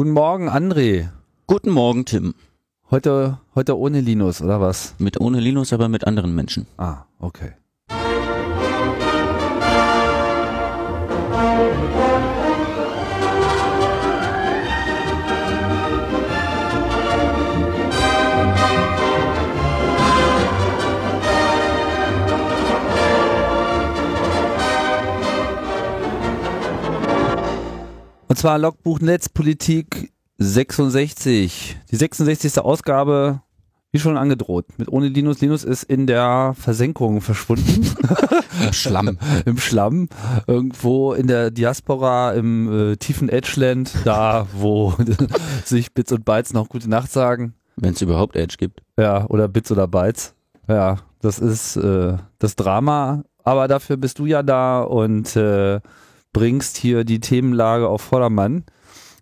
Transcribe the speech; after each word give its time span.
Guten 0.00 0.12
Morgen, 0.12 0.48
André. 0.48 1.10
Guten 1.46 1.72
Morgen, 1.72 2.06
Tim. 2.06 2.32
Heute, 2.90 3.38
heute 3.54 3.76
ohne 3.76 4.00
Linus, 4.00 4.40
oder 4.40 4.58
was? 4.58 4.94
Mit 4.96 5.20
ohne 5.20 5.40
Linus, 5.40 5.74
aber 5.74 5.90
mit 5.90 6.06
anderen 6.06 6.34
Menschen. 6.34 6.66
Ah, 6.78 7.04
okay. 7.18 7.52
Und 28.30 28.36
zwar 28.36 28.60
Logbuch 28.60 29.00
Netzpolitik 29.00 30.12
66. 30.38 31.76
Die 31.90 31.96
66. 31.96 32.60
Ausgabe, 32.60 33.42
wie 33.90 33.98
schon 33.98 34.16
angedroht, 34.16 34.66
mit 34.76 34.86
ohne 34.86 35.08
Linus. 35.08 35.40
Linus 35.40 35.64
ist 35.64 35.82
in 35.82 36.06
der 36.06 36.54
Versenkung 36.56 37.22
verschwunden. 37.22 37.92
Im 38.64 38.72
Schlamm. 38.72 39.18
Im 39.46 39.58
Schlamm. 39.58 40.08
Irgendwo 40.46 41.12
in 41.12 41.26
der 41.26 41.50
Diaspora 41.50 42.34
im 42.34 42.92
äh, 42.92 42.96
tiefen 42.98 43.28
Edgeland, 43.28 43.92
da 44.04 44.46
wo 44.52 44.94
sich 45.64 45.92
Bits 45.92 46.12
und 46.12 46.24
Bytes 46.24 46.52
noch 46.52 46.68
gute 46.68 46.88
Nacht 46.88 47.10
sagen. 47.10 47.54
Wenn 47.74 47.94
es 47.94 48.00
überhaupt 48.00 48.36
Edge 48.36 48.54
gibt. 48.58 48.80
Ja, 48.96 49.26
oder 49.26 49.48
Bits 49.48 49.72
oder 49.72 49.88
Bytes. 49.88 50.36
Ja, 50.68 50.98
das 51.20 51.40
ist 51.40 51.74
äh, 51.74 52.16
das 52.38 52.54
Drama. 52.54 53.24
Aber 53.42 53.66
dafür 53.66 53.96
bist 53.96 54.20
du 54.20 54.26
ja 54.26 54.44
da 54.44 54.82
und 54.82 55.34
äh, 55.34 55.80
bringst 56.32 56.76
hier 56.76 57.04
die 57.04 57.20
Themenlage 57.20 57.88
auf 57.88 58.02
Vordermann. 58.02 58.64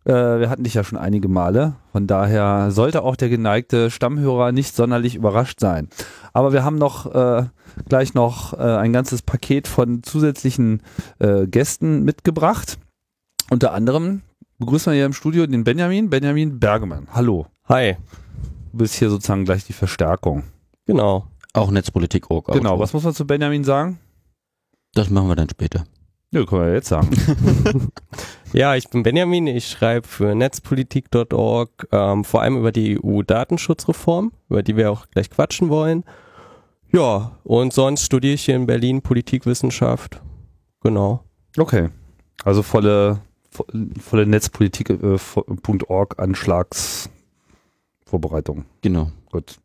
Äh, 0.04 0.12
wir 0.12 0.50
hatten 0.50 0.64
dich 0.64 0.74
ja 0.74 0.84
schon 0.84 0.98
einige 0.98 1.28
Male. 1.28 1.76
Von 1.92 2.06
daher 2.06 2.70
sollte 2.70 3.02
auch 3.02 3.16
der 3.16 3.28
geneigte 3.28 3.90
Stammhörer 3.90 4.52
nicht 4.52 4.74
sonderlich 4.74 5.14
überrascht 5.14 5.60
sein. 5.60 5.88
Aber 6.32 6.52
wir 6.52 6.64
haben 6.64 6.78
noch 6.78 7.12
äh, 7.14 7.46
gleich 7.88 8.14
noch 8.14 8.54
äh, 8.54 8.62
ein 8.62 8.92
ganzes 8.92 9.22
Paket 9.22 9.68
von 9.68 10.02
zusätzlichen 10.02 10.82
äh, 11.18 11.46
Gästen 11.46 12.04
mitgebracht. 12.04 12.78
Unter 13.50 13.72
anderem 13.72 14.22
begrüßen 14.58 14.92
wir 14.92 14.96
hier 14.96 15.06
im 15.06 15.12
Studio 15.12 15.46
den 15.46 15.64
Benjamin, 15.64 16.10
Benjamin 16.10 16.58
Bergemann. 16.58 17.08
Hallo. 17.12 17.46
Hi. 17.68 17.96
Du 18.72 18.78
bist 18.78 18.94
hier 18.94 19.10
sozusagen 19.10 19.44
gleich 19.44 19.64
die 19.64 19.72
Verstärkung. 19.72 20.44
Genau. 20.86 21.26
Auch 21.54 21.70
Netzpolitik.org. 21.70 22.52
Genau, 22.52 22.78
was 22.78 22.92
muss 22.92 23.04
man 23.04 23.14
zu 23.14 23.26
Benjamin 23.26 23.64
sagen? 23.64 23.98
Das 24.94 25.10
machen 25.10 25.28
wir 25.28 25.36
dann 25.36 25.48
später. 25.48 25.84
Ja, 26.30 26.44
können 26.44 26.66
wir 26.66 26.74
jetzt 26.74 26.88
sagen. 26.88 27.08
ja, 28.52 28.74
ich 28.74 28.90
bin 28.90 29.02
Benjamin, 29.02 29.46
ich 29.46 29.66
schreibe 29.66 30.06
für 30.06 30.34
netzpolitik.org, 30.34 31.88
ähm, 31.90 32.24
vor 32.24 32.42
allem 32.42 32.58
über 32.58 32.70
die 32.70 33.02
EU-Datenschutzreform, 33.02 34.32
über 34.50 34.62
die 34.62 34.76
wir 34.76 34.90
auch 34.90 35.06
gleich 35.08 35.30
quatschen 35.30 35.70
wollen. 35.70 36.04
Ja, 36.92 37.38
und 37.44 37.72
sonst 37.72 38.04
studiere 38.04 38.34
ich 38.34 38.44
hier 38.44 38.56
in 38.56 38.66
Berlin 38.66 39.00
Politikwissenschaft. 39.00 40.20
Genau. 40.82 41.24
Okay. 41.56 41.88
Also 42.44 42.62
volle, 42.62 43.20
volle 44.00 44.26
Netzpolitik.org 44.26 46.14
äh, 46.18 46.22
Anschlagsvorbereitung. 46.22 48.66
Genau. 48.82 49.12
Gut. 49.32 49.56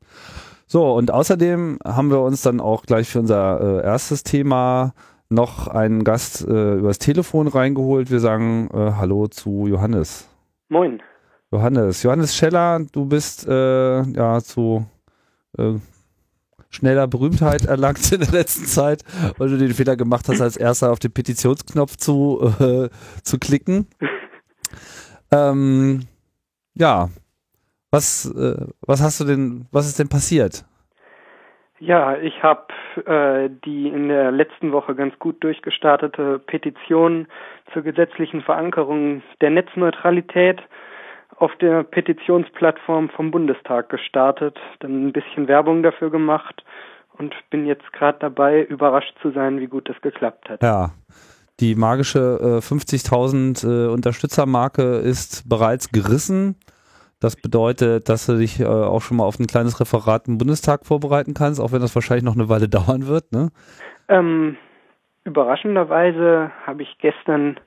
So, 0.66 0.94
und 0.94 1.12
außerdem 1.12 1.80
haben 1.86 2.10
wir 2.10 2.22
uns 2.22 2.42
dann 2.42 2.62
auch 2.62 2.84
gleich 2.84 3.10
für 3.10 3.20
unser 3.20 3.60
äh, 3.60 3.84
erstes 3.84 4.24
Thema 4.24 4.94
noch 5.34 5.68
einen 5.68 6.04
Gast 6.04 6.48
äh, 6.48 6.76
übers 6.76 7.00
Telefon 7.00 7.48
reingeholt. 7.48 8.12
Wir 8.12 8.20
sagen 8.20 8.70
äh, 8.74 8.94
Hallo 8.98 9.28
zu 9.28 9.68
Johannes. 9.68 10.28
Moin. 10.70 11.02
Johannes. 11.52 12.04
Johannes 12.04 12.36
Scheller, 12.36 12.80
du 12.92 13.06
bist 13.06 13.48
äh, 13.48 14.02
ja 14.02 14.42
zu 14.42 14.86
äh, 15.58 15.74
schneller 16.70 17.08
Berühmtheit 17.08 17.66
erlangt 17.66 18.12
in 18.12 18.22
der 18.22 18.32
letzten 18.32 18.66
Zeit, 18.66 19.04
weil 19.38 19.50
du 19.50 19.58
den 19.58 19.74
Fehler 19.74 19.96
gemacht 19.96 20.28
hast, 20.28 20.42
als 20.42 20.58
erster 20.58 20.92
auf 20.92 21.00
den 21.00 21.12
Petitionsknopf 21.12 21.98
zu, 21.98 22.54
äh, 22.60 22.90
zu 23.24 23.38
klicken. 23.38 23.88
Ähm, 25.32 26.02
ja, 26.76 27.10
was, 27.92 28.26
äh, 28.26 28.66
was 28.82 29.02
hast 29.02 29.20
du 29.20 29.26
denn, 29.26 29.68
was 29.72 29.88
ist 29.88 30.00
denn 30.00 30.10
passiert? 30.10 30.66
Ja, 31.86 32.16
ich 32.18 32.42
habe 32.42 32.68
äh, 33.06 33.50
die 33.66 33.90
in 33.90 34.08
der 34.08 34.32
letzten 34.32 34.72
Woche 34.72 34.96
ganz 34.96 35.20
gut 35.20 35.44
durchgestartete 35.44 36.40
Petition 36.40 37.28
zur 37.74 37.82
gesetzlichen 37.82 38.42
Verankerung 38.42 39.22
der 39.42 39.50
Netzneutralität 39.50 40.62
auf 41.36 41.52
der 41.60 41.84
Petitionsplattform 41.84 43.10
vom 43.10 43.32
Bundestag 43.32 43.90
gestartet, 43.90 44.58
dann 44.80 45.08
ein 45.08 45.12
bisschen 45.12 45.50
Werbung 45.50 45.84
dafür 45.84 46.10
gemacht 46.10 46.64
und 47.18 47.36
bin 47.50 47.66
jetzt 47.66 47.92
gerade 47.92 48.18
dabei, 48.20 48.64
überrascht 48.64 49.16
zu 49.22 49.32
sein, 49.32 49.60
wie 49.60 49.68
gut 49.68 49.90
das 49.90 50.00
geklappt 50.02 50.48
hat. 50.48 50.64
Ja, 50.64 50.92
die 51.60 51.76
magische 51.76 52.40
äh, 52.42 52.66
50.000 52.66 53.68
äh, 53.68 53.92
Unterstützermarke 53.92 55.00
ist 55.00 55.50
bereits 55.50 55.92
gerissen. 55.92 56.56
Das 57.24 57.38
bedeutet, 57.38 58.10
dass 58.10 58.26
du 58.26 58.38
dich 58.38 58.60
äh, 58.60 58.66
auch 58.66 59.02
schon 59.02 59.16
mal 59.16 59.24
auf 59.24 59.40
ein 59.40 59.48
kleines 59.48 59.80
Referat 59.80 60.28
im 60.28 60.38
Bundestag 60.38 60.86
vorbereiten 60.86 61.34
kannst, 61.34 61.62
auch 61.62 61.72
wenn 61.72 61.80
das 61.80 61.96
wahrscheinlich 61.96 62.26
noch 62.26 62.36
eine 62.36 62.50
Weile 62.50 62.68
dauern 62.78 63.08
wird, 63.08 63.32
ne? 63.32 63.50
Ähm, 64.10 64.58
überraschenderweise 65.24 66.52
habe 66.68 66.84
ich 66.84 66.98
gestern 67.00 67.58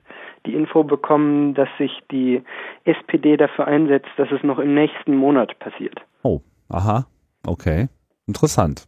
die 0.45 0.53
Info 0.53 0.83
bekommen, 0.83 1.55
dass 1.55 1.69
sich 1.79 1.89
die 2.11 2.43
SPD 2.85 3.35
dafür 3.35 3.65
einsetzt, 3.65 4.09
dass 4.17 4.29
es 4.31 4.43
noch 4.43 4.59
im 4.59 4.75
nächsten 4.75 5.15
Monat 5.15 5.57
passiert. 5.57 5.99
Oh, 6.21 6.41
aha, 6.69 7.07
okay. 7.47 7.87
Interessant. 8.27 8.85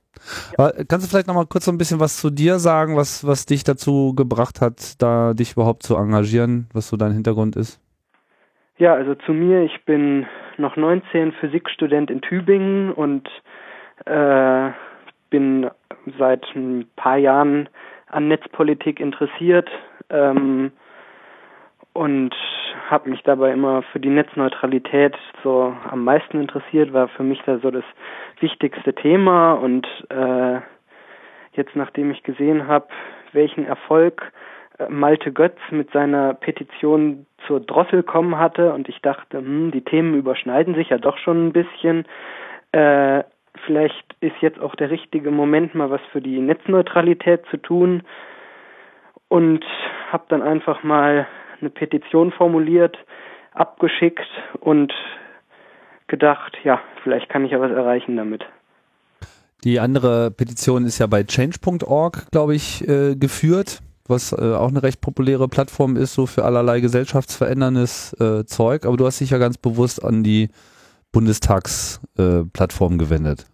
Ja. 0.59 0.71
Kannst 0.87 1.07
du 1.07 1.09
vielleicht 1.09 1.27
noch 1.27 1.33
mal 1.33 1.47
kurz 1.47 1.65
so 1.65 1.71
ein 1.71 1.79
bisschen 1.79 1.99
was 1.99 2.17
zu 2.17 2.29
dir 2.29 2.59
sagen, 2.59 2.95
was, 2.95 3.25
was 3.25 3.47
dich 3.47 3.63
dazu 3.63 4.13
gebracht 4.15 4.61
hat, 4.61 5.01
da 5.01 5.33
dich 5.33 5.53
überhaupt 5.53 5.81
zu 5.81 5.95
engagieren, 5.95 6.69
was 6.73 6.89
so 6.89 6.97
dein 6.97 7.13
Hintergrund 7.13 7.55
ist? 7.55 7.81
Ja, 8.79 8.93
also 8.93 9.13
zu 9.13 9.33
mir, 9.33 9.63
ich 9.63 9.83
bin 9.83 10.25
noch 10.55 10.77
19, 10.77 11.33
Physikstudent 11.33 12.09
in 12.09 12.21
Tübingen 12.21 12.93
und 12.93 13.29
äh, 14.05 14.69
bin 15.29 15.69
seit 16.17 16.45
ein 16.55 16.89
paar 16.95 17.17
Jahren 17.17 17.67
an 18.07 18.29
Netzpolitik 18.29 19.01
interessiert 19.01 19.69
ähm, 20.09 20.71
und 21.91 22.33
habe 22.89 23.09
mich 23.09 23.21
dabei 23.23 23.51
immer 23.51 23.81
für 23.91 23.99
die 23.99 24.09
Netzneutralität 24.09 25.17
so 25.43 25.75
am 25.91 26.05
meisten 26.05 26.39
interessiert, 26.39 26.93
war 26.93 27.09
für 27.09 27.23
mich 27.23 27.41
da 27.45 27.59
so 27.59 27.71
das 27.71 27.83
wichtigste 28.39 28.93
Thema 28.95 29.55
und 29.55 29.85
äh, 30.07 30.61
jetzt 31.51 31.75
nachdem 31.75 32.11
ich 32.11 32.23
gesehen 32.23 32.65
habe, 32.67 32.87
welchen 33.33 33.65
Erfolg 33.65 34.31
Malte 34.87 35.33
Götz 35.33 35.57
mit 35.71 35.91
seiner 35.91 36.33
Petition 36.33 37.25
zur 37.47 37.59
Drossel 37.59 38.03
kommen 38.03 38.37
hatte 38.37 38.73
und 38.73 38.87
ich 38.87 39.01
dachte, 39.01 39.39
hm, 39.39 39.71
die 39.71 39.83
Themen 39.83 40.13
überschneiden 40.15 40.75
sich 40.75 40.89
ja 40.89 40.97
doch 40.97 41.17
schon 41.17 41.47
ein 41.47 41.53
bisschen. 41.53 42.05
Äh, 42.71 43.23
vielleicht 43.65 44.15
ist 44.21 44.35
jetzt 44.41 44.59
auch 44.59 44.75
der 44.75 44.89
richtige 44.89 45.31
Moment, 45.31 45.75
mal 45.75 45.89
was 45.89 46.01
für 46.11 46.21
die 46.21 46.39
Netzneutralität 46.39 47.43
zu 47.51 47.57
tun 47.57 48.03
und 49.27 49.65
habe 50.11 50.23
dann 50.29 50.41
einfach 50.41 50.83
mal 50.83 51.27
eine 51.59 51.69
Petition 51.69 52.31
formuliert, 52.31 52.97
abgeschickt 53.53 54.29
und 54.61 54.93
gedacht, 56.07 56.57
ja, 56.63 56.79
vielleicht 57.03 57.29
kann 57.29 57.43
ich 57.43 57.51
ja 57.51 57.59
was 57.59 57.71
erreichen 57.71 58.15
damit. 58.15 58.45
Die 59.65 59.79
andere 59.79 60.31
Petition 60.31 60.85
ist 60.85 60.99
ja 60.99 61.07
bei 61.07 61.23
change.org, 61.23 62.31
glaube 62.31 62.55
ich, 62.55 62.87
äh, 62.87 63.15
geführt 63.15 63.81
was 64.09 64.33
äh, 64.33 64.53
auch 64.53 64.69
eine 64.69 64.83
recht 64.83 65.01
populäre 65.01 65.47
Plattform 65.47 65.95
ist, 65.95 66.13
so 66.13 66.25
für 66.25 66.43
allerlei 66.43 66.79
gesellschaftsveränderndes 66.79 68.13
äh, 68.19 68.45
Zeug. 68.45 68.85
Aber 68.85 68.97
du 68.97 69.05
hast 69.05 69.19
dich 69.19 69.31
ja 69.31 69.37
ganz 69.37 69.57
bewusst 69.57 70.03
an 70.03 70.23
die 70.23 70.49
Bundestagsplattform 71.11 72.93
äh, 72.93 72.97
gewendet. 72.97 73.45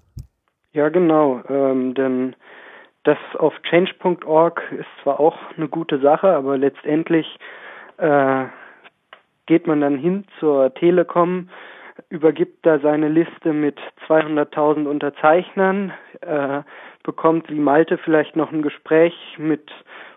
Ja, 0.73 0.89
genau. 0.89 1.41
Ähm, 1.49 1.93
denn 1.93 2.35
das 3.03 3.17
auf 3.37 3.53
change.org 3.69 4.61
ist 4.71 4.87
zwar 5.03 5.19
auch 5.19 5.37
eine 5.55 5.69
gute 5.69 5.99
Sache, 5.99 6.29
aber 6.29 6.57
letztendlich 6.57 7.37
äh, 7.97 8.45
geht 9.45 9.67
man 9.67 9.81
dann 9.81 9.97
hin 9.97 10.25
zur 10.39 10.73
Telekom, 10.73 11.49
übergibt 12.09 12.65
da 12.65 12.79
seine 12.79 13.07
Liste 13.07 13.53
mit 13.53 13.79
200.000 14.07 14.87
Unterzeichnern, 14.87 15.93
äh, 16.21 16.61
bekommt 17.03 17.49
wie 17.49 17.59
Malte 17.59 17.97
vielleicht 17.97 18.35
noch 18.35 18.51
ein 18.51 18.61
Gespräch 18.61 19.13
mit 19.37 19.71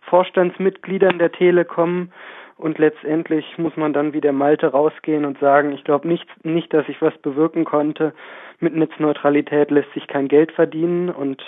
Vorstandsmitgliedern 0.08 1.18
der 1.18 1.32
Telekom 1.32 2.10
und 2.56 2.78
letztendlich 2.78 3.56
muss 3.56 3.76
man 3.76 3.92
dann 3.92 4.12
wie 4.12 4.20
der 4.20 4.32
Malte 4.32 4.66
rausgehen 4.68 5.24
und 5.24 5.38
sagen, 5.38 5.72
ich 5.72 5.84
glaube 5.84 6.08
nicht, 6.08 6.26
nicht, 6.44 6.72
dass 6.74 6.88
ich 6.88 7.00
was 7.00 7.16
bewirken 7.18 7.64
konnte. 7.64 8.12
Mit 8.58 8.74
Netzneutralität 8.74 9.70
lässt 9.70 9.92
sich 9.94 10.08
kein 10.08 10.26
Geld 10.26 10.50
verdienen 10.52 11.08
und 11.08 11.40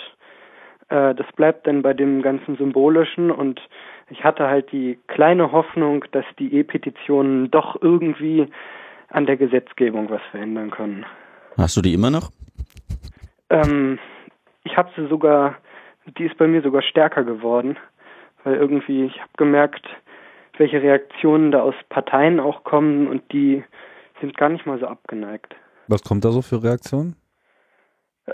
äh, 0.87 1.13
das 1.13 1.27
bleibt 1.35 1.67
dann 1.67 1.81
bei 1.81 1.93
dem 1.93 2.21
ganzen 2.21 2.55
Symbolischen 2.55 3.29
und 3.29 3.61
ich 4.09 4.23
hatte 4.23 4.47
halt 4.47 4.71
die 4.71 4.99
kleine 5.07 5.51
Hoffnung, 5.51 6.05
dass 6.11 6.25
die 6.39 6.53
E-Petitionen 6.53 7.51
doch 7.51 7.81
irgendwie 7.81 8.47
an 9.09 9.25
der 9.25 9.37
Gesetzgebung 9.37 10.09
was 10.09 10.21
verändern 10.31 10.71
können. 10.71 11.05
Hast 11.57 11.75
du 11.75 11.81
die 11.81 11.93
immer 11.93 12.09
noch? 12.09 12.29
Ähm, 13.49 13.99
ich 14.63 14.77
habe 14.77 14.89
sie 14.95 15.07
sogar, 15.07 15.57
die 16.17 16.25
ist 16.25 16.37
bei 16.37 16.47
mir 16.47 16.61
sogar 16.61 16.81
stärker 16.81 17.23
geworden, 17.23 17.77
weil 18.43 18.55
irgendwie 18.55 19.05
ich 19.05 19.19
habe 19.19 19.31
gemerkt, 19.37 19.87
welche 20.57 20.81
Reaktionen 20.81 21.51
da 21.51 21.61
aus 21.61 21.75
Parteien 21.89 22.39
auch 22.39 22.63
kommen 22.63 23.07
und 23.07 23.31
die 23.31 23.63
sind 24.19 24.37
gar 24.37 24.49
nicht 24.49 24.65
mal 24.65 24.79
so 24.79 24.87
abgeneigt. 24.87 25.55
Was 25.87 26.03
kommt 26.03 26.23
da 26.23 26.31
so 26.31 26.41
für 26.41 26.63
Reaktionen? 26.63 27.15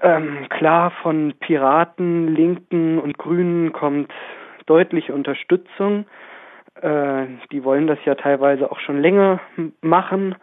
Ähm, 0.02 0.48
klar, 0.50 0.92
von 1.02 1.34
Piraten, 1.40 2.36
Linken 2.36 3.00
und 3.00 3.18
Grünen 3.18 3.72
kommt 3.72 4.12
deutliche 4.66 5.14
Unterstützung. 5.14 6.06
Äh, 6.82 7.26
die 7.52 7.64
wollen 7.64 7.88
das 7.88 7.98
ja 8.06 8.16
teilweise 8.16 8.72
auch 8.72 8.80
schon 8.80 9.02
länger 9.02 9.40
machen. 9.82 10.36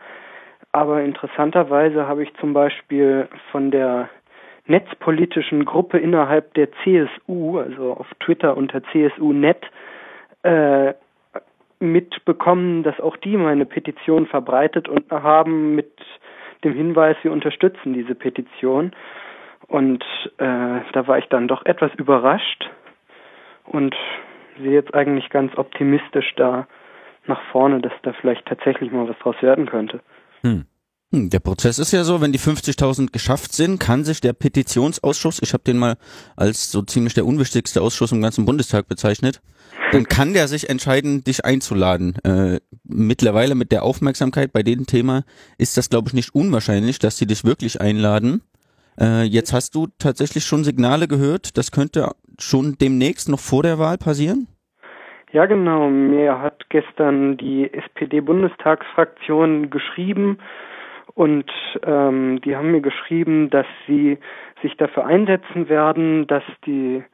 Aber 0.73 1.03
interessanterweise 1.03 2.09
habe 2.09 2.25
ich 2.25 2.35
zum 2.41 2.53
Beispiel 2.53 3.29
von 3.53 3.71
der 3.71 4.09
netzpolitischen 4.67 5.65
Gruppe 5.65 5.99
innerhalb 5.99 6.55
der 6.55 6.69
CSU, 6.83 7.59
also 7.59 7.93
auf 7.93 8.07
Twitter 8.21 8.57
unter 8.57 8.83
CSU-Net, 8.85 9.63
äh, 10.43 10.95
mitbekommen, 11.81 12.83
dass 12.83 12.99
auch 13.01 13.17
die 13.17 13.37
meine 13.37 13.67
Petition 13.67 14.27
verbreitet 14.27 14.89
und 14.89 15.11
haben 15.11 15.75
mit 15.75 15.93
dem 16.63 16.75
Hinweis, 16.75 17.17
sie 17.23 17.29
unterstützen 17.29 17.93
diese 17.93 18.15
Petition. 18.15 18.93
Und 19.67 20.03
äh, 20.39 20.81
da 20.93 21.07
war 21.07 21.19
ich 21.19 21.27
dann 21.27 21.49
doch 21.49 21.65
etwas 21.67 21.93
überrascht 21.95 22.71
und 23.65 23.95
sehe 24.59 24.73
jetzt 24.73 24.95
eigentlich 24.95 25.31
ganz 25.31 25.57
optimistisch 25.57 26.35
da 26.37 26.67
nach 27.27 27.41
vorne, 27.51 27.81
dass 27.81 27.93
da 28.03 28.13
vielleicht 28.13 28.47
tatsächlich 28.47 28.93
mal 28.93 29.09
was 29.09 29.19
draus 29.19 29.37
werden 29.41 29.67
könnte. 29.67 30.01
Hm. 30.43 30.67
Hm 31.15 31.31
der 31.31 31.41
Prozess 31.41 31.79
ist 31.79 31.93
ja 31.93 32.05
so, 32.05 32.21
wenn 32.21 32.33
die 32.33 32.39
50.000 32.39 33.13
geschafft 33.13 33.53
sind, 33.53 33.79
kann 33.79 34.05
sich 34.05 34.21
der 34.21 34.33
Petitionsausschuss, 34.33 35.41
ich 35.43 35.53
habe 35.53 35.65
den 35.65 35.79
mal 35.79 35.97
als 36.37 36.71
so 36.71 36.83
ziemlich 36.83 37.15
der 37.15 37.27
unwichtigste 37.27 37.83
Ausschuss 37.83 38.13
im 38.13 38.21
ganzen 38.21 38.45
Bundestag 38.45 38.89
bezeichnet, 38.89 39.41
dann 39.93 40.05
kann 40.09 40.35
der 40.35 40.49
sich 40.49 40.69
entscheiden, 40.69 41.23
dich 41.25 41.45
einzuladen. 41.45 42.17
Äh, 42.25 42.61
mittlerweile 42.85 43.55
mit 43.55 43.73
der 43.73 43.83
Aufmerksamkeit 43.83 44.53
bei 44.53 44.63
dem 44.63 44.87
Thema 44.87 45.25
ist 45.59 45.77
das, 45.77 45.91
glaube 45.91 46.09
ich, 46.09 46.15
nicht 46.15 46.35
unwahrscheinlich, 46.35 46.99
dass 46.99 47.17
sie 47.17 47.27
dich 47.27 47.45
wirklich 47.45 47.81
einladen. 47.81 48.43
Äh, 49.01 49.23
jetzt 49.23 49.53
hast 49.53 49.75
du 49.75 49.89
tatsächlich 49.99 50.45
schon 50.45 50.65
Signale 50.65 51.09
gehört, 51.09 51.57
das 51.57 51.71
könnte 51.71 52.11
schon 52.39 52.77
demnächst 52.81 53.29
noch 53.29 53.41
vor 53.41 53.63
der 53.63 53.79
Wahl 53.79 53.99
passieren? 53.99 54.49
Ja, 55.33 55.47
genau. 55.47 55.91
Mir 55.91 56.41
hat 56.41 56.71
gestern 56.71 57.37
die 57.37 57.73
SPD-Bundestagsfraktion 57.73 59.69
geschrieben 59.71 60.39
und 61.15 61.51
ähm, 61.85 62.41
die 62.43 62.57
haben 62.57 62.73
mir 62.73 62.81
geschrieben, 62.81 63.51
dass 63.51 63.67
sie 63.87 64.19
sich 64.63 64.77
dafür 64.77 65.07
einsetzen 65.07 65.69
werden, 65.69 66.27
dass 66.27 66.45
die 66.67 67.05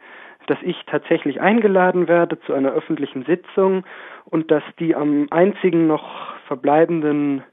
dass 0.47 0.58
ich 0.62 0.82
tatsächlich 0.87 1.41
eingeladen 1.41 2.08
werde 2.08 2.41
zu 2.41 2.55
einer 2.55 2.73
öffentlichen 2.73 3.25
Sitzung 3.25 3.85
und 4.25 4.50
dass 4.50 4.64
die 4.81 4.97
am 4.97 5.29
einzigen 5.31 5.87
noch 5.87 6.35
verbleibenden 6.49 7.44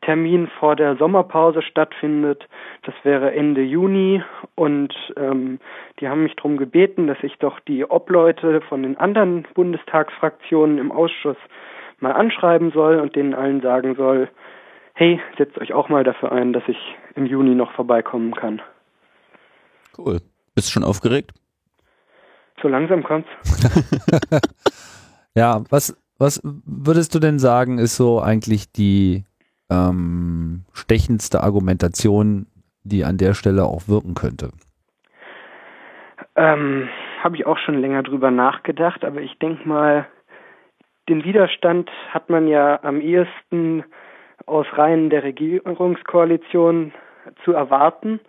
Termin 0.00 0.48
vor 0.58 0.76
der 0.76 0.96
Sommerpause 0.96 1.60
stattfindet. 1.60 2.48
Das 2.84 2.94
wäre 3.02 3.34
Ende 3.34 3.62
Juni 3.62 4.22
und 4.54 4.94
ähm, 5.16 5.58
die 6.00 6.08
haben 6.08 6.22
mich 6.22 6.36
darum 6.36 6.56
gebeten, 6.56 7.06
dass 7.06 7.18
ich 7.22 7.36
doch 7.38 7.60
die 7.60 7.84
Obleute 7.84 8.60
von 8.62 8.82
den 8.82 8.96
anderen 8.96 9.46
Bundestagsfraktionen 9.54 10.78
im 10.78 10.92
Ausschuss 10.92 11.36
mal 12.00 12.12
anschreiben 12.12 12.70
soll 12.70 13.00
und 13.00 13.16
denen 13.16 13.34
allen 13.34 13.60
sagen 13.60 13.96
soll, 13.96 14.28
hey, 14.98 15.20
setzt 15.38 15.56
euch 15.58 15.72
auch 15.72 15.88
mal 15.88 16.02
dafür 16.02 16.32
ein, 16.32 16.52
dass 16.52 16.64
ich 16.66 16.76
im 17.14 17.24
Juni 17.24 17.54
noch 17.54 17.70
vorbeikommen 17.72 18.34
kann. 18.34 18.60
Cool. 19.96 20.20
Bist 20.56 20.68
du 20.68 20.72
schon 20.72 20.84
aufgeregt? 20.84 21.32
So 22.60 22.66
langsam 22.66 23.04
kommt's. 23.04 23.28
ja, 25.36 25.62
was, 25.70 25.96
was 26.18 26.40
würdest 26.42 27.14
du 27.14 27.20
denn 27.20 27.38
sagen, 27.38 27.78
ist 27.78 27.96
so 27.96 28.20
eigentlich 28.20 28.72
die 28.72 29.24
ähm, 29.70 30.64
stechendste 30.72 31.44
Argumentation, 31.44 32.48
die 32.82 33.04
an 33.04 33.18
der 33.18 33.34
Stelle 33.34 33.66
auch 33.66 33.86
wirken 33.86 34.14
könnte? 34.14 34.50
Ähm, 36.34 36.88
Habe 37.22 37.36
ich 37.36 37.46
auch 37.46 37.58
schon 37.58 37.80
länger 37.80 38.02
drüber 38.02 38.32
nachgedacht, 38.32 39.04
aber 39.04 39.20
ich 39.20 39.38
denke 39.38 39.68
mal, 39.68 40.08
den 41.08 41.22
Widerstand 41.22 41.88
hat 42.10 42.30
man 42.30 42.48
ja 42.48 42.82
am 42.82 43.00
ehesten 43.00 43.84
aus 44.48 44.66
Reihen 44.72 45.10
der 45.10 45.22
Regierungskoalition 45.22 46.92
zu 47.44 47.52
erwarten, 47.52 48.20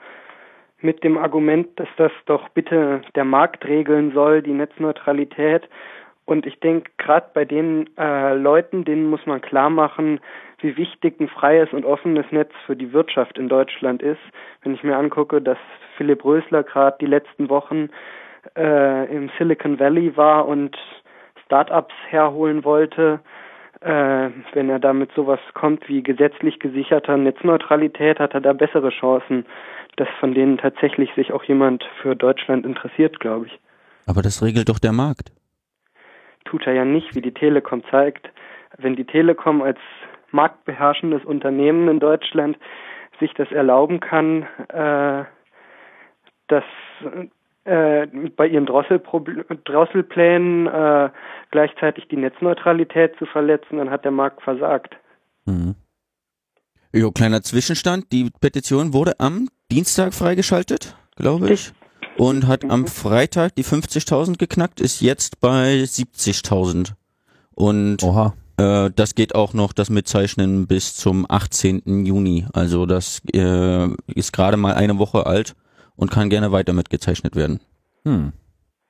mit 0.82 1.04
dem 1.04 1.18
Argument, 1.18 1.68
dass 1.80 1.90
das 1.98 2.12
doch 2.26 2.50
bitte 2.50 3.02
der 3.16 3.26
Markt 3.26 3.66
regeln 3.66 4.12
soll, 4.14 4.42
die 4.42 4.54
Netzneutralität. 4.54 5.68
Und 6.26 6.46
ich 6.46 6.60
denke, 6.60 6.92
gerade 6.98 7.28
bei 7.34 7.44
den 7.44 7.90
äh, 7.98 8.36
Leuten, 8.36 8.86
denen 8.86 9.10
muss 9.10 9.26
man 9.26 9.42
klar 9.42 9.70
machen, 9.70 10.20
wie 10.60 10.78
wichtig 10.78 11.20
ein 11.20 11.28
freies 11.28 11.74
und 11.74 11.86
offenes 11.86 12.26
Netz 12.32 12.52
für 12.66 12.76
die 12.76 12.94
Wirtschaft 12.94 13.38
in 13.38 13.50
Deutschland 13.50 14.02
ist. 14.02 14.22
Wenn 14.62 14.74
ich 14.74 14.84
mir 14.84 14.96
angucke, 14.96 15.42
dass 15.42 15.58
Philipp 15.98 16.24
Rösler 16.24 16.64
gerade 16.64 16.98
die 17.02 17.08
letzten 17.08 17.50
Wochen 17.50 17.90
äh, 18.56 19.14
im 19.14 19.32
Silicon 19.38 19.80
Valley 19.80 20.16
war 20.16 20.48
und 20.48 20.78
Startups 21.46 21.96
herholen 22.10 22.64
wollte, 22.64 23.20
äh, 23.82 24.30
wenn 24.54 24.70
er 24.70 24.80
damit 24.80 25.12
sowas 25.16 25.40
kommt 25.54 25.88
wie 25.88 26.04
gesetzlich 26.04 26.60
gesicherter 26.60 27.18
Netzneutralität, 27.18 28.20
hat 28.20 28.34
er 28.34 28.42
da 28.42 28.54
bessere 28.54 28.90
Chancen, 28.90 29.46
dass 29.96 30.08
von 30.20 30.34
denen 30.34 30.58
tatsächlich 30.58 31.10
sich 31.16 31.32
auch 31.32 31.44
jemand 31.44 31.84
für 32.02 32.16
Deutschland 32.16 32.66
interessiert, 32.66 33.20
glaube 33.20 33.48
ich. 33.48 33.60
Aber 34.06 34.22
das 34.22 34.44
regelt 34.44 34.70
doch 34.70 34.80
der 34.80 34.92
Markt. 34.92 35.32
Tut 36.46 36.66
er 36.68 36.74
ja 36.74 36.86
nicht, 36.86 37.16
wie 37.16 37.22
die 37.22 37.34
Telekom 37.34 37.84
zeigt. 37.90 38.30
Wenn 38.78 38.96
die 38.96 39.06
Telekom 39.06 39.62
als 39.62 39.80
marktbeherrschendes 40.32 41.26
Unternehmen 41.26 41.88
in 41.90 42.00
Deutschland 42.00 42.58
sich 43.20 43.34
das 43.34 43.52
erlauben 43.52 44.00
kann, 44.00 44.44
äh, 44.70 45.26
dass 46.48 46.64
äh, 47.70 48.08
bei 48.36 48.48
ihren 48.48 48.66
Drosselplänen 48.66 50.68
äh, 50.68 51.10
gleichzeitig 51.52 52.08
die 52.08 52.18
Netzneutralität 52.18 53.16
zu 53.18 53.26
verletzen, 53.26 53.78
dann 53.78 53.90
hat 53.90 54.06
der 54.06 54.12
Markt 54.12 54.42
versagt. 54.42 54.96
Mhm. 55.46 55.76
Jo, 56.94 57.12
kleiner 57.12 57.42
Zwischenstand. 57.42 58.12
Die 58.12 58.32
Petition 58.42 58.94
wurde 58.94 59.20
am 59.20 59.48
Dienstag 59.72 60.14
freigeschaltet, 60.14 60.96
glaube 61.16 61.52
ich. 61.52 61.72
Und 62.18 62.48
hat 62.48 62.70
am 62.70 62.88
Freitag 62.88 63.56
die 63.56 63.64
50.000 63.64 64.38
geknackt, 64.38 64.82
ist 64.82 65.00
jetzt 65.00 65.40
bei 65.40 65.84
70.000. 65.84 66.94
Und 67.56 68.04
Oha. 68.04 68.34
Äh, 68.60 68.92
das 68.94 69.16
geht 69.16 69.36
auch 69.36 69.54
noch 69.54 69.72
das 69.72 69.90
Mitzeichnen 69.90 70.68
bis 70.68 70.96
zum 70.96 71.26
18. 71.30 72.06
Juni. 72.06 72.46
Also 72.54 72.86
das 72.86 73.22
äh, 73.34 73.88
ist 74.08 74.34
gerade 74.34 74.58
mal 74.58 74.74
eine 74.74 75.00
Woche 75.00 75.26
alt 75.26 75.56
und 75.96 76.12
kann 76.12 76.30
gerne 76.30 76.52
weiter 76.52 76.74
mitgezeichnet 76.74 77.36
werden. 77.36 77.62
Hm. 78.06 78.34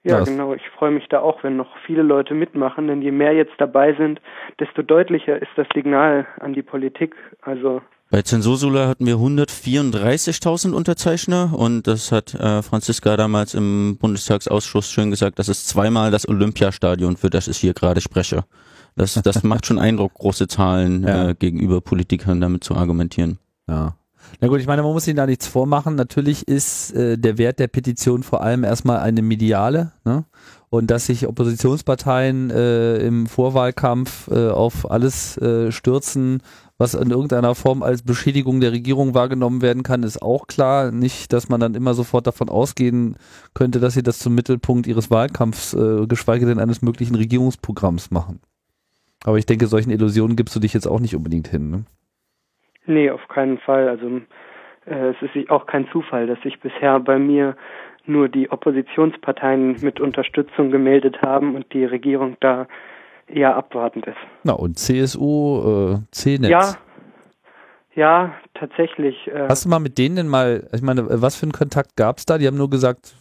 Ja, 0.04 0.20
das. 0.20 0.30
genau. 0.30 0.54
Ich 0.54 0.68
freue 0.78 0.92
mich 0.92 1.08
da 1.10 1.20
auch, 1.20 1.44
wenn 1.44 1.58
noch 1.58 1.76
viele 1.86 2.04
Leute 2.04 2.34
mitmachen, 2.34 2.88
denn 2.88 3.02
je 3.02 3.12
mehr 3.12 3.34
jetzt 3.34 3.54
dabei 3.58 3.94
sind, 3.96 4.22
desto 4.60 4.82
deutlicher 4.82 5.42
ist 5.42 5.52
das 5.58 5.68
Signal 5.74 6.26
an 6.40 6.54
die 6.54 6.64
Politik. 6.64 7.16
Also 7.42 7.82
bei 8.12 8.24
Zensursula 8.24 8.88
hatten 8.88 9.06
wir 9.06 9.18
134.000 9.18 10.72
Unterzeichner 10.72 11.54
und 11.56 11.86
das 11.86 12.12
hat 12.12 12.34
äh, 12.34 12.64
Franziska 12.64 13.16
damals 13.18 13.54
im 13.54 13.98
Bundestagsausschuss 14.00 14.90
schön 14.90 15.12
gesagt, 15.12 15.38
das 15.38 15.48
ist 15.48 15.68
zweimal 15.68 16.10
das 16.10 16.28
Olympiastadion, 16.28 17.18
für 17.18 17.30
das 17.30 17.48
ich 17.48 17.58
hier 17.58 17.76
gerade 17.76 18.02
spreche. 18.02 18.46
Das, 18.96 19.14
das 19.14 19.44
macht 19.44 19.68
schon 19.68 19.78
Eindruck, 19.78 20.16
große 20.16 20.48
Zahlen 20.48 21.04
ja. 21.04 21.30
äh, 21.30 21.36
gegenüber 21.36 21.82
Politikern 21.82 22.42
damit 22.42 22.64
zu 22.64 22.74
argumentieren. 22.74 23.38
Ja. 23.68 23.99
Na 24.42 24.48
gut, 24.48 24.60
ich 24.60 24.68
meine, 24.68 24.84
man 24.84 24.94
muss 24.94 25.08
ihnen 25.08 25.18
da 25.18 25.26
nichts 25.26 25.48
vormachen. 25.48 25.96
Natürlich 25.96 26.48
ist 26.48 26.92
äh, 26.92 27.18
der 27.18 27.38
Wert 27.38 27.60
der 27.60 27.68
Petition 27.68 28.24
vor 28.24 28.42
allem 28.42 28.64
erstmal 28.64 29.00
eine 29.00 29.22
mediale. 29.22 29.92
Ne? 30.06 30.26
Und 30.70 30.92
dass 30.92 31.08
sich 31.08 31.28
Oppositionsparteien 31.28 32.52
äh, 32.52 32.98
im 32.98 33.28
Vorwahlkampf 33.28 34.30
äh, 34.30 34.50
auf 34.50 34.90
alles 34.90 35.38
äh, 35.38 35.72
stürzen, 35.72 36.42
was 36.78 36.94
in 36.94 37.12
irgendeiner 37.12 37.56
Form 37.56 37.84
als 37.84 38.04
Beschädigung 38.04 38.62
der 38.62 38.72
Regierung 38.72 39.14
wahrgenommen 39.14 39.62
werden 39.62 39.84
kann, 39.84 40.04
ist 40.04 40.22
auch 40.22 40.48
klar. 40.48 40.92
Nicht, 40.92 41.34
dass 41.34 41.50
man 41.50 41.60
dann 41.60 41.76
immer 41.76 41.94
sofort 41.94 42.26
davon 42.26 42.48
ausgehen 42.48 43.18
könnte, 43.54 43.82
dass 43.82 43.96
sie 43.96 44.04
das 44.04 44.20
zum 44.20 44.34
Mittelpunkt 44.34 44.88
ihres 44.88 45.12
Wahlkampfs, 45.12 45.74
äh, 45.74 46.08
geschweige 46.08 46.46
denn 46.46 46.60
eines 46.60 46.82
möglichen 46.82 47.16
Regierungsprogramms 47.16 48.12
machen. 48.12 48.40
Aber 49.24 49.38
ich 49.38 49.46
denke, 49.46 49.68
solchen 49.68 49.92
Illusionen 49.92 50.38
gibst 50.38 50.56
du 50.56 50.62
dich 50.62 50.74
jetzt 50.74 50.88
auch 50.88 51.02
nicht 51.02 51.16
unbedingt 51.16 51.50
hin. 51.50 51.70
Ne? 51.70 51.84
Nee, 52.90 53.12
auf 53.12 53.28
keinen 53.28 53.60
Fall. 53.60 53.88
Also 53.88 54.22
äh, 54.86 55.10
es 55.12 55.16
ist 55.22 55.50
auch 55.50 55.68
kein 55.68 55.88
Zufall, 55.92 56.28
dass 56.28 56.42
sich 56.42 56.60
bisher 56.60 57.00
bei 57.00 57.20
mir 57.20 57.56
nur 58.06 58.28
die 58.28 58.50
Oppositionsparteien 58.50 59.78
mit 59.82 60.00
Unterstützung 60.00 60.72
gemeldet 60.72 61.22
haben 61.22 61.56
und 61.56 61.72
die 61.74 61.86
Regierung 61.86 62.36
da 62.40 62.68
eher 63.28 63.56
abwartend 63.56 64.08
ist. 64.08 64.18
Na 64.44 64.54
und 64.54 64.80
CSU, 64.80 65.94
äh, 65.94 65.98
CNetz. 66.12 66.50
Ja, 66.50 66.76
Ja, 67.94 68.34
tatsächlich. 68.56 69.28
Äh, 69.28 69.48
Hast 69.48 69.66
du 69.66 69.70
mal 69.70 69.80
mit 69.80 70.00
denen 70.00 70.16
denn 70.16 70.28
mal, 70.28 70.68
ich 70.74 70.82
meine, 70.82 71.06
was 71.22 71.36
für 71.36 71.44
einen 71.44 71.52
Kontakt 71.52 71.96
gab 71.96 72.18
es 72.18 72.26
da? 72.26 72.40
Die 72.40 72.48
haben 72.48 72.58
nur 72.58 72.72
gesagt, 72.72 73.14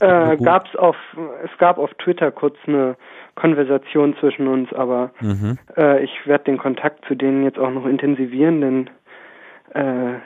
äh, 0.00 0.36
gab's 0.36 0.74
auf, 0.76 0.96
es 1.44 1.56
gab 1.58 1.78
auf 1.78 1.90
Twitter 1.94 2.30
kurz 2.30 2.56
eine 2.66 2.96
Konversation 3.34 4.16
zwischen 4.20 4.48
uns, 4.48 4.72
aber 4.72 5.10
mhm. 5.20 5.58
äh, 5.76 6.02
ich 6.02 6.10
werde 6.24 6.44
den 6.44 6.58
Kontakt 6.58 7.04
zu 7.06 7.14
denen 7.14 7.44
jetzt 7.44 7.58
auch 7.58 7.70
noch 7.70 7.86
intensivieren, 7.86 8.60
denn 8.60 8.90
äh, 9.76 10.18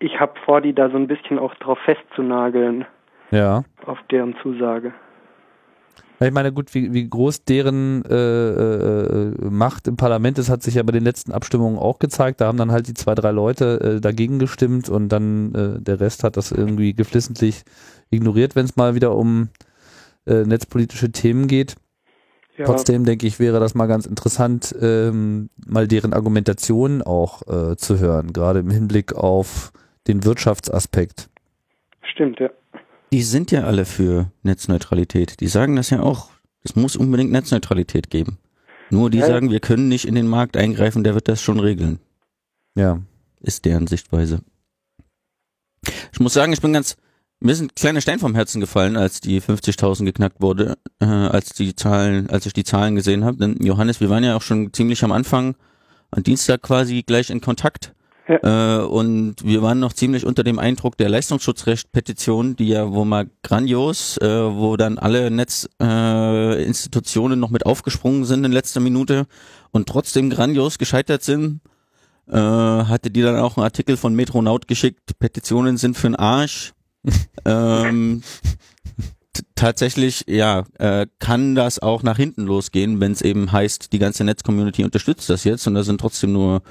ich 0.00 0.20
habe 0.20 0.34
vor, 0.44 0.60
die 0.60 0.74
da 0.74 0.90
so 0.90 0.96
ein 0.96 1.08
bisschen 1.08 1.38
auch 1.38 1.54
drauf 1.56 1.78
festzunageln, 1.84 2.84
ja. 3.30 3.64
auf 3.86 3.98
deren 4.10 4.36
Zusage. 4.42 4.92
Ich 6.20 6.32
meine, 6.32 6.52
gut, 6.52 6.74
wie, 6.74 6.92
wie 6.92 7.08
groß 7.08 7.44
deren 7.44 8.04
äh, 8.04 8.14
äh, 8.14 9.34
Macht 9.50 9.86
im 9.86 9.96
Parlament 9.96 10.38
ist, 10.38 10.50
hat 10.50 10.64
sich 10.64 10.74
ja 10.74 10.82
bei 10.82 10.90
den 10.90 11.04
letzten 11.04 11.30
Abstimmungen 11.30 11.78
auch 11.78 12.00
gezeigt. 12.00 12.40
Da 12.40 12.46
haben 12.46 12.58
dann 12.58 12.72
halt 12.72 12.88
die 12.88 12.94
zwei, 12.94 13.14
drei 13.14 13.30
Leute 13.30 13.98
äh, 13.98 14.00
dagegen 14.00 14.40
gestimmt 14.40 14.88
und 14.88 15.10
dann 15.10 15.54
äh, 15.54 15.80
der 15.80 16.00
Rest 16.00 16.24
hat 16.24 16.36
das 16.36 16.50
irgendwie 16.50 16.92
geflissentlich 16.92 17.62
ignoriert, 18.10 18.56
wenn 18.56 18.64
es 18.64 18.74
mal 18.74 18.96
wieder 18.96 19.14
um 19.14 19.50
äh, 20.26 20.42
netzpolitische 20.42 21.12
Themen 21.12 21.46
geht. 21.46 21.76
Ja, 22.58 22.64
Trotzdem 22.64 23.04
denke 23.04 23.26
ich, 23.26 23.38
wäre 23.38 23.60
das 23.60 23.74
mal 23.74 23.86
ganz 23.86 24.04
interessant, 24.04 24.74
ähm, 24.80 25.48
mal 25.64 25.86
deren 25.86 26.12
Argumentation 26.12 27.02
auch 27.02 27.42
äh, 27.46 27.76
zu 27.76 27.98
hören, 28.00 28.32
gerade 28.32 28.58
im 28.58 28.70
Hinblick 28.70 29.14
auf 29.14 29.72
den 30.08 30.24
Wirtschaftsaspekt. 30.24 31.28
stimmt, 32.02 32.40
ja. 32.40 32.50
Die 33.12 33.22
sind 33.22 33.50
ja 33.52 33.62
alle 33.64 33.84
für 33.86 34.30
Netzneutralität. 34.42 35.40
Die 35.40 35.46
sagen 35.46 35.76
das 35.76 35.88
ja 35.90 36.00
auch. 36.00 36.30
Es 36.64 36.74
muss 36.76 36.96
unbedingt 36.96 37.30
Netzneutralität 37.30 38.10
geben. 38.10 38.38
Nur 38.90 39.08
die 39.08 39.18
Ja. 39.18 39.26
sagen, 39.26 39.50
wir 39.50 39.60
können 39.60 39.88
nicht 39.88 40.06
in 40.06 40.14
den 40.14 40.26
Markt 40.26 40.56
eingreifen, 40.56 41.04
der 41.04 41.14
wird 41.14 41.28
das 41.28 41.40
schon 41.40 41.60
regeln. 41.60 42.00
Ja. 42.74 43.00
Ist 43.40 43.64
deren 43.64 43.86
Sichtweise. 43.86 44.40
Ich 46.12 46.20
muss 46.20 46.34
sagen, 46.34 46.52
ich 46.52 46.60
bin 46.60 46.72
ganz, 46.72 46.96
mir 47.40 47.52
ist 47.52 47.60
ein 47.60 47.74
kleiner 47.74 48.00
Stein 48.00 48.18
vom 48.18 48.34
Herzen 48.34 48.60
gefallen, 48.60 48.96
als 48.96 49.20
die 49.20 49.40
50.000 49.40 50.04
geknackt 50.04 50.40
wurde, 50.40 50.76
äh, 51.00 51.04
als 51.04 51.50
die 51.50 51.76
Zahlen, 51.76 52.28
als 52.30 52.46
ich 52.46 52.52
die 52.52 52.64
Zahlen 52.64 52.96
gesehen 52.96 53.24
habe. 53.24 53.38
Denn 53.38 53.64
Johannes, 53.64 54.00
wir 54.00 54.10
waren 54.10 54.24
ja 54.24 54.36
auch 54.36 54.42
schon 54.42 54.72
ziemlich 54.72 55.04
am 55.04 55.12
Anfang, 55.12 55.54
am 56.10 56.22
Dienstag 56.22 56.62
quasi 56.62 57.02
gleich 57.02 57.30
in 57.30 57.40
Kontakt. 57.40 57.92
Äh, 58.28 58.80
und 58.80 59.36
wir 59.42 59.62
waren 59.62 59.80
noch 59.80 59.94
ziemlich 59.94 60.26
unter 60.26 60.44
dem 60.44 60.58
Eindruck 60.58 60.98
der 60.98 61.08
Leistungsschutzrecht-Petition, 61.08 62.56
die 62.56 62.68
ja 62.68 62.92
wo 62.92 63.06
mal 63.06 63.30
grandios, 63.42 64.18
äh, 64.18 64.26
wo 64.26 64.76
dann 64.76 64.98
alle 64.98 65.30
Netzinstitutionen 65.30 67.38
äh, 67.38 67.40
noch 67.40 67.50
mit 67.50 67.64
aufgesprungen 67.64 68.26
sind 68.26 68.44
in 68.44 68.52
letzter 68.52 68.80
Minute 68.80 69.24
und 69.70 69.88
trotzdem 69.88 70.28
grandios 70.28 70.76
gescheitert 70.76 71.22
sind. 71.22 71.62
Äh, 72.28 72.36
hatte 72.36 73.10
die 73.10 73.22
dann 73.22 73.36
auch 73.36 73.56
einen 73.56 73.64
Artikel 73.64 73.96
von 73.96 74.14
Metronaut 74.14 74.68
geschickt, 74.68 75.18
Petitionen 75.18 75.78
sind 75.78 75.96
für 75.96 76.08
den 76.08 76.16
Arsch. 76.16 76.74
ähm, 77.44 78.22
tatsächlich, 79.54 80.24
ja, 80.28 80.64
äh, 80.78 81.06
kann 81.18 81.54
das 81.54 81.78
auch 81.80 82.02
nach 82.02 82.16
hinten 82.16 82.46
losgehen, 82.46 83.00
wenn 83.00 83.12
es 83.12 83.22
eben 83.22 83.52
heißt, 83.52 83.92
die 83.92 83.98
ganze 83.98 84.24
Netzcommunity 84.24 84.84
unterstützt 84.84 85.28
das 85.30 85.44
jetzt 85.44 85.66
und 85.66 85.74
da 85.74 85.82
sind 85.82 86.00
trotzdem 86.00 86.32
nur 86.32 86.62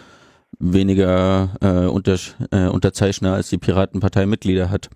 weniger 0.59 1.49
äh, 1.61 1.87
unter, 1.87 2.17
äh, 2.51 2.67
Unterzeichner 2.67 3.33
als 3.33 3.49
die 3.49 3.57
Piratenpartei 3.57 4.25
Mitglieder 4.25 4.69
hat. 4.69 4.89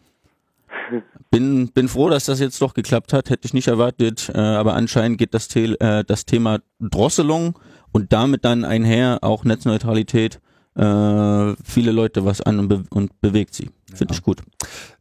Bin, 1.29 1.69
bin 1.69 1.88
froh, 1.88 2.10
dass 2.10 2.25
das 2.25 2.39
jetzt 2.39 2.62
doch 2.62 2.74
geklappt 2.74 3.13
hat, 3.13 3.29
hätte 3.29 3.45
ich 3.45 3.53
nicht 3.53 3.67
erwartet, 3.67 4.29
äh, 4.33 4.38
aber 4.38 4.74
anscheinend 4.74 5.17
geht 5.17 5.33
das, 5.33 5.48
Tel- 5.48 5.77
äh, 5.79 6.03
das 6.05 6.25
Thema 6.25 6.60
Drosselung 6.79 7.57
und 7.91 8.12
damit 8.12 8.43
dann 8.43 8.65
einher 8.65 9.19
auch 9.21 9.45
Netzneutralität 9.45 10.41
äh, 10.75 11.53
viele 11.63 11.91
Leute 11.91 12.25
was 12.25 12.41
an 12.41 12.60
und, 12.60 12.67
be 12.67 12.83
und 12.89 13.21
bewegt 13.21 13.53
sie. 13.53 13.69
Finde 13.95 14.13
ich 14.13 14.24
gut. 14.24 14.41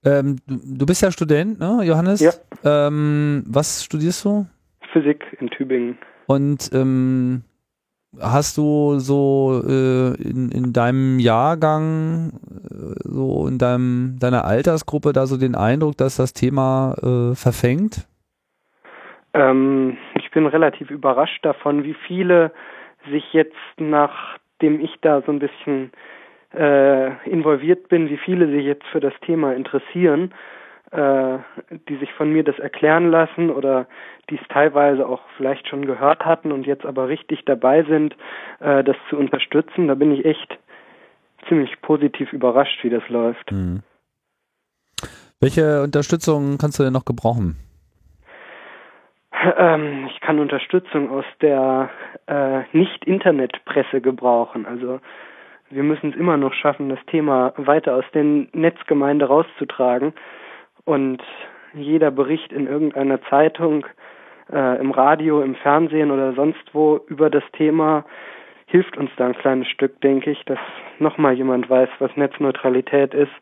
Ähm, 0.04 0.36
du, 0.46 0.58
du 0.64 0.86
bist 0.86 1.02
ja 1.02 1.10
Student, 1.10 1.60
ne, 1.60 1.80
Johannes? 1.84 2.20
Ja. 2.20 2.32
Ähm, 2.64 3.44
was 3.46 3.84
studierst 3.84 4.24
du? 4.24 4.46
Physik 4.92 5.24
in 5.40 5.48
Tübingen. 5.48 5.98
Und 6.26 6.70
ähm, 6.72 7.42
hast 8.20 8.56
du 8.56 8.98
so 8.98 9.62
äh, 9.66 10.14
in, 10.22 10.50
in 10.50 10.72
deinem 10.72 11.18
Jahrgang, 11.18 12.32
äh, 12.70 12.94
so 13.04 13.46
in 13.46 13.58
deinem 13.58 14.18
deiner 14.18 14.44
Altersgruppe 14.44 15.12
da 15.12 15.26
so 15.26 15.36
den 15.36 15.54
Eindruck, 15.54 15.96
dass 15.96 16.16
das 16.16 16.32
Thema 16.32 16.94
äh, 17.02 17.34
verfängt? 17.34 18.08
Ähm, 19.32 19.96
ich 20.14 20.30
bin 20.30 20.46
relativ 20.46 20.90
überrascht 20.90 21.44
davon, 21.44 21.84
wie 21.84 21.94
viele 22.06 22.52
sich 23.10 23.32
jetzt, 23.32 23.54
nachdem 23.78 24.80
ich 24.80 24.96
da 25.00 25.22
so 25.22 25.32
ein 25.32 25.38
bisschen 25.38 25.92
äh, 26.54 27.28
involviert 27.28 27.88
bin, 27.88 28.08
wie 28.08 28.16
viele 28.16 28.48
sich 28.48 28.64
jetzt 28.64 28.86
für 28.86 29.00
das 29.00 29.14
Thema 29.24 29.54
interessieren, 29.54 30.32
äh, 30.90 31.38
die 31.88 31.96
sich 31.96 32.12
von 32.14 32.32
mir 32.32 32.42
das 32.42 32.58
erklären 32.58 33.10
lassen 33.10 33.50
oder 33.50 33.86
die 34.28 34.36
es 34.36 34.48
teilweise 34.48 35.06
auch 35.06 35.20
vielleicht 35.36 35.68
schon 35.68 35.86
gehört 35.86 36.24
hatten 36.24 36.52
und 36.52 36.66
jetzt 36.66 36.84
aber 36.84 37.08
richtig 37.08 37.44
dabei 37.44 37.82
sind, 37.84 38.16
äh, 38.60 38.82
das 38.82 38.96
zu 39.08 39.16
unterstützen. 39.16 39.88
Da 39.88 39.94
bin 39.94 40.12
ich 40.12 40.24
echt 40.24 40.58
ziemlich 41.48 41.80
positiv 41.80 42.32
überrascht, 42.32 42.82
wie 42.82 42.90
das 42.90 43.08
läuft. 43.08 43.50
Hm. 43.50 43.82
Welche 45.40 45.82
Unterstützung 45.82 46.58
kannst 46.58 46.78
du 46.78 46.82
denn 46.82 46.92
noch 46.92 47.06
gebrauchen? 47.06 47.56
Ähm, 49.56 50.08
ich 50.12 50.20
kann 50.20 50.38
Unterstützung 50.38 51.10
aus 51.10 51.24
der 51.40 51.88
äh, 52.26 52.62
Nicht-Internet-Presse 52.76 54.00
gebrauchen. 54.02 54.66
Also 54.66 55.00
wir 55.70 55.82
müssen 55.82 56.10
es 56.10 56.16
immer 56.16 56.36
noch 56.36 56.52
schaffen, 56.52 56.88
das 56.88 56.98
Thema 57.06 57.52
weiter 57.56 57.94
aus 57.94 58.04
den 58.12 58.48
Netzgemeinde 58.52 59.26
rauszutragen. 59.26 60.12
Und 60.84 61.22
jeder 61.74 62.10
Bericht 62.10 62.52
in 62.52 62.66
irgendeiner 62.66 63.22
Zeitung, 63.22 63.86
äh, 64.52 64.80
im 64.80 64.90
Radio, 64.90 65.42
im 65.42 65.54
Fernsehen 65.54 66.10
oder 66.10 66.32
sonst 66.32 66.62
wo 66.72 67.00
über 67.06 67.30
das 67.30 67.44
Thema 67.52 68.04
hilft 68.66 68.96
uns 68.96 69.10
da 69.16 69.26
ein 69.26 69.36
kleines 69.36 69.68
Stück, 69.68 70.00
denke 70.00 70.30
ich, 70.30 70.44
dass 70.44 70.58
nochmal 70.98 71.34
jemand 71.34 71.68
weiß, 71.68 71.88
was 71.98 72.16
Netzneutralität 72.16 73.14
ist, 73.14 73.32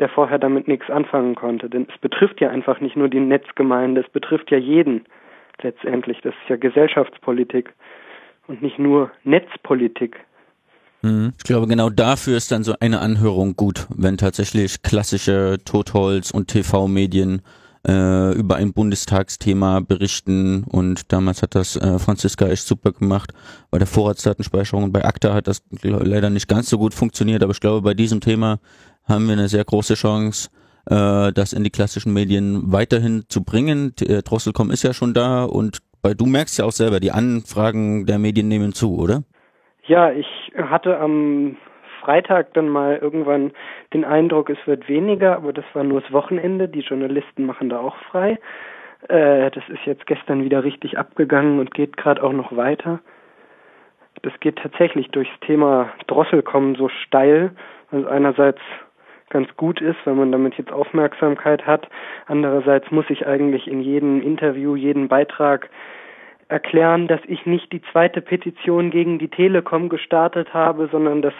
der 0.00 0.08
vorher 0.08 0.38
damit 0.38 0.66
nichts 0.66 0.90
anfangen 0.90 1.36
konnte. 1.36 1.68
Denn 1.68 1.86
es 1.92 1.98
betrifft 1.98 2.40
ja 2.40 2.50
einfach 2.50 2.80
nicht 2.80 2.96
nur 2.96 3.08
die 3.08 3.20
Netzgemeinde, 3.20 4.00
es 4.00 4.08
betrifft 4.08 4.50
ja 4.50 4.58
jeden 4.58 5.04
letztendlich. 5.62 6.20
Das 6.22 6.34
ist 6.34 6.48
ja 6.48 6.56
Gesellschaftspolitik 6.56 7.72
und 8.48 8.62
nicht 8.62 8.78
nur 8.78 9.12
Netzpolitik. 9.22 10.18
Mhm. 11.04 11.34
Ich 11.36 11.44
glaube, 11.44 11.66
genau 11.66 11.90
dafür 11.90 12.36
ist 12.36 12.50
dann 12.50 12.64
so 12.64 12.74
eine 12.80 13.00
Anhörung 13.00 13.56
gut, 13.56 13.86
wenn 13.94 14.16
tatsächlich 14.16 14.80
klassische 14.82 15.58
Totholz- 15.64 16.30
und 16.30 16.48
TV-Medien 16.48 17.42
äh, 17.86 18.32
über 18.32 18.56
ein 18.56 18.72
Bundestagsthema 18.72 19.80
berichten 19.80 20.64
und 20.64 21.12
damals 21.12 21.42
hat 21.42 21.54
das 21.54 21.76
äh, 21.76 21.98
Franziska 21.98 22.46
echt 22.46 22.66
super 22.66 22.92
gemacht. 22.92 23.34
Bei 23.70 23.76
der 23.76 23.86
Vorratsdatenspeicherung 23.86 24.84
und 24.84 24.92
bei 24.92 25.04
ACTA 25.04 25.34
hat 25.34 25.46
das 25.46 25.62
leider 25.82 26.30
nicht 26.30 26.48
ganz 26.48 26.70
so 26.70 26.78
gut 26.78 26.94
funktioniert, 26.94 27.42
aber 27.42 27.52
ich 27.52 27.60
glaube, 27.60 27.82
bei 27.82 27.92
diesem 27.92 28.22
Thema 28.22 28.58
haben 29.04 29.26
wir 29.26 29.34
eine 29.34 29.50
sehr 29.50 29.64
große 29.64 29.94
Chance, 29.94 30.48
äh, 30.86 31.32
das 31.34 31.52
in 31.52 31.64
die 31.64 31.70
klassischen 31.70 32.14
Medien 32.14 32.72
weiterhin 32.72 33.24
zu 33.28 33.44
bringen. 33.44 33.92
Äh, 34.00 34.22
Drosselcom 34.22 34.70
ist 34.70 34.82
ja 34.82 34.94
schon 34.94 35.12
da 35.12 35.44
und 35.44 35.80
bei, 36.00 36.14
du 36.14 36.24
merkst 36.24 36.56
ja 36.58 36.64
auch 36.64 36.72
selber, 36.72 37.00
die 37.00 37.12
Anfragen 37.12 38.06
der 38.06 38.18
Medien 38.18 38.48
nehmen 38.48 38.72
zu, 38.72 38.96
oder? 38.96 39.24
Ja, 39.86 40.10
ich 40.12 40.52
hatte 40.56 40.98
am 40.98 41.56
Freitag 42.00 42.54
dann 42.54 42.68
mal 42.68 42.96
irgendwann 42.96 43.52
den 43.92 44.04
Eindruck, 44.04 44.48
es 44.48 44.66
wird 44.66 44.88
weniger, 44.88 45.36
aber 45.36 45.52
das 45.52 45.64
war 45.74 45.84
nur 45.84 46.00
das 46.00 46.12
Wochenende. 46.12 46.68
Die 46.68 46.80
Journalisten 46.80 47.44
machen 47.44 47.68
da 47.68 47.80
auch 47.80 47.96
frei. 48.10 48.38
Äh, 49.08 49.50
das 49.50 49.64
ist 49.68 49.84
jetzt 49.84 50.06
gestern 50.06 50.44
wieder 50.44 50.64
richtig 50.64 50.98
abgegangen 50.98 51.58
und 51.58 51.74
geht 51.74 51.96
gerade 51.96 52.22
auch 52.22 52.32
noch 52.32 52.56
weiter. 52.56 53.00
Das 54.22 54.32
geht 54.40 54.56
tatsächlich 54.56 55.08
durchs 55.10 55.38
Thema 55.40 55.90
Drosselkommen 56.06 56.76
so 56.76 56.88
steil, 56.88 57.50
was 57.90 58.06
einerseits 58.06 58.60
ganz 59.28 59.54
gut 59.56 59.80
ist, 59.80 59.98
wenn 60.04 60.16
man 60.16 60.32
damit 60.32 60.54
jetzt 60.56 60.72
Aufmerksamkeit 60.72 61.66
hat. 61.66 61.88
Andererseits 62.26 62.90
muss 62.90 63.06
ich 63.10 63.26
eigentlich 63.26 63.68
in 63.68 63.82
jedem 63.82 64.22
Interview, 64.22 64.76
jeden 64.76 65.08
Beitrag 65.08 65.68
erklären, 66.48 67.06
dass 67.08 67.20
ich 67.26 67.46
nicht 67.46 67.72
die 67.72 67.82
zweite 67.92 68.20
Petition 68.20 68.90
gegen 68.90 69.18
die 69.18 69.28
Telekom 69.28 69.88
gestartet 69.88 70.52
habe, 70.54 70.88
sondern 70.90 71.22
dass 71.22 71.34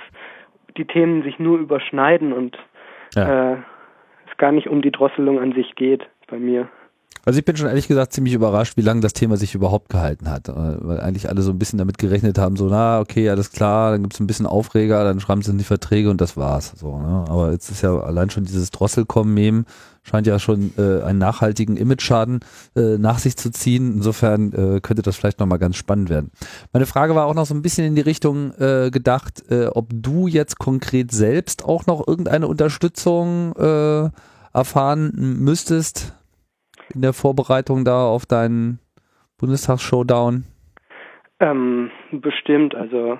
die 0.76 0.86
Themen 0.86 1.22
sich 1.22 1.38
nur 1.38 1.58
überschneiden 1.58 2.32
und 2.32 2.58
Ja. 3.14 3.52
äh, 3.52 3.56
es 4.30 4.36
gar 4.38 4.52
nicht 4.52 4.68
um 4.68 4.82
die 4.82 4.90
Drosselung 4.90 5.38
an 5.38 5.52
sich 5.52 5.74
geht 5.74 6.06
bei 6.28 6.38
mir. 6.38 6.68
Also 7.24 7.38
ich 7.38 7.44
bin 7.44 7.56
schon 7.56 7.68
ehrlich 7.68 7.88
gesagt 7.88 8.12
ziemlich 8.12 8.34
überrascht, 8.34 8.76
wie 8.76 8.82
lange 8.82 9.00
das 9.00 9.14
Thema 9.14 9.36
sich 9.36 9.54
überhaupt 9.54 9.88
gehalten 9.88 10.30
hat. 10.30 10.48
Äh, 10.48 10.52
Weil 10.54 11.00
eigentlich 11.00 11.28
alle 11.28 11.42
so 11.42 11.50
ein 11.50 11.58
bisschen 11.58 11.78
damit 11.78 11.98
gerechnet 11.98 12.38
haben, 12.38 12.56
so, 12.56 12.68
na, 12.68 13.00
okay, 13.00 13.28
alles 13.30 13.50
klar, 13.50 13.92
dann 13.92 14.02
gibt's 14.02 14.20
ein 14.20 14.26
bisschen 14.26 14.46
Aufreger, 14.46 15.04
dann 15.04 15.20
schreiben 15.20 15.42
sie 15.42 15.50
in 15.50 15.58
die 15.58 15.64
Verträge 15.64 16.10
und 16.10 16.20
das 16.20 16.36
war's. 16.36 16.72
So, 16.76 16.98
ne? 16.98 17.24
Aber 17.28 17.52
jetzt 17.52 17.70
ist 17.70 17.82
ja 17.82 17.98
allein 17.98 18.30
schon 18.30 18.44
dieses 18.44 18.70
Drosselkommen-Mem 18.70 19.64
scheint 20.02 20.26
ja 20.26 20.38
schon 20.38 20.72
äh, 20.76 21.02
einen 21.02 21.18
nachhaltigen 21.18 21.78
Image-Schaden 21.78 22.40
äh, 22.76 22.98
nach 22.98 23.18
sich 23.18 23.36
zu 23.38 23.50
ziehen. 23.50 23.94
Insofern 23.94 24.52
äh, 24.52 24.80
könnte 24.80 25.00
das 25.00 25.16
vielleicht 25.16 25.40
nochmal 25.40 25.58
ganz 25.58 25.76
spannend 25.76 26.10
werden. 26.10 26.30
Meine 26.74 26.84
Frage 26.84 27.14
war 27.14 27.24
auch 27.24 27.34
noch 27.34 27.46
so 27.46 27.54
ein 27.54 27.62
bisschen 27.62 27.86
in 27.86 27.94
die 27.94 28.02
Richtung 28.02 28.52
äh, 28.58 28.90
gedacht, 28.90 29.50
äh, 29.50 29.68
ob 29.68 29.88
du 29.90 30.26
jetzt 30.26 30.58
konkret 30.58 31.10
selbst 31.10 31.64
auch 31.64 31.86
noch 31.86 32.06
irgendeine 32.06 32.48
Unterstützung 32.48 33.56
äh, 33.56 34.10
erfahren 34.52 35.12
müsstest 35.40 36.12
in 36.94 37.02
der 37.02 37.12
Vorbereitung 37.12 37.84
da 37.84 38.06
auf 38.06 38.26
deinen 38.26 38.78
Bundestagsshowdown? 39.38 40.44
Ähm, 41.40 41.90
bestimmt, 42.12 42.74
also 42.74 43.18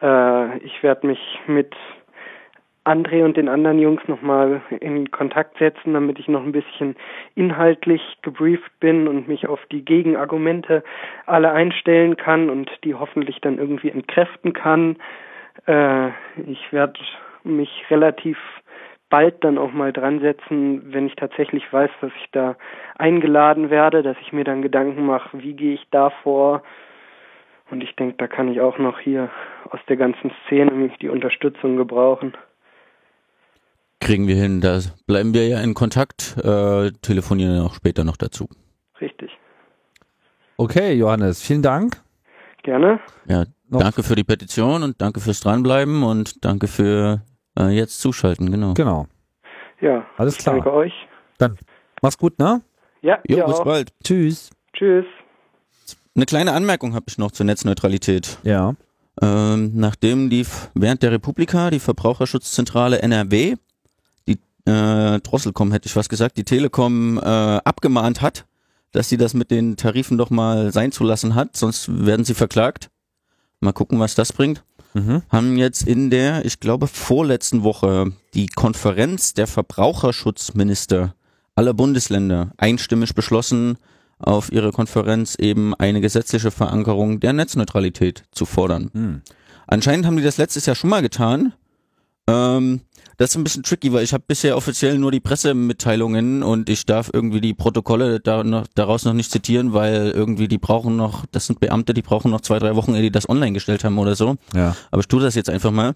äh, 0.00 0.58
ich 0.58 0.82
werde 0.82 1.06
mich 1.06 1.20
mit 1.46 1.74
André 2.84 3.24
und 3.24 3.36
den 3.36 3.48
anderen 3.48 3.78
Jungs 3.78 4.02
nochmal 4.08 4.60
in 4.80 5.10
Kontakt 5.12 5.58
setzen, 5.58 5.94
damit 5.94 6.18
ich 6.18 6.26
noch 6.26 6.42
ein 6.42 6.52
bisschen 6.52 6.96
inhaltlich 7.36 8.02
gebrieft 8.22 8.72
bin 8.80 9.06
und 9.06 9.28
mich 9.28 9.46
auf 9.46 9.60
die 9.70 9.84
Gegenargumente 9.84 10.82
alle 11.26 11.52
einstellen 11.52 12.16
kann 12.16 12.50
und 12.50 12.70
die 12.82 12.94
hoffentlich 12.94 13.40
dann 13.40 13.58
irgendwie 13.58 13.90
entkräften 13.90 14.52
kann. 14.52 14.96
Äh, 15.66 16.08
ich 16.46 16.72
werde 16.72 16.98
mich 17.44 17.84
relativ 17.88 18.38
bald 19.12 19.44
dann 19.44 19.58
auch 19.58 19.72
mal 19.72 19.92
dran 19.92 20.20
setzen, 20.20 20.90
wenn 20.94 21.06
ich 21.06 21.16
tatsächlich 21.16 21.70
weiß, 21.70 21.90
dass 22.00 22.10
ich 22.18 22.30
da 22.32 22.56
eingeladen 22.96 23.68
werde, 23.68 24.02
dass 24.02 24.16
ich 24.22 24.32
mir 24.32 24.42
dann 24.42 24.62
Gedanken 24.62 25.04
mache, 25.04 25.42
wie 25.42 25.52
gehe 25.52 25.74
ich 25.74 25.86
da 25.90 26.08
vor. 26.22 26.62
Und 27.70 27.82
ich 27.82 27.94
denke, 27.94 28.16
da 28.16 28.26
kann 28.26 28.50
ich 28.50 28.62
auch 28.62 28.78
noch 28.78 28.98
hier 28.98 29.28
aus 29.70 29.80
der 29.86 29.98
ganzen 29.98 30.32
Szene 30.46 30.90
die 31.02 31.10
Unterstützung 31.10 31.76
gebrauchen. 31.76 32.32
Kriegen 34.00 34.26
wir 34.26 34.34
hin, 34.34 34.62
da 34.62 34.80
bleiben 35.06 35.34
wir 35.34 35.46
ja 35.46 35.60
in 35.60 35.74
Kontakt, 35.74 36.34
äh, 36.42 36.90
telefonieren 37.02 37.60
auch 37.60 37.74
später 37.74 38.04
noch 38.04 38.16
dazu. 38.16 38.48
Richtig. 38.98 39.30
Okay, 40.56 40.94
Johannes, 40.94 41.42
vielen 41.42 41.62
Dank. 41.62 41.98
Gerne. 42.62 42.98
Ja, 43.28 43.44
danke 43.68 44.02
für 44.02 44.14
die 44.14 44.24
Petition 44.24 44.82
und 44.82 45.02
danke 45.02 45.20
fürs 45.20 45.40
Dranbleiben 45.40 46.02
und 46.02 46.44
danke 46.46 46.66
für 46.66 47.20
äh, 47.58 47.68
jetzt 47.70 48.00
zuschalten, 48.00 48.50
genau. 48.50 48.74
Genau. 48.74 49.06
Ja, 49.80 50.06
Alles 50.16 50.34
ich 50.36 50.40
klar. 50.42 50.54
danke 50.56 50.72
euch. 50.72 50.92
Mach's 52.00 52.18
gut, 52.18 52.38
ne? 52.38 52.62
Ja, 53.00 53.18
Jo, 53.28 53.46
bis 53.46 53.56
auch. 53.56 53.64
bald. 53.64 53.92
Tschüss. 54.04 54.50
Tschüss. 54.72 55.04
Eine 56.14 56.26
kleine 56.26 56.52
Anmerkung 56.52 56.94
habe 56.94 57.06
ich 57.08 57.18
noch 57.18 57.32
zur 57.32 57.46
Netzneutralität. 57.46 58.38
Ja. 58.44 58.74
Ähm, 59.20 59.72
nachdem 59.74 60.30
die 60.30 60.46
während 60.74 61.02
der 61.02 61.10
Republika 61.12 61.70
die 61.70 61.80
Verbraucherschutzzentrale 61.80 63.02
NRW, 63.02 63.56
die 64.28 64.38
äh, 64.70 65.20
Drosselcom 65.20 65.72
hätte 65.72 65.86
ich 65.86 65.96
was 65.96 66.08
gesagt, 66.08 66.36
die 66.36 66.44
Telekom 66.44 67.18
äh, 67.18 67.22
abgemahnt 67.22 68.20
hat, 68.22 68.46
dass 68.92 69.08
sie 69.08 69.16
das 69.16 69.34
mit 69.34 69.50
den 69.50 69.76
Tarifen 69.76 70.16
doch 70.18 70.30
mal 70.30 70.72
sein 70.72 70.92
zu 70.92 71.02
lassen 71.04 71.34
hat, 71.34 71.56
sonst 71.56 71.88
werden 72.06 72.24
sie 72.24 72.34
verklagt. 72.34 72.90
Mal 73.60 73.72
gucken, 73.72 73.98
was 74.00 74.14
das 74.14 74.32
bringt. 74.32 74.64
Mhm. 74.94 75.22
Haben 75.30 75.56
jetzt 75.56 75.86
in 75.86 76.10
der, 76.10 76.44
ich 76.44 76.60
glaube, 76.60 76.86
vorletzten 76.86 77.62
Woche 77.62 78.12
die 78.34 78.46
Konferenz 78.46 79.34
der 79.34 79.46
Verbraucherschutzminister 79.46 81.14
aller 81.54 81.74
Bundesländer 81.74 82.52
einstimmig 82.56 83.14
beschlossen, 83.14 83.78
auf 84.18 84.52
ihre 84.52 84.72
Konferenz 84.72 85.34
eben 85.34 85.74
eine 85.74 86.00
gesetzliche 86.00 86.50
Verankerung 86.50 87.20
der 87.20 87.32
Netzneutralität 87.32 88.22
zu 88.30 88.46
fordern. 88.46 88.90
Hm. 88.92 89.22
Anscheinend 89.66 90.06
haben 90.06 90.16
die 90.16 90.22
das 90.22 90.38
letztes 90.38 90.66
Jahr 90.66 90.76
schon 90.76 90.90
mal 90.90 91.02
getan. 91.02 91.52
Ähm, 92.28 92.82
das 93.16 93.30
ist 93.30 93.36
ein 93.36 93.44
bisschen 93.44 93.62
tricky, 93.62 93.92
weil 93.92 94.04
ich 94.04 94.12
habe 94.12 94.24
bisher 94.26 94.56
offiziell 94.56 94.98
nur 94.98 95.10
die 95.10 95.20
Pressemitteilungen 95.20 96.42
und 96.42 96.68
ich 96.68 96.86
darf 96.86 97.10
irgendwie 97.12 97.40
die 97.40 97.54
Protokolle 97.54 98.20
da 98.20 98.44
noch, 98.44 98.66
daraus 98.74 99.04
noch 99.04 99.12
nicht 99.12 99.30
zitieren, 99.30 99.72
weil 99.72 100.10
irgendwie 100.10 100.48
die 100.48 100.58
brauchen 100.58 100.96
noch, 100.96 101.26
das 101.30 101.46
sind 101.46 101.60
Beamte, 101.60 101.94
die 101.94 102.02
brauchen 102.02 102.30
noch 102.30 102.40
zwei, 102.40 102.58
drei 102.58 102.76
Wochen, 102.76 102.94
ehe 102.94 103.02
die 103.02 103.10
das 103.10 103.28
online 103.28 103.52
gestellt 103.52 103.84
haben 103.84 103.98
oder 103.98 104.14
so. 104.14 104.36
Ja. 104.54 104.76
Aber 104.90 105.00
ich 105.00 105.08
tue 105.08 105.20
das 105.20 105.34
jetzt 105.34 105.50
einfach 105.50 105.70
mal. 105.70 105.94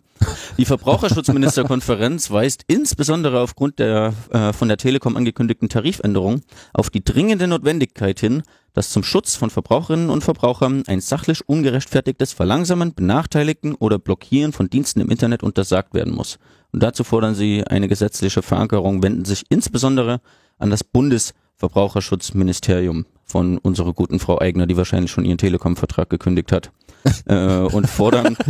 Die 0.59 0.65
Verbraucherschutzministerkonferenz 0.65 2.31
weist 2.31 2.65
insbesondere 2.67 3.41
aufgrund 3.41 3.79
der 3.79 4.13
äh, 4.31 4.53
von 4.53 4.69
der 4.69 4.77
Telekom 4.77 5.17
angekündigten 5.17 5.69
Tarifänderung 5.69 6.43
auf 6.73 6.91
die 6.91 7.03
dringende 7.03 7.47
Notwendigkeit 7.47 8.21
hin, 8.21 8.43
dass 8.77 8.91
zum 8.91 9.03
Schutz 9.03 9.37
von 9.37 9.49
Verbraucherinnen 9.49 10.11
und 10.11 10.23
Verbrauchern 10.23 10.85
ein 10.87 11.01
sachlich 11.01 11.49
ungerechtfertigtes 11.49 12.35
Verlangsamen, 12.35 12.95
Benachteiligen 12.95 13.75
oder 13.75 13.99
Blockieren 13.99 14.53
von 14.53 14.69
Diensten 14.69 15.01
im 15.01 15.11
Internet 15.11 15.43
untersagt 15.43 15.95
werden 15.95 16.15
muss. 16.15 16.39
Und 16.77 16.83
dazu 16.83 17.03
fordern 17.05 17.35
sie 17.35 17.65
eine 17.67 17.89
gesetzliche 17.89 18.43
Verankerung, 18.43 19.03
wenden 19.03 19.25
sich 19.25 19.47
insbesondere 19.49 20.21
an 20.59 20.69
das 20.69 20.85
Bundesverbraucherschutzministerium 20.85 23.07
von 23.25 23.57
unserer 23.57 23.95
guten 23.95 24.19
Frau 24.19 24.39
Eigner, 24.39 24.67
die 24.67 24.77
wahrscheinlich 24.77 25.11
schon 25.11 25.25
ihren 25.25 25.39
Telekom-Vertrag 25.39 26.11
gekündigt 26.11 26.53
hat, 26.53 26.71
äh, 27.29 27.61
und 27.61 27.89
fordern 27.89 28.37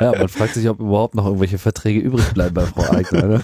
Ja, 0.00 0.10
man 0.10 0.28
fragt 0.28 0.54
sich, 0.54 0.68
ob 0.68 0.80
überhaupt 0.80 1.14
noch 1.14 1.26
irgendwelche 1.26 1.58
Verträge 1.58 2.00
übrig 2.00 2.32
bleiben 2.32 2.54
bei 2.54 2.66
Frau 2.66 2.82
Eigner. 2.92 3.28
Ne? 3.28 3.40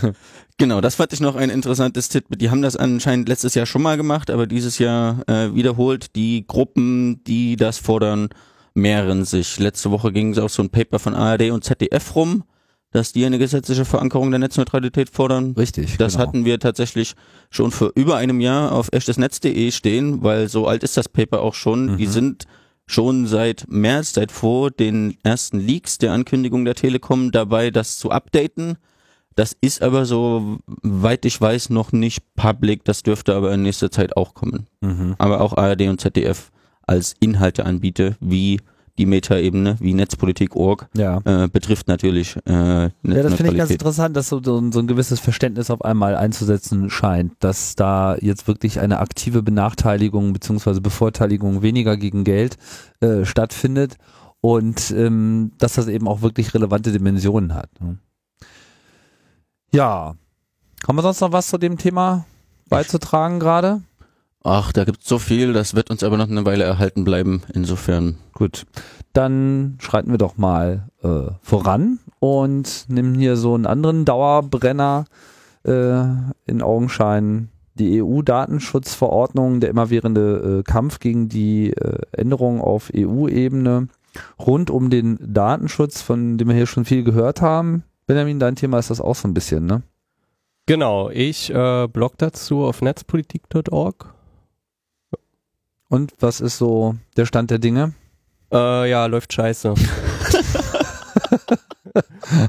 Genau, 0.60 0.80
das 0.80 0.96
fand 0.96 1.12
ich 1.12 1.20
noch 1.20 1.36
ein 1.36 1.50
interessantes 1.50 2.08
Tipp. 2.08 2.24
Die 2.36 2.50
haben 2.50 2.62
das 2.62 2.76
anscheinend 2.76 3.28
letztes 3.28 3.54
Jahr 3.54 3.64
schon 3.64 3.80
mal 3.82 3.96
gemacht, 3.96 4.28
aber 4.28 4.46
dieses 4.48 4.78
Jahr 4.78 5.22
äh, 5.28 5.54
wiederholt. 5.54 6.16
Die 6.16 6.44
Gruppen, 6.46 7.22
die 7.24 7.54
das 7.54 7.78
fordern, 7.78 8.28
mehren 8.74 9.24
sich. 9.24 9.60
Letzte 9.60 9.92
Woche 9.92 10.12
ging 10.12 10.32
es 10.32 10.38
auch 10.38 10.48
so 10.48 10.62
ein 10.62 10.70
Paper 10.70 10.98
von 10.98 11.14
ARD 11.14 11.50
und 11.52 11.62
ZDF 11.62 12.16
rum, 12.16 12.42
dass 12.90 13.12
die 13.12 13.24
eine 13.24 13.38
gesetzliche 13.38 13.84
Verankerung 13.84 14.30
der 14.30 14.40
Netzneutralität 14.40 15.10
fordern. 15.10 15.54
Richtig. 15.56 15.96
Das 15.96 16.14
genau. 16.14 16.26
hatten 16.26 16.44
wir 16.44 16.58
tatsächlich 16.58 17.14
schon 17.50 17.70
vor 17.70 17.92
über 17.94 18.16
einem 18.16 18.40
Jahr 18.40 18.72
auf 18.72 18.88
echtesnetz.de 18.90 19.70
stehen, 19.70 20.24
weil 20.24 20.48
so 20.48 20.66
alt 20.66 20.82
ist 20.82 20.96
das 20.96 21.08
Paper 21.08 21.40
auch 21.40 21.54
schon. 21.54 21.98
Die 21.98 22.06
Mhm. 22.06 22.10
sind 22.10 22.44
schon 22.86 23.26
seit 23.28 23.66
März, 23.68 24.14
seit 24.14 24.32
vor 24.32 24.72
den 24.72 25.18
ersten 25.22 25.60
Leaks 25.60 25.98
der 25.98 26.12
Ankündigung 26.12 26.64
der 26.64 26.74
Telekom 26.74 27.30
dabei, 27.30 27.70
das 27.70 27.98
zu 27.98 28.10
updaten. 28.10 28.76
Das 29.38 29.56
ist 29.60 29.82
aber 29.82 30.04
so, 30.04 30.58
weit 30.82 31.24
ich 31.24 31.40
weiß, 31.40 31.70
noch 31.70 31.92
nicht 31.92 32.24
public. 32.34 32.84
Das 32.84 33.04
dürfte 33.04 33.36
aber 33.36 33.54
in 33.54 33.62
nächster 33.62 33.88
Zeit 33.88 34.16
auch 34.16 34.34
kommen. 34.34 34.66
Mhm. 34.80 35.14
Aber 35.18 35.40
auch 35.40 35.56
ARD 35.56 35.82
und 35.82 36.00
ZDF 36.00 36.50
als 36.88 37.14
Inhalteanbieter 37.20 38.16
wie 38.18 38.58
die 38.98 39.06
Metaebene, 39.06 39.76
wie 39.78 39.94
Netzpolitik.org, 39.94 40.88
Ja. 40.96 41.20
äh, 41.24 41.46
betrifft 41.46 41.86
natürlich 41.86 42.34
äh, 42.46 42.50
Ja, 42.86 42.90
das 43.04 43.34
finde 43.34 43.52
ich 43.52 43.58
ganz 43.58 43.70
interessant, 43.70 44.16
dass 44.16 44.28
so, 44.28 44.42
so, 44.42 44.58
ein- 44.58 44.86
gewisses 44.88 45.20
Verständnis 45.20 45.70
auf 45.70 45.84
einmal 45.84 46.16
einzusetzen 46.16 46.90
scheint, 46.90 47.34
dass 47.38 47.76
da 47.76 48.16
jetzt 48.16 48.48
wirklich 48.48 48.80
eine 48.80 48.98
aktive 48.98 49.44
Benachteiligung 49.44 50.32
beziehungsweise 50.32 50.80
Bevorteiligung 50.80 51.62
weniger 51.62 51.96
gegen 51.96 52.24
Geld 52.24 52.56
äh, 52.98 53.24
stattfindet 53.24 53.98
und 54.40 54.90
ähm, 54.90 55.52
dass 55.58 55.74
das 55.74 55.86
eben 55.86 56.08
auch 56.08 56.22
wirklich 56.22 56.52
relevante 56.54 56.90
Dimensionen 56.90 57.54
hat. 57.54 57.70
Ne? 57.80 57.98
Ja, 59.70 60.14
haben 60.86 60.96
wir 60.96 61.02
sonst 61.02 61.20
noch 61.20 61.32
was 61.32 61.48
zu 61.48 61.58
dem 61.58 61.76
Thema 61.76 62.24
beizutragen 62.68 63.40
gerade? 63.40 63.82
Ach, 64.44 64.72
da 64.72 64.84
gibt's 64.84 65.08
so 65.08 65.18
viel, 65.18 65.52
das 65.52 65.74
wird 65.74 65.90
uns 65.90 66.02
aber 66.02 66.16
noch 66.16 66.30
eine 66.30 66.46
Weile 66.46 66.64
erhalten 66.64 67.04
bleiben. 67.04 67.42
Insofern. 67.52 68.16
Gut, 68.32 68.64
dann 69.12 69.76
schreiten 69.80 70.10
wir 70.10 70.18
doch 70.18 70.38
mal 70.38 70.88
äh, 71.02 71.32
voran 71.42 71.98
und 72.20 72.86
nehmen 72.88 73.14
hier 73.14 73.36
so 73.36 73.54
einen 73.54 73.66
anderen 73.66 74.04
Dauerbrenner 74.04 75.04
äh, 75.64 76.02
in 76.46 76.62
Augenschein. 76.62 77.48
Die 77.74 78.02
EU-Datenschutzverordnung, 78.02 79.60
der 79.60 79.70
immerwährende 79.70 80.60
äh, 80.60 80.62
Kampf 80.62 80.98
gegen 80.98 81.28
die 81.28 81.70
äh, 81.70 81.98
Änderungen 82.12 82.60
auf 82.60 82.90
EU-Ebene 82.96 83.88
rund 84.38 84.70
um 84.70 84.90
den 84.90 85.18
Datenschutz, 85.20 86.00
von 86.00 86.38
dem 86.38 86.48
wir 86.48 86.54
hier 86.54 86.66
schon 86.66 86.84
viel 86.84 87.04
gehört 87.04 87.40
haben. 87.40 87.84
Benjamin, 88.08 88.40
dein 88.40 88.56
Thema 88.56 88.78
ist 88.78 88.88
das 88.88 89.00
auch 89.02 89.14
so 89.14 89.28
ein 89.28 89.34
bisschen, 89.34 89.66
ne? 89.66 89.82
Genau, 90.64 91.10
ich 91.10 91.50
äh, 91.54 91.86
blog 91.86 92.14
dazu 92.16 92.64
auf 92.64 92.80
netzpolitik.org. 92.82 94.14
Und 95.88 96.12
was 96.18 96.40
ist 96.40 96.56
so 96.58 96.96
der 97.16 97.26
Stand 97.26 97.50
der 97.50 97.58
Dinge? 97.58 97.92
Äh, 98.50 98.90
ja, 98.90 99.04
läuft 99.06 99.32
scheiße. 99.34 99.74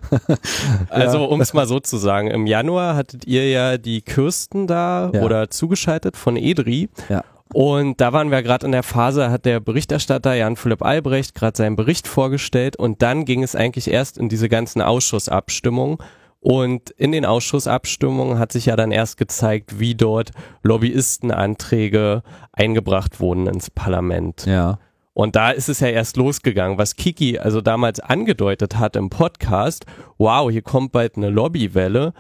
also, 0.89 1.26
um 1.26 1.41
es 1.41 1.54
mal 1.54 1.67
so 1.67 1.82
zu 1.82 1.98
sagen, 1.98 2.30
im 2.30 2.48
Januar 2.48 2.95
hattet 2.95 3.26
ihr 3.28 3.50
ja 3.50 3.78
die 3.78 4.02
Kürsten 4.02 4.65
da 4.65 5.12
Ja. 5.13 5.22
oder 5.24 5.50
zugeschaltet 5.50 6.15
von 6.15 6.38
EDRI. 6.38 6.89
Ja. 7.10 7.24
Und 7.51 7.99
da 7.99 8.13
waren 8.13 8.29
wir 8.29 8.43
gerade 8.43 8.65
in 8.65 8.71
der 8.71 8.83
Phase, 8.83 9.31
hat 9.31 9.45
der 9.45 9.59
Berichterstatter 9.59 10.35
Jan-Philipp 10.35 10.83
Albrecht 10.83 11.33
gerade 11.33 11.57
seinen 11.57 11.75
Bericht 11.75 12.07
vorgestellt 12.07 12.75
und 12.75 13.01
dann 13.01 13.25
ging 13.25 13.41
es 13.41 13.55
eigentlich 13.55 13.89
erst 13.89 14.19
in 14.19 14.29
diese 14.29 14.49
ganzen 14.49 14.83
Ausschussabstimmungen, 14.83 15.97
Und 16.41 16.91
in 16.91 17.12
den 17.12 17.25
Ausschussabstimmungen 17.25 18.39
hat 18.39 18.51
sich 18.53 18.67
ja 18.67 18.75
dann 18.75 18.91
erst 18.91 19.17
gezeigt, 19.17 19.79
wie 19.79 19.95
dort 19.95 20.31
Lobbyistenanträge 20.63 22.23
eingebracht 22.53 23.19
wurden 23.19 23.47
ins 23.47 23.69
Parlament. 23.69 24.45
Ja. 24.45 24.79
Und 25.13 25.35
da 25.35 25.51
ist 25.51 25.67
es 25.67 25.81
ja 25.81 25.89
erst 25.89 26.15
losgegangen, 26.15 26.77
was 26.77 26.95
Kiki 26.95 27.38
also 27.39 27.59
damals 27.59 27.99
angedeutet 27.99 28.77
hat 28.79 28.95
im 28.95 29.09
Podcast. 29.09 29.85
Wow, 30.17 30.49
hier 30.49 30.62
kommt 30.62 30.93
bald 30.93 31.17
eine 31.17 31.29
Lobbywelle. 31.29 32.13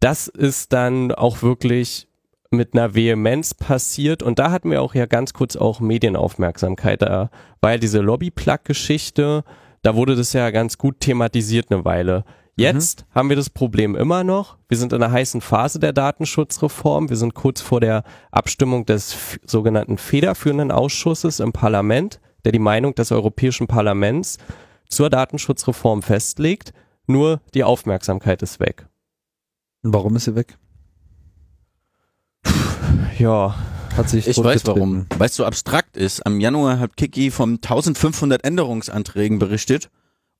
Das 0.00 0.26
ist 0.26 0.72
dann 0.72 1.12
auch 1.12 1.42
wirklich 1.42 2.08
mit 2.50 2.74
einer 2.74 2.94
Vehemenz 2.94 3.54
passiert 3.54 4.22
und 4.22 4.38
da 4.38 4.50
hatten 4.50 4.70
wir 4.70 4.82
auch 4.82 4.94
ja 4.94 5.06
ganz 5.06 5.32
kurz 5.32 5.56
auch 5.56 5.80
Medienaufmerksamkeit 5.80 7.02
da, 7.02 7.30
weil 7.60 7.78
diese 7.78 8.00
Lobby-Plug-Geschichte, 8.00 9.44
da 9.82 9.94
wurde 9.94 10.16
das 10.16 10.32
ja 10.32 10.50
ganz 10.50 10.76
gut 10.76 11.00
thematisiert 11.00 11.70
eine 11.70 11.84
Weile. 11.84 12.24
Jetzt 12.56 13.06
mhm. 13.06 13.14
haben 13.14 13.28
wir 13.28 13.36
das 13.36 13.50
Problem 13.50 13.94
immer 13.94 14.24
noch. 14.24 14.58
Wir 14.68 14.76
sind 14.76 14.92
in 14.92 15.02
einer 15.02 15.12
heißen 15.12 15.40
Phase 15.40 15.78
der 15.78 15.92
Datenschutzreform. 15.92 17.08
Wir 17.08 17.16
sind 17.16 17.34
kurz 17.34 17.60
vor 17.60 17.80
der 17.80 18.02
Abstimmung 18.32 18.84
des 18.84 19.38
sogenannten 19.46 19.96
federführenden 19.96 20.70
Ausschusses 20.70 21.40
im 21.40 21.52
Parlament, 21.52 22.20
der 22.44 22.52
die 22.52 22.58
Meinung 22.58 22.94
des 22.94 23.12
Europäischen 23.12 23.66
Parlaments 23.66 24.38
zur 24.88 25.08
Datenschutzreform 25.08 26.02
festlegt. 26.02 26.74
Nur 27.06 27.40
die 27.54 27.64
Aufmerksamkeit 27.64 28.42
ist 28.42 28.60
weg. 28.60 28.86
Warum 29.82 30.16
ist 30.16 30.24
sie 30.24 30.34
weg? 30.34 30.58
Ja. 33.18 33.54
Hat 33.96 34.08
sich 34.08 34.26
ich 34.26 34.38
weiß 34.38 34.66
warum. 34.66 35.06
Weil 35.18 35.28
es 35.28 35.36
so 35.36 35.44
abstrakt 35.44 35.96
ist. 35.96 36.24
Am 36.24 36.40
Januar 36.40 36.78
hat 36.78 36.96
Kiki 36.96 37.30
von 37.30 37.54
1500 37.54 38.44
Änderungsanträgen 38.44 39.38
berichtet 39.38 39.90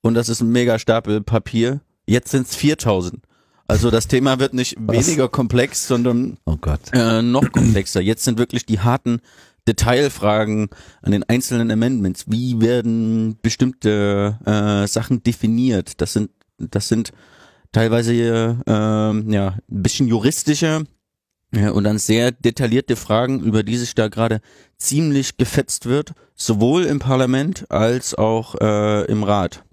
und 0.01 0.13
das 0.13 0.29
ist 0.29 0.41
ein 0.41 0.51
mega 0.51 0.79
Stapel 0.79 1.21
Papier. 1.21 1.81
Jetzt 2.05 2.31
sind 2.31 2.47
es 2.47 2.55
4000. 2.55 3.23
Also 3.67 3.89
das 3.89 4.07
Thema 4.07 4.39
wird 4.39 4.53
nicht 4.53 4.75
Was? 4.79 5.07
weniger 5.07 5.29
komplex, 5.29 5.87
sondern 5.87 6.37
oh 6.45 6.57
äh, 6.93 7.21
noch 7.21 7.51
komplexer. 7.51 8.01
Jetzt 8.01 8.23
sind 8.23 8.37
wirklich 8.37 8.65
die 8.65 8.79
harten 8.79 9.21
Detailfragen 9.67 10.69
an 11.01 11.11
den 11.11 11.23
einzelnen 11.23 11.71
Amendments. 11.71 12.25
Wie 12.27 12.59
werden 12.59 13.37
bestimmte 13.41 14.37
äh, 14.45 14.87
Sachen 14.87 15.23
definiert? 15.23 16.01
Das 16.01 16.13
sind 16.13 16.31
das 16.57 16.87
sind 16.87 17.11
teilweise 17.71 18.13
äh, 18.13 18.71
ja 18.71 19.47
ein 19.47 19.61
bisschen 19.67 20.07
juristische 20.07 20.85
ja, 21.53 21.71
und 21.71 21.83
dann 21.83 21.97
sehr 21.97 22.31
detaillierte 22.31 22.95
Fragen, 22.95 23.41
über 23.41 23.63
die 23.63 23.77
sich 23.77 23.93
da 23.93 24.07
gerade 24.07 24.39
ziemlich 24.77 25.37
gefetzt 25.37 25.85
wird, 25.85 26.13
sowohl 26.35 26.85
im 26.85 26.99
Parlament 26.99 27.69
als 27.69 28.15
auch 28.15 28.55
äh, 28.55 29.05
im 29.05 29.23
Rat. 29.23 29.63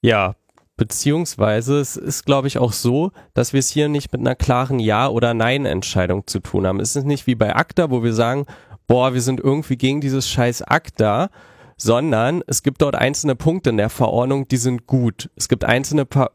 Ja, 0.00 0.34
beziehungsweise 0.76 1.78
es 1.78 1.96
ist, 1.96 2.26
glaube 2.26 2.48
ich, 2.48 2.58
auch 2.58 2.72
so, 2.72 3.12
dass 3.34 3.52
wir 3.52 3.60
es 3.60 3.68
hier 3.68 3.88
nicht 3.88 4.10
mit 4.12 4.20
einer 4.20 4.34
klaren 4.34 4.80
Ja- 4.80 5.08
oder 5.08 5.34
Nein-Entscheidung 5.34 6.26
zu 6.26 6.40
tun 6.40 6.66
haben. 6.66 6.80
Es 6.80 6.96
ist 6.96 7.04
nicht 7.04 7.28
wie 7.28 7.36
bei 7.36 7.54
ACTA, 7.54 7.90
wo 7.90 8.02
wir 8.02 8.12
sagen, 8.12 8.46
boah, 8.88 9.14
wir 9.14 9.22
sind 9.22 9.38
irgendwie 9.38 9.76
gegen 9.76 10.00
dieses 10.00 10.28
scheiß 10.28 10.62
ACTA, 10.62 11.30
sondern 11.76 12.42
es 12.48 12.64
gibt 12.64 12.82
dort 12.82 12.96
einzelne 12.96 13.36
Punkte 13.36 13.70
in 13.70 13.76
der 13.76 13.90
Verordnung, 13.90 14.48
die 14.48 14.56
sind 14.56 14.86
gut. 14.86 15.30
Es 15.36 15.48
gibt 15.48 15.64
einzelne 15.64 16.04
pa 16.04 16.30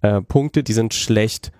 äh, 0.00 0.20
Punkte, 0.22 0.62
die 0.62 0.72
sind 0.72 0.94
schlecht. 0.94 1.52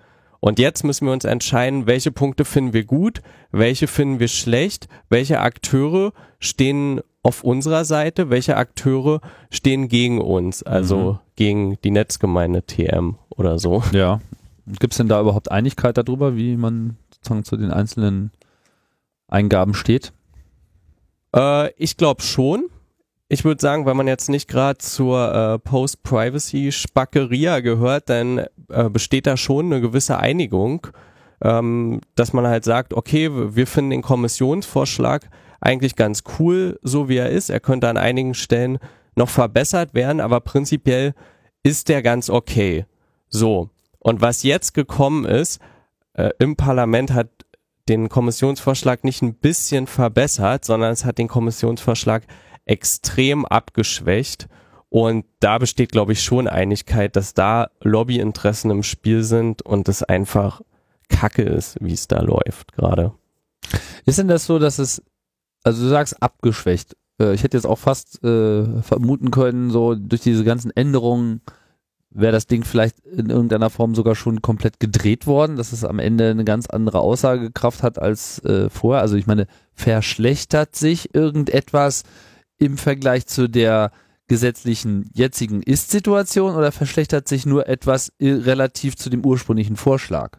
Und 0.45 0.59
jetzt 0.59 0.83
müssen 0.83 1.07
wir 1.07 1.11
uns 1.11 1.25
entscheiden, 1.25 1.87
welche 1.87 2.11
Punkte 2.11 2.45
finden 2.45 2.73
wir 2.73 2.83
gut, 2.83 3.23
welche 3.49 3.87
finden 3.87 4.19
wir 4.19 4.27
schlecht, 4.27 4.87
welche 5.09 5.39
Akteure 5.39 6.13
stehen 6.37 7.01
auf 7.23 7.43
unserer 7.43 7.83
Seite, 7.83 8.29
welche 8.29 8.55
Akteure 8.55 9.21
stehen 9.49 9.87
gegen 9.87 10.21
uns, 10.21 10.61
also 10.61 11.13
mhm. 11.13 11.19
gegen 11.35 11.77
die 11.83 11.89
Netzgemeinde 11.89 12.61
TM 12.61 13.15
oder 13.31 13.57
so. 13.57 13.81
Ja. 13.91 14.21
Gibt 14.67 14.93
es 14.93 14.97
denn 14.97 15.07
da 15.07 15.19
überhaupt 15.19 15.49
Einigkeit 15.49 15.97
darüber, 15.97 16.35
wie 16.35 16.57
man 16.57 16.97
sozusagen 17.09 17.43
zu 17.43 17.57
den 17.57 17.71
einzelnen 17.71 18.29
Eingaben 19.27 19.73
steht? 19.73 20.13
Äh, 21.35 21.71
ich 21.73 21.97
glaube 21.97 22.21
schon. 22.21 22.65
Ich 23.27 23.43
würde 23.43 23.59
sagen, 23.59 23.87
weil 23.87 23.95
man 23.95 24.07
jetzt 24.07 24.29
nicht 24.29 24.47
gerade 24.47 24.77
zur 24.77 25.33
äh, 25.33 25.57
Post-Privacy-Spackeria 25.57 27.61
gehört, 27.61 28.09
dann 28.09 28.45
äh, 28.69 28.89
besteht 28.89 29.27
da 29.27 29.37
schon 29.37 29.67
eine 29.67 29.81
gewisse 29.81 30.17
Einigung, 30.17 30.87
ähm, 31.41 32.01
dass 32.15 32.33
man 32.33 32.47
halt 32.47 32.63
sagt, 32.63 32.93
okay, 32.93 33.29
wir 33.31 33.67
finden 33.67 33.91
den 33.91 34.01
Kommissionsvorschlag 34.01 35.29
eigentlich 35.61 35.95
ganz 35.95 36.23
cool, 36.39 36.79
so 36.81 37.09
wie 37.09 37.17
er 37.17 37.29
ist. 37.29 37.49
Er 37.49 37.59
könnte 37.59 37.89
an 37.89 37.97
einigen 37.97 38.33
Stellen 38.33 38.77
noch 39.15 39.29
verbessert 39.29 39.93
werden, 39.93 40.19
aber 40.19 40.39
prinzipiell 40.41 41.13
ist 41.63 41.89
der 41.89 42.01
ganz 42.01 42.29
okay. 42.29 42.85
So. 43.29 43.69
Und 43.99 44.21
was 44.21 44.43
jetzt 44.43 44.73
gekommen 44.73 45.25
ist, 45.25 45.59
äh, 46.13 46.29
im 46.39 46.55
Parlament 46.55 47.11
hat 47.13 47.29
den 47.89 48.09
Kommissionsvorschlag 48.09 49.03
nicht 49.03 49.21
ein 49.21 49.35
bisschen 49.35 49.87
verbessert, 49.87 50.65
sondern 50.65 50.91
es 50.91 51.05
hat 51.05 51.17
den 51.17 51.27
Kommissionsvorschlag 51.27 52.23
extrem 52.65 53.45
abgeschwächt. 53.45 54.47
Und 54.95 55.25
da 55.41 55.57
besteht, 55.57 55.91
glaube 55.91 56.13
ich, 56.13 56.23
schon 56.23 56.47
Einigkeit, 56.47 57.17
dass 57.17 57.33
da 57.33 57.69
Lobbyinteressen 57.81 58.71
im 58.71 58.81
Spiel 58.81 59.23
sind 59.23 59.61
und 59.61 59.89
es 59.89 60.03
einfach 60.03 60.61
Kacke 61.09 61.41
ist, 61.41 61.75
wie 61.81 61.91
es 61.91 62.07
da 62.07 62.21
läuft 62.21 62.71
gerade. 62.71 63.11
Ist 64.05 64.19
denn 64.19 64.29
das 64.29 64.45
so, 64.45 64.57
dass 64.57 64.79
es, 64.79 65.03
also 65.65 65.83
du 65.83 65.89
sagst 65.89 66.23
abgeschwächt. 66.23 66.95
Äh, 67.19 67.33
ich 67.33 67.43
hätte 67.43 67.57
jetzt 67.57 67.65
auch 67.65 67.77
fast 67.77 68.23
äh, 68.23 68.81
vermuten 68.83 69.31
können, 69.31 69.69
so 69.69 69.95
durch 69.95 70.21
diese 70.21 70.45
ganzen 70.45 70.71
Änderungen 70.71 71.41
wäre 72.09 72.31
das 72.31 72.47
Ding 72.47 72.63
vielleicht 72.63 73.05
in 73.05 73.29
irgendeiner 73.29 73.69
Form 73.69 73.95
sogar 73.95 74.15
schon 74.15 74.41
komplett 74.41 74.79
gedreht 74.79 75.27
worden, 75.27 75.57
dass 75.57 75.73
es 75.73 75.83
am 75.83 75.99
Ende 75.99 76.29
eine 76.29 76.45
ganz 76.45 76.67
andere 76.67 77.01
Aussagekraft 77.01 77.83
hat 77.83 77.99
als 77.99 78.39
äh, 78.45 78.69
vorher. 78.69 79.01
Also 79.01 79.17
ich 79.17 79.27
meine, 79.27 79.47
verschlechtert 79.73 80.73
sich 80.73 81.13
irgendetwas 81.13 82.03
im 82.57 82.77
Vergleich 82.77 83.27
zu 83.27 83.49
der 83.49 83.91
gesetzlichen 84.27 85.09
jetzigen 85.13 85.61
Ist-Situation 85.61 86.55
oder 86.55 86.71
verschlechtert 86.71 87.27
sich 87.27 87.45
nur 87.45 87.67
etwas 87.67 88.11
relativ 88.19 88.95
zu 88.95 89.09
dem 89.09 89.25
ursprünglichen 89.25 89.75
Vorschlag? 89.75 90.37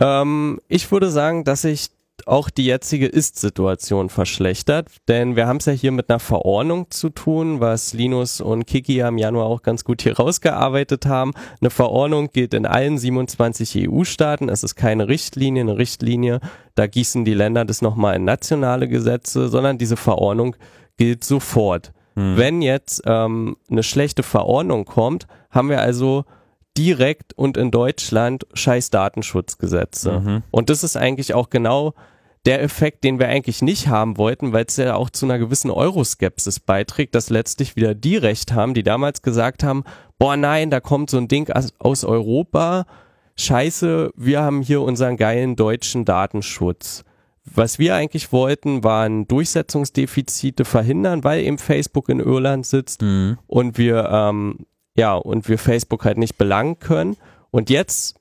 Ähm, 0.00 0.60
ich 0.68 0.90
würde 0.90 1.10
sagen, 1.10 1.44
dass 1.44 1.62
sich 1.62 1.90
auch 2.24 2.48
die 2.48 2.64
jetzige 2.64 3.06
Ist-Situation 3.06 4.08
verschlechtert, 4.08 4.88
denn 5.06 5.36
wir 5.36 5.46
haben 5.46 5.58
es 5.58 5.66
ja 5.66 5.72
hier 5.72 5.92
mit 5.92 6.08
einer 6.08 6.18
Verordnung 6.18 6.90
zu 6.90 7.10
tun, 7.10 7.60
was 7.60 7.92
Linus 7.92 8.40
und 8.40 8.66
Kiki 8.66 8.96
ja 8.96 9.08
im 9.08 9.18
Januar 9.18 9.46
auch 9.46 9.62
ganz 9.62 9.84
gut 9.84 10.02
hier 10.02 10.16
rausgearbeitet 10.16 11.06
haben. 11.06 11.32
Eine 11.60 11.70
Verordnung 11.70 12.30
gilt 12.32 12.54
in 12.54 12.66
allen 12.66 12.98
27 12.98 13.88
EU-Staaten, 13.88 14.48
es 14.48 14.64
ist 14.64 14.76
keine 14.76 15.08
Richtlinie, 15.08 15.62
eine 15.62 15.76
Richtlinie, 15.76 16.40
da 16.74 16.86
gießen 16.86 17.24
die 17.24 17.34
Länder 17.34 17.64
das 17.64 17.82
nochmal 17.82 18.16
in 18.16 18.24
nationale 18.24 18.88
Gesetze, 18.88 19.48
sondern 19.48 19.78
diese 19.78 19.96
Verordnung 19.96 20.56
gilt 20.96 21.22
sofort. 21.22 21.92
Hm. 22.16 22.36
Wenn 22.36 22.62
jetzt 22.62 23.02
ähm, 23.06 23.56
eine 23.70 23.82
schlechte 23.82 24.22
Verordnung 24.22 24.84
kommt, 24.84 25.26
haben 25.50 25.68
wir 25.68 25.80
also 25.80 26.24
direkt 26.76 27.32
und 27.34 27.56
in 27.56 27.70
Deutschland 27.70 28.46
scheiß 28.52 28.90
Datenschutzgesetze. 28.90 30.20
Mhm. 30.20 30.42
Und 30.50 30.68
das 30.68 30.84
ist 30.84 30.96
eigentlich 30.96 31.34
auch 31.34 31.48
genau 31.48 31.94
der 32.44 32.62
Effekt, 32.62 33.02
den 33.02 33.18
wir 33.18 33.28
eigentlich 33.28 33.60
nicht 33.60 33.88
haben 33.88 34.18
wollten, 34.18 34.52
weil 34.52 34.66
es 34.68 34.76
ja 34.76 34.94
auch 34.94 35.10
zu 35.10 35.26
einer 35.26 35.38
gewissen 35.38 35.70
Euroskepsis 35.70 36.60
beiträgt, 36.60 37.14
dass 37.14 37.28
letztlich 37.28 37.76
wieder 37.76 37.94
die 37.94 38.16
Recht 38.16 38.52
haben, 38.52 38.74
die 38.74 38.84
damals 38.84 39.22
gesagt 39.22 39.64
haben, 39.64 39.84
boah 40.18 40.36
nein, 40.36 40.70
da 40.70 40.80
kommt 40.80 41.10
so 41.10 41.16
ein 41.16 41.28
Ding 41.28 41.50
aus 41.78 42.04
Europa, 42.04 42.86
scheiße, 43.36 44.12
wir 44.14 44.42
haben 44.42 44.62
hier 44.62 44.82
unseren 44.82 45.16
geilen 45.16 45.56
deutschen 45.56 46.04
Datenschutz. 46.04 47.04
Was 47.54 47.78
wir 47.78 47.94
eigentlich 47.94 48.32
wollten, 48.32 48.82
waren 48.84 49.28
Durchsetzungsdefizite 49.28 50.64
verhindern, 50.64 51.24
weil 51.24 51.44
eben 51.44 51.58
Facebook 51.58 52.08
in 52.08 52.20
Irland 52.20 52.66
sitzt 52.66 53.02
mhm. 53.02 53.38
und 53.46 53.78
wir 53.78 54.08
ähm, 54.10 54.66
ja 54.96 55.14
und 55.14 55.48
wir 55.48 55.58
Facebook 55.58 56.04
halt 56.04 56.18
nicht 56.18 56.36
belangen 56.36 56.78
können. 56.78 57.16
Und 57.50 57.70
jetzt, 57.70 58.16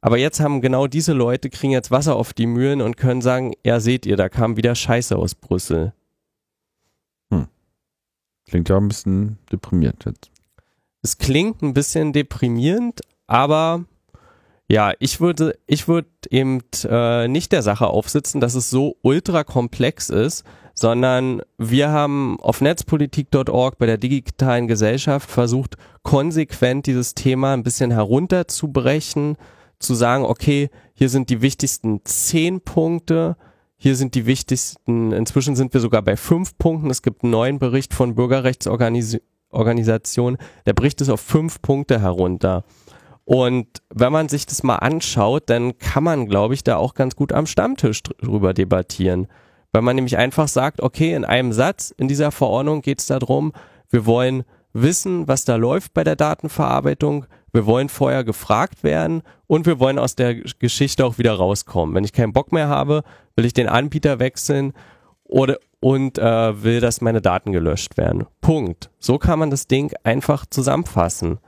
aber 0.00 0.16
jetzt 0.16 0.40
haben 0.40 0.60
genau 0.60 0.86
diese 0.86 1.12
Leute 1.12 1.50
kriegen 1.50 1.72
jetzt 1.72 1.90
Wasser 1.90 2.16
auf 2.16 2.32
die 2.32 2.46
Mühlen 2.46 2.80
und 2.80 2.96
können 2.96 3.20
sagen, 3.20 3.52
ja 3.64 3.80
seht 3.80 4.06
ihr, 4.06 4.16
da 4.16 4.28
kam 4.28 4.56
wieder 4.56 4.74
Scheiße 4.74 5.16
aus 5.16 5.34
Brüssel. 5.34 5.92
Hm. 7.30 7.48
Klingt 8.48 8.68
ja 8.68 8.76
ein 8.76 8.88
bisschen 8.88 9.38
deprimierend 9.50 10.04
jetzt. 10.04 10.30
Es 11.02 11.18
klingt 11.18 11.62
ein 11.62 11.74
bisschen 11.74 12.12
deprimierend, 12.12 13.00
aber 13.26 13.84
ja, 14.68 14.92
ich 15.00 15.20
würde, 15.20 15.58
ich 15.66 15.88
würde 15.88 16.08
eben 16.30 16.60
äh, 16.84 17.28
nicht 17.28 17.52
der 17.52 17.62
Sache 17.62 17.88
aufsitzen, 17.88 18.40
dass 18.40 18.54
es 18.54 18.70
so 18.70 18.96
ultra 19.02 19.44
komplex 19.44 20.08
ist, 20.08 20.44
sondern 20.74 21.42
wir 21.58 21.90
haben 21.90 22.38
auf 22.40 22.60
netzpolitik.org 22.60 23.78
bei 23.78 23.86
der 23.86 23.98
digitalen 23.98 24.68
Gesellschaft 24.68 25.30
versucht, 25.30 25.76
konsequent 26.02 26.86
dieses 26.86 27.14
Thema 27.14 27.52
ein 27.52 27.62
bisschen 27.62 27.90
herunterzubrechen, 27.90 29.36
zu 29.78 29.94
sagen, 29.94 30.24
okay, 30.24 30.70
hier 30.94 31.08
sind 31.08 31.28
die 31.28 31.42
wichtigsten 31.42 32.00
zehn 32.04 32.60
Punkte, 32.60 33.36
hier 33.76 33.96
sind 33.96 34.14
die 34.14 34.26
wichtigsten, 34.26 35.12
inzwischen 35.12 35.56
sind 35.56 35.74
wir 35.74 35.80
sogar 35.80 36.02
bei 36.02 36.16
fünf 36.16 36.56
Punkten. 36.56 36.88
Es 36.88 37.02
gibt 37.02 37.24
einen 37.24 37.32
neuen 37.32 37.58
Bericht 37.58 37.94
von 37.94 38.14
Bürgerrechtsorganisationen, 38.14 40.38
der 40.66 40.72
bricht 40.72 41.00
es 41.00 41.08
auf 41.08 41.20
fünf 41.20 41.60
Punkte 41.60 42.00
herunter. 42.00 42.64
Und 43.32 43.66
wenn 43.88 44.12
man 44.12 44.28
sich 44.28 44.44
das 44.44 44.62
mal 44.62 44.76
anschaut, 44.76 45.44
dann 45.46 45.78
kann 45.78 46.04
man, 46.04 46.26
glaube 46.26 46.52
ich, 46.52 46.64
da 46.64 46.76
auch 46.76 46.92
ganz 46.92 47.16
gut 47.16 47.32
am 47.32 47.46
Stammtisch 47.46 48.02
drüber 48.02 48.52
debattieren. 48.52 49.26
Weil 49.72 49.80
man 49.80 49.96
nämlich 49.96 50.18
einfach 50.18 50.48
sagt, 50.48 50.82
okay, 50.82 51.14
in 51.14 51.24
einem 51.24 51.54
Satz 51.54 51.94
in 51.96 52.08
dieser 52.08 52.30
Verordnung 52.30 52.82
geht 52.82 53.00
es 53.00 53.06
darum, 53.06 53.54
wir 53.88 54.04
wollen 54.04 54.44
wissen, 54.74 55.28
was 55.28 55.46
da 55.46 55.56
läuft 55.56 55.94
bei 55.94 56.04
der 56.04 56.14
Datenverarbeitung, 56.14 57.24
wir 57.54 57.64
wollen 57.64 57.88
vorher 57.88 58.22
gefragt 58.22 58.84
werden 58.84 59.22
und 59.46 59.64
wir 59.64 59.80
wollen 59.80 59.98
aus 59.98 60.14
der 60.14 60.34
Geschichte 60.34 61.06
auch 61.06 61.16
wieder 61.16 61.32
rauskommen. 61.32 61.94
Wenn 61.94 62.04
ich 62.04 62.12
keinen 62.12 62.34
Bock 62.34 62.52
mehr 62.52 62.68
habe, 62.68 63.02
will 63.34 63.46
ich 63.46 63.54
den 63.54 63.66
Anbieter 63.66 64.18
wechseln 64.18 64.74
oder 65.24 65.56
und 65.80 66.18
äh, 66.18 66.62
will, 66.62 66.80
dass 66.80 67.00
meine 67.00 67.22
Daten 67.22 67.52
gelöscht 67.52 67.96
werden. 67.96 68.26
Punkt. 68.42 68.90
So 68.98 69.16
kann 69.16 69.38
man 69.38 69.50
das 69.50 69.68
Ding 69.68 69.90
einfach 70.04 70.44
zusammenfassen. 70.44 71.38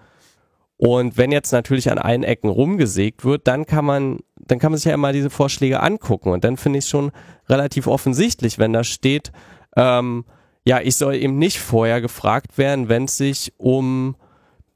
Und 0.77 1.17
wenn 1.17 1.31
jetzt 1.31 1.53
natürlich 1.53 1.91
an 1.91 1.99
allen 1.99 2.25
Ecken 2.25 2.49
rumgesägt 2.49 3.25
wird, 3.25 3.47
dann 3.47 3.65
kann 3.65 3.85
man, 3.85 4.19
dann 4.37 4.59
kann 4.59 4.73
man 4.73 4.79
sich 4.79 4.87
ja 4.87 4.95
immer 4.95 5.13
diese 5.13 5.31
Vorschläge 5.31 5.81
angucken. 5.81 6.31
Und 6.31 6.45
dann 6.45 6.57
finde 6.57 6.79
ich 6.79 6.87
es 6.87 6.91
schon 6.91 7.13
relativ 7.49 7.87
offensichtlich, 7.87 8.59
wenn 8.59 8.73
da 8.73 8.83
steht, 8.83 9.33
ähm, 9.77 10.25
ja, 10.67 10.81
ich 10.81 10.97
soll 10.97 11.15
eben 11.15 11.39
nicht 11.39 11.61
vorher 11.61 12.01
gefragt 12.01 12.59
werden, 12.59 12.89
wenn 12.89 13.05
es 13.05 13.17
sich 13.17 13.53
um 13.59 14.17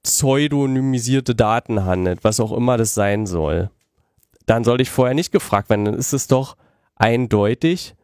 pseudonymisierte 0.02 1.34
Daten 1.34 1.84
handelt, 1.84 2.24
was 2.24 2.40
auch 2.40 2.52
immer 2.52 2.76
das 2.76 2.94
sein 2.94 3.26
soll. 3.26 3.70
Dann 4.46 4.64
sollte 4.64 4.82
ich 4.82 4.90
vorher 4.90 5.14
nicht 5.14 5.32
gefragt 5.32 5.68
werden. 5.70 5.84
Dann 5.84 5.94
ist 5.94 6.12
es 6.12 6.26
doch 6.26 6.56
eindeutig, 6.96 7.94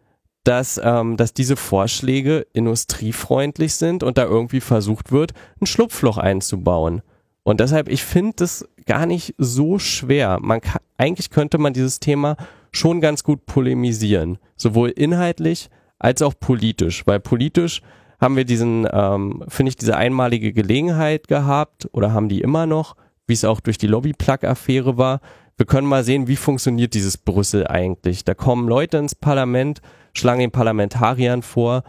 dass, 0.44 0.80
ähm, 0.83 1.16
dass 1.16 1.33
diese 1.33 1.57
Vorschläge 1.57 2.46
industriefreundlich 2.52 3.74
sind 3.74 4.02
und 4.02 4.18
da 4.18 4.24
irgendwie 4.24 4.61
versucht 4.61 5.11
wird, 5.11 5.33
ein 5.61 5.66
Schlupfloch 5.66 6.18
einzubauen. 6.18 7.02
Und 7.44 7.61
deshalb, 7.61 7.88
ich 7.88 8.02
finde 8.02 8.33
das 8.37 8.66
gar 8.87 9.07
nicht 9.07 9.35
so 9.38 9.78
schwer. 9.78 10.38
Man 10.40 10.61
kann, 10.61 10.80
eigentlich 10.96 11.30
könnte 11.30 11.59
man 11.59 11.72
dieses 11.72 12.00
Thema 12.00 12.37
schon 12.72 13.00
ganz 13.00 13.22
gut 13.22 13.46
polemisieren. 13.46 14.38
Sowohl 14.57 14.90
inhaltlich 14.90 15.70
als 15.98 16.22
auch 16.22 16.35
politisch. 16.38 17.07
Weil 17.07 17.20
politisch 17.20 17.83
haben 18.20 18.37
wir 18.37 18.44
diesen, 18.44 18.88
ähm, 18.90 19.44
finde 19.48 19.68
ich, 19.68 19.76
diese 19.76 19.96
einmalige 19.96 20.52
Gelegenheit 20.52 21.28
gehabt 21.28 21.88
oder 21.92 22.12
haben 22.12 22.28
die 22.28 22.40
immer 22.40 22.66
noch, 22.66 22.96
wie 23.26 23.35
es 23.35 23.44
auch 23.44 23.61
durch 23.61 23.78
die 23.78 23.87
Lobby-Plug-Affäre 23.87 24.96
war. 24.96 25.20
Wir 25.57 25.66
können 25.66 25.87
mal 25.87 26.02
sehen, 26.02 26.26
wie 26.26 26.37
funktioniert 26.37 26.94
dieses 26.94 27.18
Brüssel 27.18 27.66
eigentlich. 27.66 28.24
Da 28.24 28.35
kommen 28.35 28.68
Leute 28.68 28.96
ins 28.96 29.14
Parlament, 29.14 29.83
schlagen 30.14 30.40
den 30.40 30.50
Parlamentariern 30.50 31.42
vor, 31.42 31.85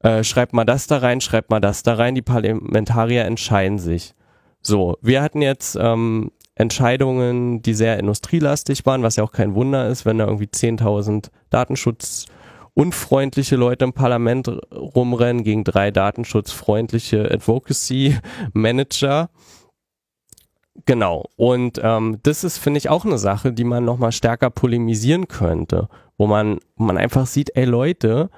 äh, 0.00 0.24
schreibt 0.24 0.52
mal 0.52 0.64
das 0.64 0.86
da 0.86 0.98
rein, 0.98 1.20
schreibt 1.20 1.50
mal 1.50 1.60
das 1.60 1.82
da 1.82 1.94
rein, 1.94 2.14
die 2.14 2.22
Parlamentarier 2.22 3.24
entscheiden 3.24 3.78
sich. 3.78 4.14
So, 4.62 4.96
wir 5.00 5.22
hatten 5.22 5.42
jetzt 5.42 5.76
ähm, 5.80 6.32
Entscheidungen, 6.54 7.62
die 7.62 7.74
sehr 7.74 7.98
industrielastig 7.98 8.84
waren, 8.84 9.02
was 9.02 9.16
ja 9.16 9.24
auch 9.24 9.32
kein 9.32 9.54
Wunder 9.54 9.88
ist, 9.88 10.04
wenn 10.04 10.18
da 10.18 10.26
irgendwie 10.26 10.46
10.000 10.46 11.30
Datenschutz 11.50 12.26
unfreundliche 12.74 13.56
Leute 13.56 13.84
im 13.84 13.92
Parlament 13.92 14.48
rumrennen 14.72 15.42
gegen 15.42 15.64
drei 15.64 15.90
datenschutzfreundliche 15.90 17.28
Advocacy 17.28 18.16
Manager. 18.52 19.30
Genau. 20.86 21.26
Und 21.36 21.80
ähm, 21.82 22.18
das 22.22 22.44
ist, 22.44 22.58
finde 22.58 22.78
ich, 22.78 22.88
auch 22.88 23.04
eine 23.04 23.18
Sache, 23.18 23.52
die 23.52 23.64
man 23.64 23.84
nochmal 23.84 24.12
stärker 24.12 24.50
polemisieren 24.50 25.26
könnte, 25.26 25.88
wo 26.16 26.28
man, 26.28 26.60
wo 26.76 26.84
man 26.84 26.98
einfach 26.98 27.26
sieht, 27.26 27.56
ey 27.56 27.64
Leute, 27.64 28.30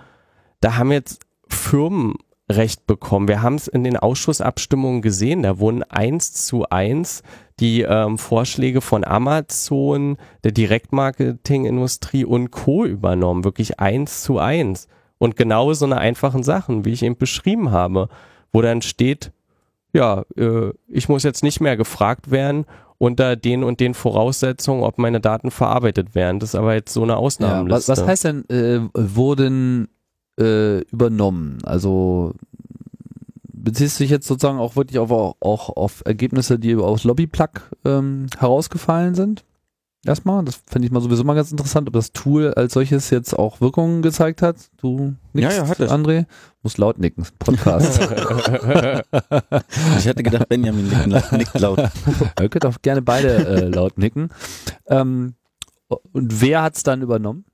da 0.61 0.77
haben 0.77 0.91
jetzt 0.91 1.21
Firmen 1.49 2.15
Recht 2.51 2.87
bekommen. 2.87 3.29
Wir 3.29 3.43
haben 3.43 3.55
es 3.55 3.69
in 3.69 3.85
den 3.85 3.97
Ausschussabstimmungen 3.97 5.03
gesehen, 5.03 5.43
da 5.43 5.59
wurden 5.59 5.83
eins 5.85 6.33
zu 6.33 6.69
eins 6.69 7.23
die 7.61 7.83
ähm, 7.83 8.19
Vorschläge 8.19 8.81
von 8.81 9.05
Amazon, 9.05 10.17
der 10.45 10.53
Direktmarketingindustrie 10.53 12.25
und 12.25 12.51
Co. 12.51 12.85
übernommen, 12.85 13.45
wirklich 13.45 13.79
eins 13.79 14.23
zu 14.23 14.39
eins. 14.39 14.89
Und 15.19 15.37
genau 15.37 15.73
so 15.75 15.85
eine 15.85 15.99
einfachen 15.99 16.43
Sachen, 16.43 16.87
wie 16.87 16.93
ich 16.93 17.03
eben 17.03 17.19
beschrieben 17.19 17.71
habe, 17.71 18.09
wo 18.53 18.63
dann 18.63 18.81
steht, 18.81 19.33
ja, 19.93 20.25
äh, 20.37 20.73
ich 20.89 21.11
muss 21.11 21.23
jetzt 21.23 21.43
nicht 21.43 21.61
mehr 21.61 21.77
gefragt 21.77 22.31
werden 22.31 22.65
unter 22.97 23.37
den 23.37 23.63
und 23.63 23.81
den 23.81 23.95
Voraussetzungen, 23.95 24.83
ob 24.83 24.99
meine 24.99 25.21
Daten 25.21 25.51
verarbeitet 25.51 26.15
werden. 26.15 26.39
Das 26.39 26.51
ist 26.51 26.55
aber 26.55 26.75
jetzt 26.75 26.93
so 26.93 27.03
eine 27.03 27.17
Ausnahmeliste. 27.17 27.93
Ja, 27.93 27.97
was, 27.97 28.01
was 28.01 28.07
heißt 28.07 28.25
denn, 28.25 28.49
äh, 28.49 28.81
wurden 28.95 29.89
äh, 30.41 30.81
übernommen? 30.91 31.59
Also 31.65 32.35
beziehst 33.53 33.99
du 33.99 34.05
dich 34.05 34.11
jetzt 34.11 34.27
sozusagen 34.27 34.59
auch 34.59 34.77
wirklich 34.77 34.99
auf, 34.99 35.11
auch 35.11 35.69
auf 35.77 36.03
Ergebnisse, 36.05 36.59
die 36.59 36.75
aus 36.77 37.05
Lobbyplug 37.05 37.71
ähm, 37.85 38.27
herausgefallen 38.39 39.15
sind? 39.15 39.45
Erstmal, 40.07 40.43
das 40.45 40.63
fände 40.67 40.87
ich 40.87 40.93
mal 40.93 41.03
sowieso 41.03 41.25
mal 41.25 41.35
ganz 41.35 41.53
interessant, 41.53 41.87
ob 41.87 41.93
das 41.93 42.13
Tool 42.13 42.55
als 42.55 42.73
solches 42.73 43.11
jetzt 43.11 43.39
auch 43.39 43.61
Wirkungen 43.61 44.01
gezeigt 44.01 44.41
hat. 44.41 44.57
Du 44.79 45.15
nickst, 45.35 45.59
ja, 45.59 45.65
ja, 45.65 45.69
hat 45.69 45.79
es. 45.79 45.91
André? 45.91 46.25
Muss 46.63 46.79
laut 46.79 46.99
nicken, 46.99 47.27
Podcast. 47.39 48.01
ich 49.99 50.07
hätte 50.07 50.23
gedacht, 50.23 50.49
Benjamin 50.49 50.91
nickt 51.33 51.61
laut. 51.61 51.79
Ihr 52.41 52.49
könnt 52.49 52.65
auch 52.65 52.81
gerne 52.81 53.03
beide 53.03 53.47
äh, 53.47 53.69
laut 53.69 53.99
nicken. 53.99 54.31
Ähm, 54.87 55.35
und 55.89 56.41
wer 56.41 56.63
hat 56.63 56.77
es 56.77 56.83
dann 56.83 57.03
übernommen? 57.03 57.45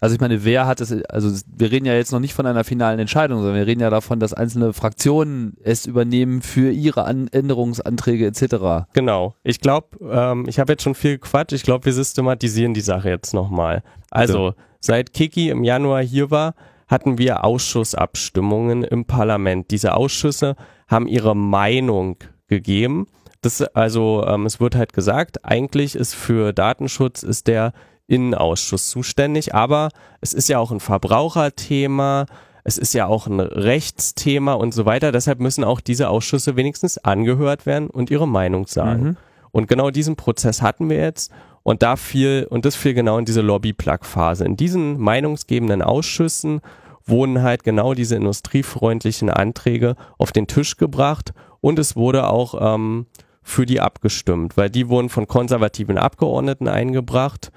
Also 0.00 0.14
ich 0.14 0.20
meine, 0.20 0.44
wer 0.44 0.66
hat 0.66 0.80
es, 0.80 0.92
also 1.04 1.30
wir 1.46 1.70
reden 1.70 1.86
ja 1.86 1.94
jetzt 1.94 2.12
noch 2.12 2.20
nicht 2.20 2.34
von 2.34 2.46
einer 2.46 2.64
finalen 2.64 2.98
Entscheidung, 2.98 3.38
sondern 3.38 3.56
wir 3.56 3.66
reden 3.66 3.80
ja 3.80 3.90
davon, 3.90 4.18
dass 4.18 4.32
einzelne 4.32 4.72
Fraktionen 4.72 5.56
es 5.62 5.86
übernehmen 5.86 6.42
für 6.42 6.70
ihre 6.70 7.04
An 7.04 7.28
Änderungsanträge 7.28 8.26
etc. 8.26 8.86
Genau. 8.94 9.34
Ich 9.42 9.60
glaube, 9.60 9.98
ähm, 10.10 10.46
ich 10.48 10.58
habe 10.58 10.72
jetzt 10.72 10.82
schon 10.82 10.94
viel 10.94 11.18
Quatsch, 11.18 11.52
ich 11.52 11.62
glaube, 11.62 11.84
wir 11.84 11.92
systematisieren 11.92 12.74
die 12.74 12.80
Sache 12.80 13.10
jetzt 13.10 13.34
nochmal. 13.34 13.82
Also, 14.10 14.54
seit 14.80 15.12
Kiki 15.12 15.50
im 15.50 15.64
Januar 15.64 16.02
hier 16.02 16.30
war, 16.30 16.54
hatten 16.88 17.18
wir 17.18 17.44
Ausschussabstimmungen 17.44 18.82
im 18.82 19.04
Parlament. 19.04 19.70
Diese 19.70 19.94
Ausschüsse 19.94 20.56
haben 20.88 21.06
ihre 21.06 21.36
Meinung 21.36 22.16
gegeben. 22.48 23.06
Das, 23.42 23.62
also 23.62 24.24
ähm, 24.26 24.44
es 24.44 24.60
wird 24.60 24.74
halt 24.74 24.92
gesagt, 24.92 25.44
eigentlich 25.44 25.94
ist 25.94 26.14
für 26.14 26.52
Datenschutz 26.52 27.22
ist 27.22 27.46
der 27.46 27.72
Innenausschuss 28.10 28.90
zuständig, 28.90 29.54
aber 29.54 29.90
es 30.20 30.32
ist 30.32 30.48
ja 30.48 30.58
auch 30.58 30.72
ein 30.72 30.80
Verbraucherthema, 30.80 32.26
es 32.64 32.76
ist 32.76 32.92
ja 32.92 33.06
auch 33.06 33.26
ein 33.26 33.40
Rechtsthema 33.40 34.52
und 34.54 34.74
so 34.74 34.84
weiter. 34.84 35.12
Deshalb 35.12 35.40
müssen 35.40 35.64
auch 35.64 35.80
diese 35.80 36.08
Ausschüsse 36.08 36.56
wenigstens 36.56 36.98
angehört 36.98 37.66
werden 37.66 37.88
und 37.88 38.10
ihre 38.10 38.28
Meinung 38.28 38.66
sagen. 38.66 39.02
Mhm. 39.02 39.16
Und 39.52 39.68
genau 39.68 39.90
diesen 39.90 40.16
Prozess 40.16 40.60
hatten 40.62 40.90
wir 40.90 40.98
jetzt 40.98 41.32
und 41.62 41.82
da 41.82 41.96
fiel, 41.96 42.46
und 42.50 42.64
das 42.64 42.76
fiel 42.76 42.94
genau 42.94 43.18
in 43.18 43.24
diese 43.24 43.40
Lobby-Plug-Phase. 43.40 44.44
In 44.44 44.56
diesen 44.56 44.98
meinungsgebenden 44.98 45.82
Ausschüssen 45.82 46.60
wurden 47.04 47.42
halt 47.42 47.64
genau 47.64 47.94
diese 47.94 48.16
industriefreundlichen 48.16 49.30
Anträge 49.30 49.96
auf 50.18 50.32
den 50.32 50.46
Tisch 50.46 50.76
gebracht 50.76 51.32
und 51.60 51.78
es 51.78 51.96
wurde 51.96 52.28
auch 52.28 52.74
ähm, 52.74 53.06
für 53.42 53.66
die 53.66 53.80
abgestimmt, 53.80 54.56
weil 54.56 54.70
die 54.70 54.88
wurden 54.88 55.08
von 55.08 55.26
konservativen 55.26 55.98
Abgeordneten 55.98 56.68
eingebracht 56.68 57.50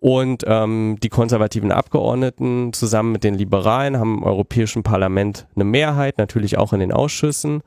und 0.00 0.44
ähm, 0.46 0.96
die 1.02 1.08
konservativen 1.08 1.72
Abgeordneten 1.72 2.72
zusammen 2.72 3.12
mit 3.12 3.24
den 3.24 3.34
Liberalen 3.34 3.98
haben 3.98 4.18
im 4.18 4.22
Europäischen 4.22 4.84
Parlament 4.84 5.48
eine 5.56 5.64
Mehrheit, 5.64 6.18
natürlich 6.18 6.56
auch 6.56 6.72
in 6.72 6.80
den 6.80 6.92
Ausschüssen. 6.92 7.62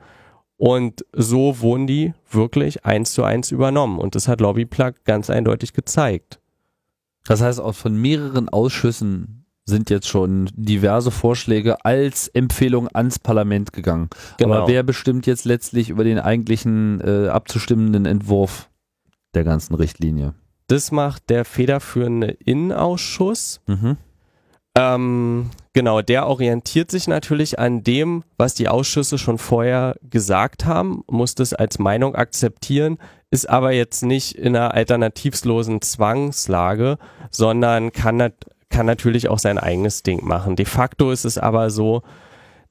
Und 0.56 1.04
so 1.12 1.60
wurden 1.60 1.86
die 1.86 2.14
wirklich 2.30 2.86
eins 2.86 3.12
zu 3.12 3.24
eins 3.24 3.50
übernommen. 3.50 3.98
Und 3.98 4.14
das 4.14 4.28
hat 4.28 4.40
Lobbyplug 4.40 5.04
ganz 5.04 5.28
eindeutig 5.28 5.74
gezeigt. 5.74 6.40
Das 7.24 7.42
heißt, 7.42 7.60
auch 7.60 7.74
von 7.74 8.00
mehreren 8.00 8.48
Ausschüssen 8.48 9.44
sind 9.64 9.90
jetzt 9.90 10.08
schon 10.08 10.48
diverse 10.54 11.10
Vorschläge 11.10 11.84
als 11.84 12.28
Empfehlung 12.28 12.88
ans 12.92 13.18
Parlament 13.18 13.72
gegangen. 13.72 14.08
Genau. 14.38 14.54
Aber 14.54 14.68
wer 14.68 14.82
bestimmt 14.82 15.26
jetzt 15.26 15.44
letztlich 15.44 15.90
über 15.90 16.04
den 16.04 16.18
eigentlichen 16.18 17.00
äh, 17.00 17.28
abzustimmenden 17.28 18.06
Entwurf 18.06 18.70
der 19.34 19.44
ganzen 19.44 19.74
Richtlinie? 19.74 20.34
Das 20.72 20.90
macht 20.90 21.28
der 21.28 21.44
federführende 21.44 22.28
Innenausschuss. 22.46 23.60
Mhm. 23.66 23.98
Ähm, 24.74 25.50
genau, 25.74 26.00
der 26.00 26.26
orientiert 26.26 26.90
sich 26.90 27.08
natürlich 27.08 27.58
an 27.58 27.84
dem, 27.84 28.24
was 28.38 28.54
die 28.54 28.68
Ausschüsse 28.68 29.18
schon 29.18 29.36
vorher 29.36 29.96
gesagt 30.08 30.64
haben, 30.64 31.04
muss 31.08 31.34
das 31.34 31.52
als 31.52 31.78
Meinung 31.78 32.14
akzeptieren, 32.14 32.96
ist 33.30 33.50
aber 33.50 33.72
jetzt 33.72 34.02
nicht 34.02 34.34
in 34.34 34.56
einer 34.56 34.72
alternativslosen 34.72 35.82
Zwangslage, 35.82 36.96
sondern 37.30 37.92
kann, 37.92 38.32
kann 38.70 38.86
natürlich 38.86 39.28
auch 39.28 39.40
sein 39.40 39.58
eigenes 39.58 40.02
Ding 40.02 40.24
machen. 40.24 40.56
De 40.56 40.64
facto 40.64 41.10
ist 41.10 41.26
es 41.26 41.36
aber 41.36 41.68
so, 41.68 42.02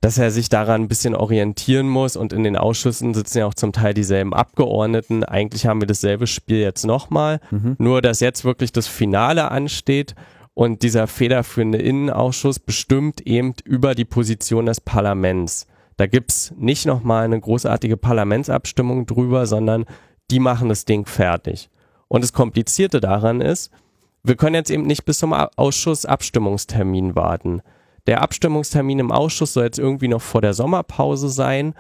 dass 0.02 0.18
er 0.18 0.32
sich 0.32 0.50
daran 0.50 0.82
ein 0.82 0.88
bisschen 0.88 1.16
orientieren 1.16 1.88
muss 1.88 2.18
und 2.18 2.34
in 2.34 2.44
den 2.44 2.58
Ausschüssen 2.58 3.14
sitzen 3.14 3.38
ja 3.38 3.46
auch 3.46 3.54
zum 3.54 3.72
Teil 3.72 3.94
dieselben 3.94 4.34
Abgeordneten. 4.34 5.24
Eigentlich 5.24 5.68
haben 5.68 5.80
wir 5.80 5.88
dasselbe 5.88 6.26
Spiel 6.26 6.58
jetzt 6.58 6.86
nochmal, 6.86 7.40
mhm. 7.52 7.76
nur 7.78 8.02
dass 8.02 8.20
jetzt 8.20 8.44
wirklich 8.44 8.72
das 8.72 8.88
Finale 8.88 9.52
ansteht 9.52 10.16
und 10.56 10.82
dieser 10.82 11.06
federführende 11.06 11.78
Innenausschuss 11.78 12.58
bestimmt 12.58 13.22
eben 13.22 13.54
über 13.64 13.94
die 13.94 14.06
Position 14.06 14.66
des 14.66 14.82
Parlaments. 14.82 15.68
Da 15.98 16.08
gibt's 16.08 16.52
nicht 16.58 16.88
nochmal 16.88 17.26
eine 17.26 17.40
großartige 17.40 17.96
Parlamentsabstimmung 17.96 19.06
drüber, 19.06 19.46
sondern 19.46 19.86
die 20.32 20.40
machen 20.40 20.70
das 20.70 20.86
Ding 20.86 21.06
fertig. 21.06 21.70
Und 22.08 22.24
das 22.24 22.34
Komplizierte 22.34 23.00
daran 23.00 23.40
ist, 23.40 23.72
wir 24.24 24.36
können 24.36 24.56
jetzt 24.56 24.72
eben 24.72 24.84
nicht 24.84 25.06
bis 25.06 25.20
zum 25.20 25.34
Ausschuss 25.34 26.06
Abstimmungstermin 26.06 27.16
warten. 27.16 27.62
Der 28.08 28.22
Abstimmungstermin 28.22 29.00
im 29.00 29.12
Ausschuss 29.12 29.54
soll 29.54 29.66
jetzt 29.66 29.80
irgendwie 29.80 30.08
noch 30.08 30.22
vor 30.22 30.42
der 30.42 30.54
Sommerpause 30.54 31.30
sein, 31.30 31.76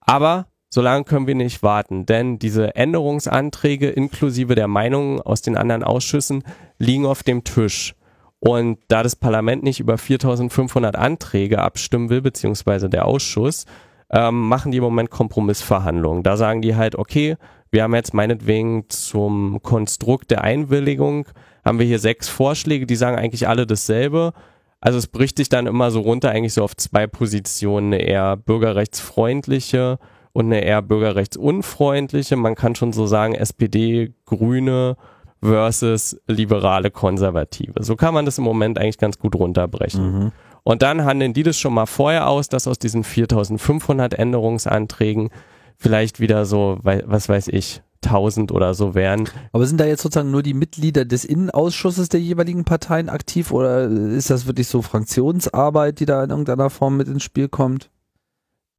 aber 0.00 0.46
so 0.72 0.80
lange 0.80 1.04
können 1.04 1.26
wir 1.26 1.34
nicht 1.34 1.62
warten, 1.62 2.06
denn 2.06 2.38
diese 2.38 2.76
Änderungsanträge 2.76 3.90
inklusive 3.90 4.54
der 4.54 4.68
Meinungen 4.68 5.20
aus 5.20 5.42
den 5.42 5.56
anderen 5.56 5.82
Ausschüssen 5.82 6.44
liegen 6.78 7.06
auf 7.06 7.22
dem 7.24 7.42
Tisch. 7.42 7.94
Und 8.38 8.78
da 8.88 9.02
das 9.02 9.16
Parlament 9.16 9.64
nicht 9.64 9.80
über 9.80 9.98
4500 9.98 10.96
Anträge 10.96 11.60
abstimmen 11.60 12.08
will, 12.08 12.22
beziehungsweise 12.22 12.88
der 12.88 13.04
Ausschuss, 13.04 13.66
ähm, 14.10 14.48
machen 14.48 14.72
die 14.72 14.78
im 14.78 14.84
Moment 14.84 15.10
Kompromissverhandlungen. 15.10 16.22
Da 16.22 16.36
sagen 16.36 16.62
die 16.62 16.74
halt, 16.74 16.96
okay, 16.96 17.36
wir 17.70 17.82
haben 17.82 17.94
jetzt 17.94 18.14
meinetwegen 18.14 18.88
zum 18.88 19.60
Konstrukt 19.62 20.30
der 20.30 20.42
Einwilligung, 20.42 21.26
haben 21.64 21.78
wir 21.78 21.86
hier 21.86 21.98
sechs 21.98 22.28
Vorschläge, 22.28 22.86
die 22.86 22.96
sagen 22.96 23.18
eigentlich 23.18 23.46
alle 23.46 23.66
dasselbe. 23.66 24.32
Also 24.80 24.98
es 24.98 25.06
bricht 25.06 25.36
sich 25.36 25.48
dann 25.48 25.66
immer 25.66 25.90
so 25.90 26.00
runter 26.00 26.30
eigentlich 26.30 26.54
so 26.54 26.64
auf 26.64 26.76
zwei 26.76 27.06
Positionen, 27.06 27.92
eine 27.92 28.02
eher 28.02 28.36
bürgerrechtsfreundliche 28.36 29.98
und 30.32 30.46
eine 30.46 30.64
eher 30.64 30.80
bürgerrechtsunfreundliche. 30.82 32.36
Man 32.36 32.54
kann 32.54 32.74
schon 32.74 32.92
so 32.92 33.06
sagen, 33.06 33.34
SPD, 33.34 34.14
Grüne 34.24 34.96
versus 35.42 36.18
liberale 36.26 36.90
Konservative. 36.90 37.82
So 37.82 37.96
kann 37.96 38.14
man 38.14 38.24
das 38.24 38.38
im 38.38 38.44
Moment 38.44 38.78
eigentlich 38.78 38.98
ganz 38.98 39.18
gut 39.18 39.34
runterbrechen. 39.34 40.24
Mhm. 40.24 40.32
Und 40.62 40.82
dann 40.82 41.04
handeln 41.04 41.32
die 41.32 41.42
das 41.42 41.58
schon 41.58 41.74
mal 41.74 41.86
vorher 41.86 42.28
aus, 42.28 42.48
dass 42.48 42.68
aus 42.68 42.78
diesen 42.78 43.04
4500 43.04 44.14
Änderungsanträgen 44.14 45.30
vielleicht 45.76 46.20
wieder 46.20 46.44
so, 46.44 46.78
was 46.82 47.28
weiß 47.28 47.48
ich, 47.48 47.82
1000 48.04 48.52
oder 48.52 48.74
so 48.74 48.94
wären. 48.94 49.28
Aber 49.52 49.66
sind 49.66 49.78
da 49.78 49.86
jetzt 49.86 50.02
sozusagen 50.02 50.30
nur 50.30 50.42
die 50.42 50.54
Mitglieder 50.54 51.04
des 51.04 51.24
Innenausschusses 51.24 52.08
der 52.08 52.20
jeweiligen 52.20 52.64
Parteien 52.64 53.08
aktiv 53.08 53.52
oder 53.52 53.84
ist 53.84 54.30
das 54.30 54.46
wirklich 54.46 54.68
so 54.68 54.82
Fraktionsarbeit, 54.82 56.00
die 56.00 56.06
da 56.06 56.24
in 56.24 56.30
irgendeiner 56.30 56.70
Form 56.70 56.96
mit 56.96 57.08
ins 57.08 57.22
Spiel 57.22 57.48
kommt? 57.48 57.90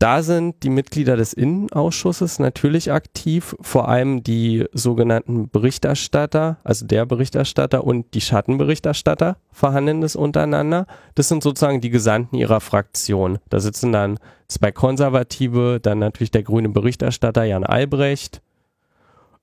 Da 0.02 0.24
sind 0.24 0.64
die 0.64 0.72
Mitglieder 0.72 1.16
des 1.16 1.32
Innenausschusses 1.32 2.40
natürlich 2.40 2.92
aktiv, 2.92 3.56
vor 3.62 3.88
allem 3.88 4.24
die 4.24 4.66
sogenannten 4.74 5.48
Berichterstatter, 5.48 6.58
also 6.64 6.88
der 6.88 7.06
Berichterstatter 7.06 7.84
und 7.84 8.16
die 8.16 8.22
Schattenberichterstatter 8.22 9.38
verhandeln 9.52 10.02
das 10.02 10.16
untereinander. 10.16 10.88
Das 11.14 11.28
sind 11.28 11.44
sozusagen 11.44 11.82
die 11.82 11.92
Gesandten 11.92 12.36
ihrer 12.36 12.62
Fraktion. 12.62 13.38
Da 13.50 13.60
sitzen 13.60 13.92
dann 13.92 14.18
zwei 14.48 14.72
Konservative, 14.72 15.80
dann 15.80 16.00
natürlich 16.00 16.32
der 16.32 16.42
grüne 16.42 16.70
Berichterstatter 16.70 17.44
Jan 17.44 17.64
Albrecht, 17.64 18.42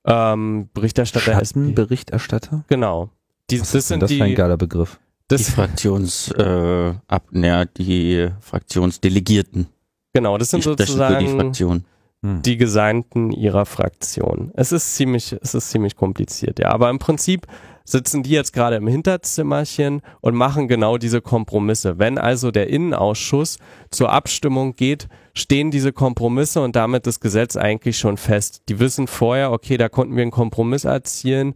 ähm, 0.08 0.68
Berichterstatter 0.72 1.32
Schattenberichterstatter? 1.32 2.64
Genau. 2.68 3.10
Die, 3.50 3.60
Was 3.60 3.72
das 3.72 3.88
sind 3.88 4.00
das 4.00 4.10
die, 4.10 4.22
ein 4.22 4.34
geiler 4.34 4.56
Begriff. 4.56 4.98
Das 5.28 5.44
die 5.44 5.52
Fraktions, 5.52 6.30
äh, 6.32 6.94
ab, 7.06 7.24
ja, 7.32 7.64
die 7.66 8.30
Fraktionsdelegierten. 8.40 9.68
Genau, 10.14 10.38
das 10.38 10.50
sind 10.50 10.64
die 10.64 10.68
sozusagen 10.68 11.26
die, 11.26 11.32
Fraktion. 11.32 11.84
Hm. 12.22 12.42
die 12.42 12.56
Gesandten 12.56 13.30
ihrer 13.30 13.66
Fraktion. 13.66 14.50
Es 14.54 14.72
ist 14.72 14.96
ziemlich, 14.96 15.36
es 15.40 15.54
ist 15.54 15.70
ziemlich 15.70 15.96
kompliziert, 15.96 16.58
ja. 16.58 16.70
Aber 16.70 16.90
im 16.90 16.98
Prinzip 16.98 17.46
sitzen 17.90 18.22
die 18.22 18.31
jetzt 18.31 18.53
gerade 18.53 18.77
im 18.77 18.87
Hinterzimmerchen 18.87 20.03
und 20.20 20.35
machen 20.35 20.68
genau 20.68 20.98
diese 20.98 21.20
Kompromisse. 21.20 21.98
Wenn 21.98 22.18
also 22.18 22.51
der 22.51 22.68
Innenausschuss 22.68 23.59
zur 23.90 24.12
Abstimmung 24.12 24.77
geht, 24.77 25.09
stehen 25.35 25.70
diese 25.70 25.92
Kompromisse 25.92 26.61
und 26.61 26.77
damit 26.77 27.07
das 27.07 27.20
Gesetz 27.20 27.57
eigentlich 27.57 27.98
schon 27.98 28.16
fest. 28.16 28.62
Die 28.68 28.79
wissen 28.79 29.07
vorher, 29.07 29.53
okay, 29.53 29.77
da 29.77 29.88
konnten 29.88 30.16
wir 30.16 30.22
einen 30.22 30.31
Kompromiss 30.31 30.85
erzielen, 30.85 31.55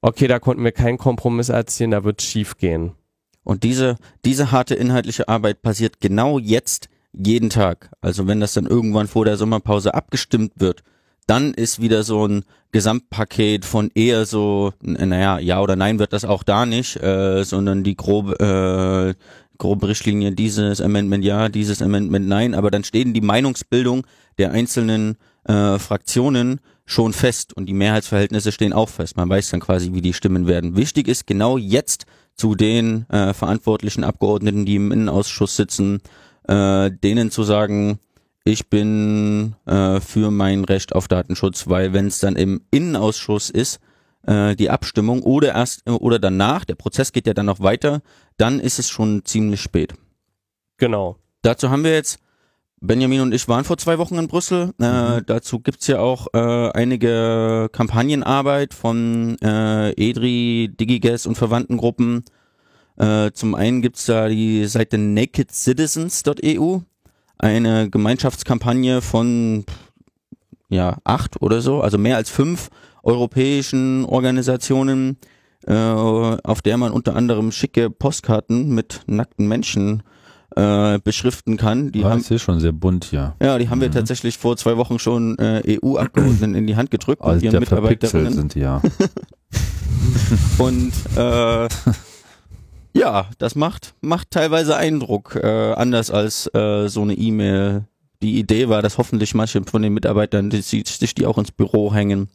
okay, 0.00 0.26
da 0.26 0.38
konnten 0.38 0.64
wir 0.64 0.72
keinen 0.72 0.98
Kompromiss 0.98 1.48
erzielen, 1.48 1.90
da 1.90 2.04
wird 2.04 2.22
schief 2.22 2.56
gehen. 2.56 2.92
Und 3.44 3.62
diese, 3.62 3.96
diese 4.24 4.52
harte 4.52 4.74
inhaltliche 4.74 5.28
Arbeit 5.28 5.62
passiert 5.62 6.00
genau 6.00 6.38
jetzt 6.38 6.88
jeden 7.12 7.50
Tag. 7.50 7.90
Also 8.00 8.26
wenn 8.26 8.40
das 8.40 8.52
dann 8.52 8.66
irgendwann 8.66 9.08
vor 9.08 9.24
der 9.24 9.36
Sommerpause 9.36 9.94
abgestimmt 9.94 10.52
wird, 10.56 10.82
dann 11.28 11.52
ist 11.52 11.80
wieder 11.80 12.02
so 12.02 12.26
ein 12.26 12.44
Gesamtpaket 12.72 13.64
von 13.64 13.90
eher 13.94 14.26
so, 14.26 14.72
naja, 14.80 15.38
ja 15.38 15.60
oder 15.60 15.76
nein 15.76 15.98
wird 15.98 16.12
das 16.12 16.24
auch 16.24 16.42
da 16.42 16.66
nicht, 16.66 16.96
äh, 16.96 17.44
sondern 17.44 17.84
die 17.84 17.96
grobe, 17.96 19.14
äh, 19.14 19.22
grobe 19.58 19.88
Richtlinie, 19.88 20.32
dieses 20.32 20.80
Amendment 20.80 21.24
ja, 21.24 21.48
dieses 21.48 21.82
Amendment 21.82 22.28
nein, 22.28 22.54
aber 22.54 22.70
dann 22.70 22.82
stehen 22.82 23.12
die 23.12 23.20
Meinungsbildung 23.20 24.06
der 24.38 24.52
einzelnen 24.52 25.16
äh, 25.44 25.78
Fraktionen 25.78 26.60
schon 26.86 27.12
fest 27.12 27.54
und 27.54 27.66
die 27.66 27.74
Mehrheitsverhältnisse 27.74 28.50
stehen 28.50 28.72
auch 28.72 28.88
fest. 28.88 29.16
Man 29.16 29.28
weiß 29.28 29.50
dann 29.50 29.60
quasi, 29.60 29.92
wie 29.92 30.00
die 30.00 30.14
Stimmen 30.14 30.46
werden. 30.46 30.76
Wichtig 30.76 31.08
ist 31.08 31.26
genau 31.26 31.58
jetzt 31.58 32.06
zu 32.34 32.54
den 32.54 33.08
äh, 33.10 33.34
verantwortlichen 33.34 34.04
Abgeordneten, 34.04 34.64
die 34.64 34.76
im 34.76 34.92
Innenausschuss 34.92 35.56
sitzen, 35.56 36.00
äh, 36.46 36.90
denen 36.90 37.30
zu 37.30 37.42
sagen, 37.42 37.98
ich 38.48 38.70
bin 38.70 39.54
äh, 39.66 40.00
für 40.00 40.30
mein 40.30 40.64
Recht 40.64 40.94
auf 40.94 41.06
Datenschutz, 41.06 41.68
weil 41.68 41.92
wenn 41.92 42.06
es 42.06 42.18
dann 42.18 42.34
im 42.34 42.62
Innenausschuss 42.70 43.50
ist, 43.50 43.78
äh, 44.26 44.56
die 44.56 44.70
Abstimmung 44.70 45.22
oder 45.22 45.54
erst 45.54 45.82
äh, 45.86 45.90
oder 45.90 46.18
danach, 46.18 46.64
der 46.64 46.74
Prozess 46.74 47.12
geht 47.12 47.26
ja 47.26 47.34
dann 47.34 47.46
noch 47.46 47.60
weiter, 47.60 48.00
dann 48.38 48.58
ist 48.58 48.78
es 48.78 48.88
schon 48.88 49.24
ziemlich 49.26 49.60
spät. 49.60 49.92
Genau. 50.78 51.16
Dazu 51.42 51.68
haben 51.68 51.84
wir 51.84 51.92
jetzt, 51.92 52.20
Benjamin 52.80 53.20
und 53.20 53.34
ich 53.34 53.46
waren 53.48 53.64
vor 53.64 53.76
zwei 53.76 53.98
Wochen 53.98 54.16
in 54.16 54.28
Brüssel. 54.28 54.72
Äh, 54.80 55.18
mhm. 55.18 55.26
Dazu 55.26 55.60
gibt's 55.60 55.86
ja 55.86 55.98
auch 55.98 56.28
äh, 56.32 56.70
einige 56.70 57.68
Kampagnenarbeit 57.70 58.72
von 58.72 59.36
äh, 59.42 59.90
EDRI, 59.90 60.70
DigiGas 60.74 61.26
und 61.26 61.36
verwandten 61.36 61.76
Gruppen 61.76 62.24
äh, 62.98 63.30
zum 63.32 63.54
einen 63.54 63.80
gibt's 63.80 64.06
da 64.06 64.28
die 64.28 64.64
Seite 64.66 64.98
nakedcitizens.eu, 64.98 66.80
eine 67.38 67.88
Gemeinschaftskampagne 67.90 69.00
von 69.00 69.64
ja 70.68 70.98
acht 71.04 71.40
oder 71.40 71.60
so, 71.60 71.80
also 71.80 71.98
mehr 71.98 72.16
als 72.16 72.30
fünf 72.30 72.68
europäischen 73.02 74.04
Organisationen, 74.04 75.16
äh, 75.66 75.74
auf 75.74 76.62
der 76.62 76.76
man 76.76 76.92
unter 76.92 77.16
anderem 77.16 77.52
schicke 77.52 77.90
Postkarten 77.90 78.74
mit 78.74 79.02
nackten 79.06 79.48
Menschen 79.48 80.02
äh, 80.56 80.98
beschriften 80.98 81.56
kann. 81.56 81.92
Die 81.92 82.04
ah, 82.04 82.10
haben, 82.10 82.20
ist 82.20 82.42
schon 82.42 82.60
sehr 82.60 82.72
bunt 82.72 83.04
hier. 83.04 83.34
Ja, 83.40 83.58
die 83.58 83.68
haben 83.68 83.78
mhm. 83.78 83.82
wir 83.82 83.90
tatsächlich 83.90 84.38
vor 84.38 84.56
zwei 84.56 84.76
Wochen 84.76 84.98
schon 84.98 85.38
äh, 85.38 85.78
EU-Abgeordneten 85.82 86.54
in 86.54 86.66
die 86.66 86.76
Hand 86.76 86.90
gedrückt 86.90 87.22
also 87.22 87.36
und 87.36 87.42
ihren 87.44 87.60
Mitarbeiterinnen. 87.60 88.32
sind 88.32 88.54
die 88.54 88.60
ja. 88.60 88.82
und 90.58 90.92
äh, 91.16 91.68
ja, 92.98 93.26
das 93.38 93.54
macht, 93.54 93.94
macht 94.00 94.30
teilweise 94.30 94.76
Eindruck, 94.76 95.36
äh, 95.36 95.72
anders 95.72 96.10
als 96.10 96.52
äh, 96.54 96.88
so 96.88 97.02
eine 97.02 97.14
E-Mail. 97.14 97.84
Die 98.20 98.38
Idee 98.38 98.68
war, 98.68 98.82
dass 98.82 98.98
hoffentlich 98.98 99.34
manche 99.34 99.62
von 99.62 99.82
den 99.82 99.94
Mitarbeitern 99.94 100.50
die, 100.50 100.60
sich 100.60 101.14
die 101.14 101.26
auch 101.26 101.38
ins 101.38 101.52
Büro 101.52 101.94
hängen, 101.94 102.28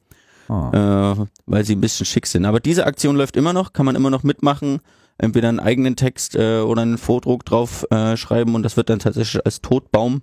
oh. 0.48 0.70
äh, 0.72 1.26
weil 1.46 1.66
sie 1.66 1.76
ein 1.76 1.82
bisschen 1.82 2.06
schick 2.06 2.26
sind. 2.26 2.46
Aber 2.46 2.62
diese 2.62 2.86
Aktion 2.86 3.18
läuft 3.18 3.36
immer 3.36 3.52
noch, 3.52 3.74
kann 3.74 3.86
man 3.86 3.96
immer 3.96 4.10
noch 4.10 4.24
mitmachen, 4.24 4.80
entweder 5.18 5.50
einen 5.50 5.60
eigenen 5.60 5.98
Text 5.98 6.36
äh, 6.36 6.62
oder 6.62 6.84
einen 6.84 6.98
Vordruck 6.98 7.44
drauf 7.46 7.86
äh, 7.92 8.16
schreiben 8.16 8.56
und 8.56 8.64
das 8.64 8.78
wird 8.78 8.90
dann 8.90 9.00
tatsächlich 9.00 9.46
als 9.46 9.62
Todbaum 9.62 10.22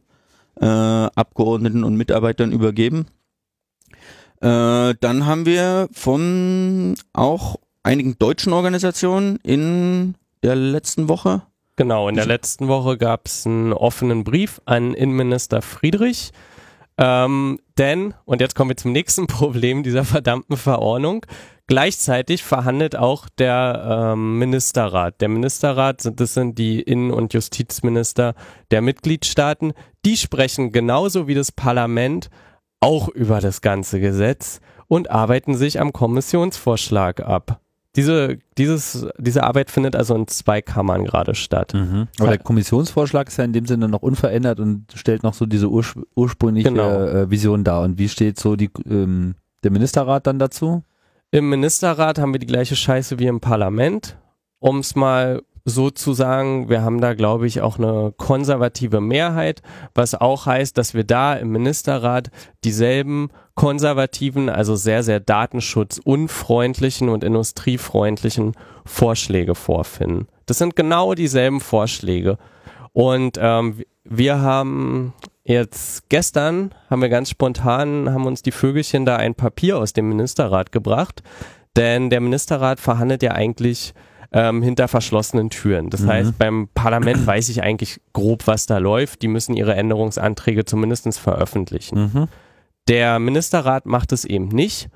äh, 0.60 0.66
Abgeordneten 0.66 1.84
und 1.84 1.96
Mitarbeitern 1.96 2.52
übergeben. 2.52 3.06
Äh, 4.40 4.94
dann 5.00 5.26
haben 5.26 5.44
wir 5.44 5.88
von 5.92 6.94
auch 7.12 7.56
einigen 7.82 8.18
deutschen 8.18 8.52
Organisationen 8.52 9.36
in 9.42 10.14
der 10.42 10.56
letzten 10.56 11.08
Woche? 11.08 11.42
Genau, 11.76 12.08
in 12.08 12.16
der 12.16 12.26
letzten 12.26 12.68
Woche 12.68 12.98
gab 12.98 13.26
es 13.26 13.46
einen 13.46 13.72
offenen 13.72 14.22
Brief 14.24 14.60
an 14.66 14.92
Innenminister 14.92 15.62
Friedrich. 15.62 16.30
Ähm, 16.98 17.58
denn, 17.78 18.12
und 18.26 18.42
jetzt 18.42 18.54
kommen 18.54 18.70
wir 18.70 18.76
zum 18.76 18.92
nächsten 18.92 19.26
Problem 19.28 19.82
dieser 19.82 20.04
verdammten 20.04 20.58
Verordnung, 20.58 21.24
gleichzeitig 21.66 22.42
verhandelt 22.42 22.96
auch 22.96 23.28
der 23.38 24.12
ähm, 24.12 24.38
Ministerrat. 24.38 25.20
Der 25.22 25.30
Ministerrat, 25.30 26.06
das 26.20 26.34
sind 26.34 26.58
die 26.58 26.82
Innen- 26.82 27.12
und 27.12 27.32
Justizminister 27.32 28.34
der 28.70 28.82
Mitgliedstaaten, 28.82 29.72
die 30.04 30.18
sprechen 30.18 30.72
genauso 30.72 31.26
wie 31.26 31.34
das 31.34 31.52
Parlament 31.52 32.28
auch 32.80 33.08
über 33.08 33.40
das 33.40 33.62
ganze 33.62 34.00
Gesetz 34.00 34.60
und 34.86 35.10
arbeiten 35.10 35.54
sich 35.54 35.80
am 35.80 35.94
Kommissionsvorschlag 35.94 37.20
ab. 37.20 37.60
Diese, 37.96 38.38
dieses, 38.56 39.06
diese 39.18 39.42
Arbeit 39.42 39.70
findet 39.70 39.96
also 39.96 40.14
in 40.14 40.28
zwei 40.28 40.62
Kammern 40.62 41.04
gerade 41.04 41.34
statt. 41.34 41.74
Mhm. 41.74 42.06
Aber 42.20 42.28
der 42.28 42.38
Kommissionsvorschlag 42.38 43.28
ist 43.28 43.36
ja 43.36 43.44
in 43.44 43.52
dem 43.52 43.66
Sinne 43.66 43.88
noch 43.88 44.02
unverändert 44.02 44.60
und 44.60 44.86
stellt 44.94 45.24
noch 45.24 45.34
so 45.34 45.44
diese 45.44 45.68
urspr 45.68 46.02
ursprüngliche 46.14 46.68
genau. 46.68 47.04
äh, 47.04 47.30
Vision 47.30 47.64
dar. 47.64 47.82
Und 47.82 47.98
wie 47.98 48.08
steht 48.08 48.38
so 48.38 48.54
die, 48.54 48.70
ähm, 48.88 49.34
der 49.64 49.72
Ministerrat 49.72 50.26
dann 50.28 50.38
dazu? 50.38 50.84
Im 51.32 51.48
Ministerrat 51.48 52.18
haben 52.18 52.32
wir 52.32 52.38
die 52.38 52.46
gleiche 52.46 52.76
Scheiße 52.76 53.18
wie 53.18 53.26
im 53.26 53.40
Parlament. 53.40 54.16
Um 54.60 54.78
es 54.78 54.94
mal 54.94 55.42
sozusagen, 55.70 56.68
wir 56.68 56.82
haben 56.82 57.00
da, 57.00 57.14
glaube 57.14 57.46
ich, 57.46 57.62
auch 57.62 57.78
eine 57.78 58.12
konservative 58.16 59.00
Mehrheit, 59.00 59.62
was 59.94 60.14
auch 60.14 60.46
heißt, 60.46 60.76
dass 60.76 60.92
wir 60.92 61.04
da 61.04 61.34
im 61.34 61.50
Ministerrat 61.52 62.30
dieselben 62.64 63.30
konservativen, 63.54 64.48
also 64.48 64.76
sehr, 64.76 65.02
sehr 65.02 65.20
datenschutzunfreundlichen 65.20 67.08
und 67.08 67.24
industriefreundlichen 67.24 68.54
Vorschläge 68.84 69.54
vorfinden. 69.54 70.28
Das 70.46 70.58
sind 70.58 70.76
genau 70.76 71.14
dieselben 71.14 71.60
Vorschläge. 71.60 72.38
Und 72.92 73.38
ähm, 73.40 73.82
wir 74.04 74.40
haben 74.40 75.12
jetzt 75.44 76.08
gestern, 76.08 76.74
haben 76.88 77.02
wir 77.02 77.08
ganz 77.08 77.30
spontan, 77.30 78.12
haben 78.12 78.26
uns 78.26 78.42
die 78.42 78.52
Vögelchen 78.52 79.04
da 79.04 79.16
ein 79.16 79.34
Papier 79.34 79.78
aus 79.78 79.92
dem 79.92 80.08
Ministerrat 80.08 80.72
gebracht, 80.72 81.22
denn 81.76 82.10
der 82.10 82.20
Ministerrat 82.20 82.80
verhandelt 82.80 83.22
ja 83.22 83.32
eigentlich 83.32 83.94
ähm, 84.32 84.62
hinter 84.62 84.88
verschlossenen 84.88 85.50
Türen. 85.50 85.90
Das 85.90 86.02
mhm. 86.02 86.08
heißt, 86.08 86.38
beim 86.38 86.68
Parlament 86.74 87.26
weiß 87.26 87.48
ich 87.48 87.62
eigentlich 87.62 88.00
grob, 88.12 88.46
was 88.46 88.66
da 88.66 88.78
läuft. 88.78 89.22
Die 89.22 89.28
müssen 89.28 89.56
ihre 89.56 89.74
Änderungsanträge 89.74 90.64
zumindest 90.64 91.18
veröffentlichen. 91.18 92.12
Mhm. 92.12 92.28
Der 92.88 93.18
Ministerrat 93.18 93.86
macht 93.86 94.12
es 94.12 94.24
eben 94.24 94.48
nicht. 94.48 94.88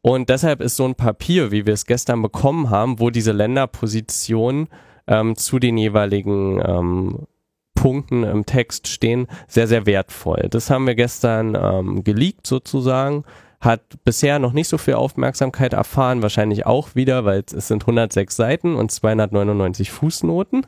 Und 0.00 0.28
deshalb 0.28 0.60
ist 0.60 0.76
so 0.76 0.84
ein 0.84 0.96
Papier, 0.96 1.52
wie 1.52 1.64
wir 1.64 1.74
es 1.74 1.86
gestern 1.86 2.22
bekommen 2.22 2.70
haben, 2.70 2.98
wo 2.98 3.10
diese 3.10 3.32
Länderpositionen 3.32 4.68
ähm, 5.06 5.36
zu 5.36 5.58
den 5.58 5.78
jeweiligen 5.78 6.60
ähm, 6.64 7.26
Punkten 7.74 8.24
im 8.24 8.46
Text 8.46 8.88
stehen, 8.88 9.26
sehr, 9.46 9.68
sehr 9.68 9.86
wertvoll. 9.86 10.48
Das 10.50 10.70
haben 10.70 10.86
wir 10.86 10.94
gestern 10.94 11.56
ähm, 11.60 12.04
geleakt 12.04 12.46
sozusagen 12.46 13.24
hat 13.62 13.80
bisher 14.04 14.40
noch 14.40 14.52
nicht 14.52 14.68
so 14.68 14.76
viel 14.76 14.94
Aufmerksamkeit 14.94 15.72
erfahren, 15.72 16.20
wahrscheinlich 16.20 16.66
auch 16.66 16.94
wieder, 16.94 17.24
weil 17.24 17.44
es 17.54 17.68
sind 17.68 17.84
106 17.84 18.34
Seiten 18.34 18.74
und 18.74 18.90
299 18.90 19.92
Fußnoten. 19.92 20.66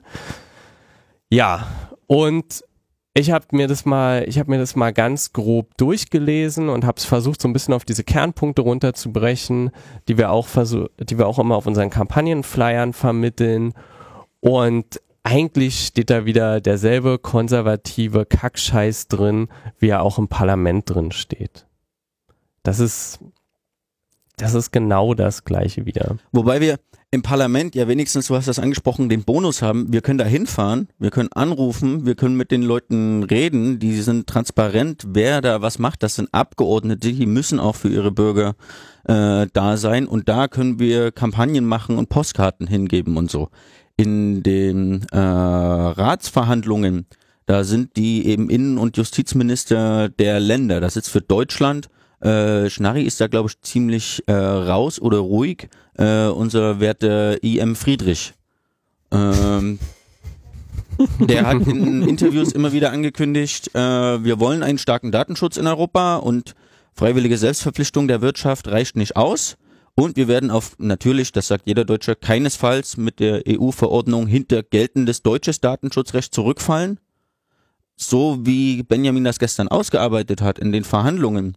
Ja, 1.29 1.67
und 2.07 2.65
ich 3.13 3.33
habe 3.33 3.47
mir 3.51 3.67
das 3.67 3.85
mal, 3.85 4.25
ich 4.29 4.39
habe 4.39 4.51
mir 4.51 4.59
das 4.59 4.77
mal 4.77 4.93
ganz 4.93 5.33
grob 5.33 5.77
durchgelesen 5.77 6.69
und 6.69 6.85
habe 6.85 6.99
es 6.99 7.05
versucht, 7.05 7.43
so 7.43 7.49
ein 7.49 7.53
bisschen 7.53 7.75
auf 7.75 7.85
diese 7.85 8.05
Kernpunkte 8.05 8.63
runterzubrechen, 8.63 9.71
die 10.07 10.17
wir 10.17 10.31
auch 10.31 10.47
versuch, 10.47 10.87
die 11.01 11.19
wir 11.19 11.27
auch 11.27 11.41
immer 11.41 11.57
auf 11.57 11.67
unseren 11.67 11.91
Kampagnenflyern 11.91 12.93
vermitteln. 12.93 13.75
Und 14.39 15.01
eigentlich 15.25 15.87
steht 15.87 16.11
da 16.11 16.27
wieder 16.27 16.61
derselbe 16.61 17.19
konservative 17.19 18.25
Kackscheiß 18.25 19.09
drin, 19.09 19.49
wie 19.79 19.89
er 19.89 20.03
auch 20.03 20.19
im 20.19 20.29
Parlament 20.29 20.91
drin 20.91 21.11
steht. 21.11 21.67
Das 22.65 22.81
ist, 22.81 23.21
das 24.37 24.55
ist 24.55 24.73
genau 24.73 25.15
das 25.15 25.45
Gleiche 25.45 25.87
wieder. 25.87 26.17
Wobei 26.33 26.61
wir 26.61 26.81
im 27.12 27.23
Parlament 27.23 27.77
ja 27.77 27.87
wenigstens, 27.87 28.27
du 28.27 28.35
hast 28.35 28.49
das 28.49 28.59
angesprochen, 28.59 29.09
den 29.09 29.23
Bonus 29.23 29.62
haben. 29.62 29.93
Wir 29.93 30.01
können 30.01 30.19
da 30.19 30.25
hinfahren, 30.25 30.89
wir 30.99 31.11
können 31.11 31.31
anrufen, 31.33 32.07
wir 32.07 32.17
können 32.17 32.37
mit 32.37 32.51
den 32.51 32.62
Leuten 32.62 33.23
reden, 33.23 33.79
die 33.79 34.01
sind 34.01 34.27
transparent, 34.27 35.05
wer 35.07 35.41
da 35.41 35.62
was 35.62 35.79
macht. 35.79 36.03
Das 36.03 36.17
sind 36.17 36.31
Abgeordnete, 36.33 37.12
die 37.12 37.27
müssen 37.27 37.61
auch 37.61 37.77
für 37.77 37.89
ihre 37.89 38.11
Bürger 38.11 38.57
äh, 39.05 39.47
da 39.53 39.77
sein 39.77 40.09
und 40.09 40.29
da 40.29 40.49
können 40.49 40.81
wir 40.81 41.12
Kampagnen 41.12 41.67
machen 41.67 41.99
und 41.99 42.09
Postkarten 42.09 42.67
hingeben 42.67 43.17
und 43.17 43.31
so. 43.31 43.51
In 43.97 44.43
den 44.43 45.07
äh, 45.12 45.19
Ratsverhandlungen, 45.19 47.07
da 47.47 47.62
sind 47.62 47.97
die 47.97 48.27
eben 48.27 48.51
Innen- 48.51 48.79
und 48.79 48.97
Justizminister 48.97 50.09
der 50.09 50.41
Länder. 50.41 50.81
Das 50.81 50.97
ist 50.97 51.09
für 51.09 51.21
Deutschland 51.21 51.89
äh, 52.25 52.70
Schnarri 52.70 53.03
ist 53.03 53.20
da, 53.20 53.27
glaube 53.27 53.51
ich, 53.51 53.61
ziemlich 53.61 54.22
äh, 54.27 54.33
raus 54.33 55.01
oder 55.01 55.18
ruhig. 55.18 55.68
Äh, 55.99 56.27
unser 56.27 56.81
werte 56.81 57.39
I.M. 57.43 57.77
Friedrich. 57.77 58.33
Ähm, 59.12 59.79
der 61.20 61.47
hat 61.47 61.66
in 61.66 62.03
Interviews 62.03 62.53
immer 62.53 62.72
wieder 62.72 62.93
angekündigt, 62.93 63.75
äh, 63.75 64.25
wir 64.25 64.41
wollen 64.41 64.62
einen 64.62 64.79
starken 64.79 65.12
Datenschutz 65.12 65.57
in 65.57 65.66
Europa 65.66 66.16
und 66.16 66.55
freiwillige 66.95 67.37
Selbstverpflichtung 67.37 68.09
der 68.09 68.22
Wirtschaft 68.22 68.68
reicht 68.68 68.97
nicht 68.97 69.16
aus. 69.16 69.57
Und 69.97 70.16
wir 70.16 70.27
werden 70.27 70.51
auf, 70.51 70.77
natürlich, 70.79 71.31
das 71.31 71.49
sagt 71.49 71.66
jeder 71.66 71.85
Deutsche, 71.85 72.16
keinesfalls 72.16 72.97
mit 72.97 73.20
der 73.20 73.43
EU-Verordnung 73.49 74.27
hinter 74.27 74.62
geltendes 74.62 75.22
deutsches 75.22 75.61
Datenschutzrecht 75.61 76.35
zurückfallen. 76.35 76.99
So 77.97 78.39
wie 78.41 78.83
Benjamin 78.83 79.22
das 79.22 79.39
gestern 79.39 79.68
ausgearbeitet 79.68 80.43
hat 80.43 80.59
in 80.59 80.72
den 80.72 80.83
Verhandlungen, 80.83 81.57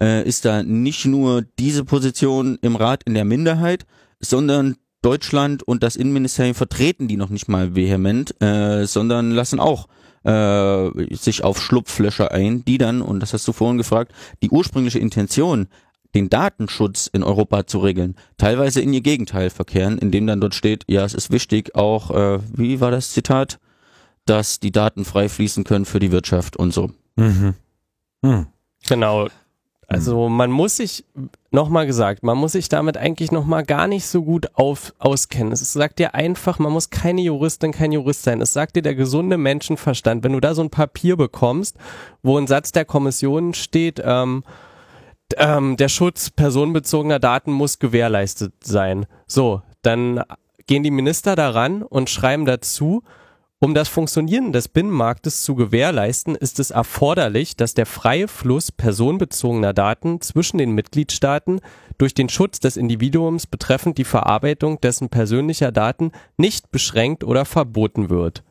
äh, 0.00 0.26
ist 0.26 0.44
da 0.44 0.62
nicht 0.62 1.06
nur 1.06 1.42
diese 1.58 1.84
Position 1.84 2.58
im 2.62 2.76
Rat 2.76 3.02
in 3.04 3.14
der 3.14 3.24
Minderheit, 3.24 3.86
sondern 4.20 4.76
Deutschland 5.02 5.62
und 5.62 5.82
das 5.82 5.96
Innenministerium 5.96 6.54
vertreten 6.54 7.08
die 7.08 7.16
noch 7.16 7.30
nicht 7.30 7.48
mal 7.48 7.74
vehement, 7.74 8.40
äh, 8.42 8.84
sondern 8.86 9.30
lassen 9.30 9.60
auch 9.60 9.86
äh, 10.24 11.14
sich 11.14 11.44
auf 11.44 11.62
Schlupflöcher 11.62 12.32
ein, 12.32 12.64
die 12.64 12.78
dann, 12.78 13.00
und 13.02 13.20
das 13.20 13.32
hast 13.32 13.46
du 13.46 13.52
vorhin 13.52 13.78
gefragt, 13.78 14.12
die 14.42 14.50
ursprüngliche 14.50 14.98
Intention, 14.98 15.68
den 16.14 16.30
Datenschutz 16.30 17.06
in 17.06 17.22
Europa 17.22 17.66
zu 17.66 17.78
regeln, 17.78 18.16
teilweise 18.38 18.80
in 18.80 18.92
ihr 18.92 19.02
Gegenteil 19.02 19.50
verkehren, 19.50 19.98
indem 19.98 20.26
dann 20.26 20.40
dort 20.40 20.54
steht, 20.54 20.84
ja, 20.88 21.04
es 21.04 21.14
ist 21.14 21.30
wichtig, 21.30 21.74
auch, 21.74 22.10
äh, 22.10 22.40
wie 22.52 22.80
war 22.80 22.90
das 22.90 23.12
Zitat, 23.12 23.58
dass 24.24 24.58
die 24.58 24.72
Daten 24.72 25.04
frei 25.04 25.28
fließen 25.28 25.64
können 25.64 25.84
für 25.84 26.00
die 26.00 26.12
Wirtschaft 26.12 26.56
und 26.56 26.72
so. 26.72 26.90
Mhm. 27.16 27.54
Hm. 28.24 28.46
Genau, 28.88 29.28
also 29.88 30.28
man 30.28 30.50
muss 30.50 30.76
sich, 30.76 31.06
nochmal 31.50 31.86
gesagt, 31.86 32.22
man 32.22 32.36
muss 32.36 32.52
sich 32.52 32.68
damit 32.68 32.98
eigentlich 32.98 33.32
nochmal 33.32 33.64
gar 33.64 33.86
nicht 33.86 34.06
so 34.06 34.22
gut 34.22 34.50
auf, 34.52 34.92
auskennen. 34.98 35.50
Es 35.50 35.72
sagt 35.72 35.98
dir 35.98 36.14
einfach, 36.14 36.58
man 36.58 36.72
muss 36.72 36.90
keine 36.90 37.22
Juristin, 37.22 37.72
kein 37.72 37.92
Jurist 37.92 38.22
sein. 38.22 38.42
Es 38.42 38.52
sagt 38.52 38.76
dir 38.76 38.82
der 38.82 38.94
gesunde 38.94 39.38
Menschenverstand. 39.38 40.22
Wenn 40.22 40.34
du 40.34 40.40
da 40.40 40.54
so 40.54 40.62
ein 40.62 40.68
Papier 40.68 41.16
bekommst, 41.16 41.78
wo 42.22 42.36
ein 42.36 42.46
Satz 42.46 42.70
der 42.70 42.84
Kommission 42.84 43.54
steht, 43.54 44.00
ähm, 44.04 44.44
ähm, 45.38 45.78
der 45.78 45.88
Schutz 45.88 46.28
personenbezogener 46.28 47.18
Daten 47.18 47.50
muss 47.50 47.78
gewährleistet 47.78 48.52
sein. 48.62 49.06
So, 49.26 49.62
dann 49.80 50.22
gehen 50.66 50.82
die 50.82 50.90
Minister 50.90 51.34
daran 51.34 51.82
und 51.82 52.10
schreiben 52.10 52.44
dazu, 52.44 53.04
um 53.60 53.74
das 53.74 53.88
Funktionieren 53.88 54.52
des 54.52 54.68
Binnenmarktes 54.68 55.42
zu 55.42 55.56
gewährleisten, 55.56 56.36
ist 56.36 56.60
es 56.60 56.70
erforderlich, 56.70 57.56
dass 57.56 57.74
der 57.74 57.86
freie 57.86 58.28
Fluss 58.28 58.70
personenbezogener 58.70 59.72
Daten 59.72 60.20
zwischen 60.20 60.58
den 60.58 60.72
Mitgliedstaaten 60.72 61.60
durch 61.98 62.14
den 62.14 62.28
Schutz 62.28 62.60
des 62.60 62.76
Individuums 62.76 63.46
betreffend 63.46 63.98
die 63.98 64.04
Verarbeitung 64.04 64.80
dessen 64.80 65.08
persönlicher 65.08 65.72
Daten 65.72 66.12
nicht 66.36 66.70
beschränkt 66.70 67.24
oder 67.24 67.44
verboten 67.44 68.10
wird. 68.10 68.44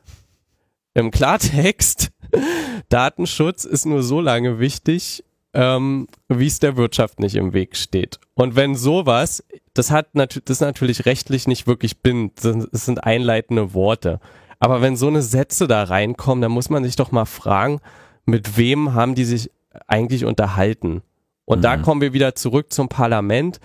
Im 0.92 1.10
Klartext, 1.10 2.10
Datenschutz 2.90 3.64
ist 3.64 3.86
nur 3.86 4.02
so 4.02 4.20
lange 4.20 4.58
wichtig, 4.58 5.24
ähm, 5.54 6.08
wie 6.28 6.46
es 6.46 6.58
der 6.58 6.76
Wirtschaft 6.76 7.18
nicht 7.20 7.36
im 7.36 7.54
Weg 7.54 7.76
steht. 7.76 8.20
Und 8.34 8.56
wenn 8.56 8.74
sowas, 8.74 9.42
das 9.72 9.90
hat 9.90 10.14
nat 10.14 10.42
das 10.44 10.58
ist 10.58 10.60
natürlich 10.60 11.06
rechtlich 11.06 11.48
nicht 11.48 11.66
wirklich 11.66 12.02
bindend, 12.02 12.44
es 12.44 12.84
sind 12.84 13.04
einleitende 13.04 13.72
Worte. 13.72 14.20
Aber 14.58 14.80
wenn 14.82 14.96
so 14.96 15.08
eine 15.08 15.22
Sätze 15.22 15.68
da 15.68 15.84
reinkommen, 15.84 16.42
dann 16.42 16.52
muss 16.52 16.70
man 16.70 16.84
sich 16.84 16.96
doch 16.96 17.12
mal 17.12 17.24
fragen, 17.24 17.80
mit 18.24 18.56
wem 18.56 18.94
haben 18.94 19.14
die 19.14 19.24
sich 19.24 19.50
eigentlich 19.86 20.24
unterhalten? 20.24 21.02
Und 21.44 21.58
mhm. 21.58 21.62
da 21.62 21.76
kommen 21.76 22.00
wir 22.00 22.12
wieder 22.12 22.34
zurück 22.34 22.72
zum 22.72 22.88
Parlament. 22.88 23.60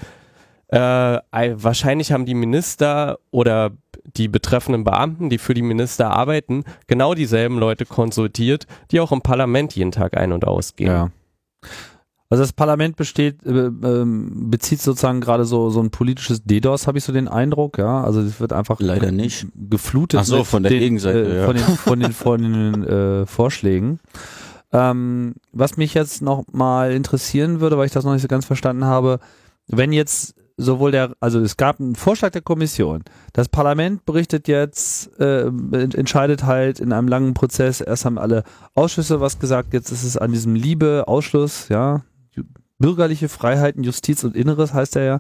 Äh, 0.68 0.78
wahrscheinlich 0.80 2.12
haben 2.12 2.26
die 2.26 2.34
Minister 2.34 3.20
oder 3.32 3.72
die 4.16 4.28
betreffenden 4.28 4.84
Beamten, 4.84 5.30
die 5.30 5.38
für 5.38 5.54
die 5.54 5.62
Minister 5.62 6.12
arbeiten, 6.12 6.64
genau 6.88 7.14
dieselben 7.14 7.58
Leute 7.58 7.86
konsultiert, 7.86 8.66
die 8.91 9.00
auch 9.00 9.12
im 9.12 9.22
Parlament 9.22 9.76
jeden 9.76 9.91
Tag 9.91 10.18
ein- 10.18 10.32
und 10.32 10.46
ausgehen. 10.46 10.91
Ja. 10.91 11.10
Also 12.34 12.42
das 12.42 12.52
Parlament 12.52 12.96
besteht, 12.96 13.46
äh, 13.46 13.68
äh, 13.68 14.06
bezieht 14.08 14.82
sozusagen 14.82 15.22
gerade 15.22 15.46
so 15.46 15.70
so 15.70 15.80
ein 15.82 15.92
politisches 15.92 16.44
DDoS, 16.44 16.88
habe 16.88 16.98
ich 16.98 17.04
so 17.04 17.14
den 17.14 17.28
Eindruck, 17.28 17.78
ja. 17.78 18.04
Also 18.04 18.22
es 18.22 18.40
wird 18.40 18.54
einfach 18.54 18.80
leider 18.80 19.12
nicht 19.12 19.46
geflutet. 19.54 20.22
Ach 20.22 20.26
so, 20.26 20.44
von 20.44 20.64
der 20.64 20.72
den, 20.72 20.80
Gegenseite, 20.80 21.26
äh, 21.26 21.38
ja. 21.42 21.46
von 21.46 21.56
den 21.56 21.64
von 21.64 22.00
den, 22.00 22.12
von 22.12 22.42
den 22.42 22.84
äh, 22.88 23.26
Vorschlägen. 23.28 24.00
Ähm, 24.72 25.36
was 25.52 25.78
mich 25.78 25.94
jetzt 25.94 26.24
noch 26.24 26.46
mal 26.52 26.92
interessieren 26.94 27.60
würde, 27.60 27.78
weil 27.78 27.86
ich 27.86 27.92
das 27.92 28.04
noch 28.04 28.14
nicht 28.14 28.24
so 28.24 28.28
ganz 28.28 28.46
verstanden 28.46 28.86
habe, 28.86 29.20
wenn 29.68 29.94
jetzt 29.94 30.34
sowohl 30.58 30.90
der, 30.90 31.14
also 31.20 31.40
es 31.40 31.56
gab 31.56 31.80
einen 31.80 31.96
Vorschlag 31.96 32.32
der 32.32 32.42
Kommission. 32.42 33.04
Das 33.34 33.48
Parlament 33.48 34.06
berichtet 34.06 34.48
jetzt, 34.48 35.20
äh, 35.20 35.52
entscheidet 35.72 36.46
halt 36.46 36.80
in 36.80 36.94
einem 36.94 37.08
langen 37.08 37.36
Prozess. 37.36 37.80
Erst 37.80 38.06
haben 38.06 38.18
alle 38.18 38.44
Ausschüsse 38.74 39.22
was 39.22 39.38
gesagt, 39.38 39.72
jetzt 39.76 39.92
ist 39.92 40.04
es 40.04 40.18
an 40.18 40.32
diesem 40.32 40.56
Liebe-Ausschluss, 40.56 41.70
ja, 41.70 42.02
bürgerliche 42.84 43.30
Freiheiten, 43.30 43.84
Justiz 43.84 44.26
und 44.26 44.36
Inneres 44.36 44.74
heißt 44.74 44.98
er 44.98 45.04
ja. 45.04 45.20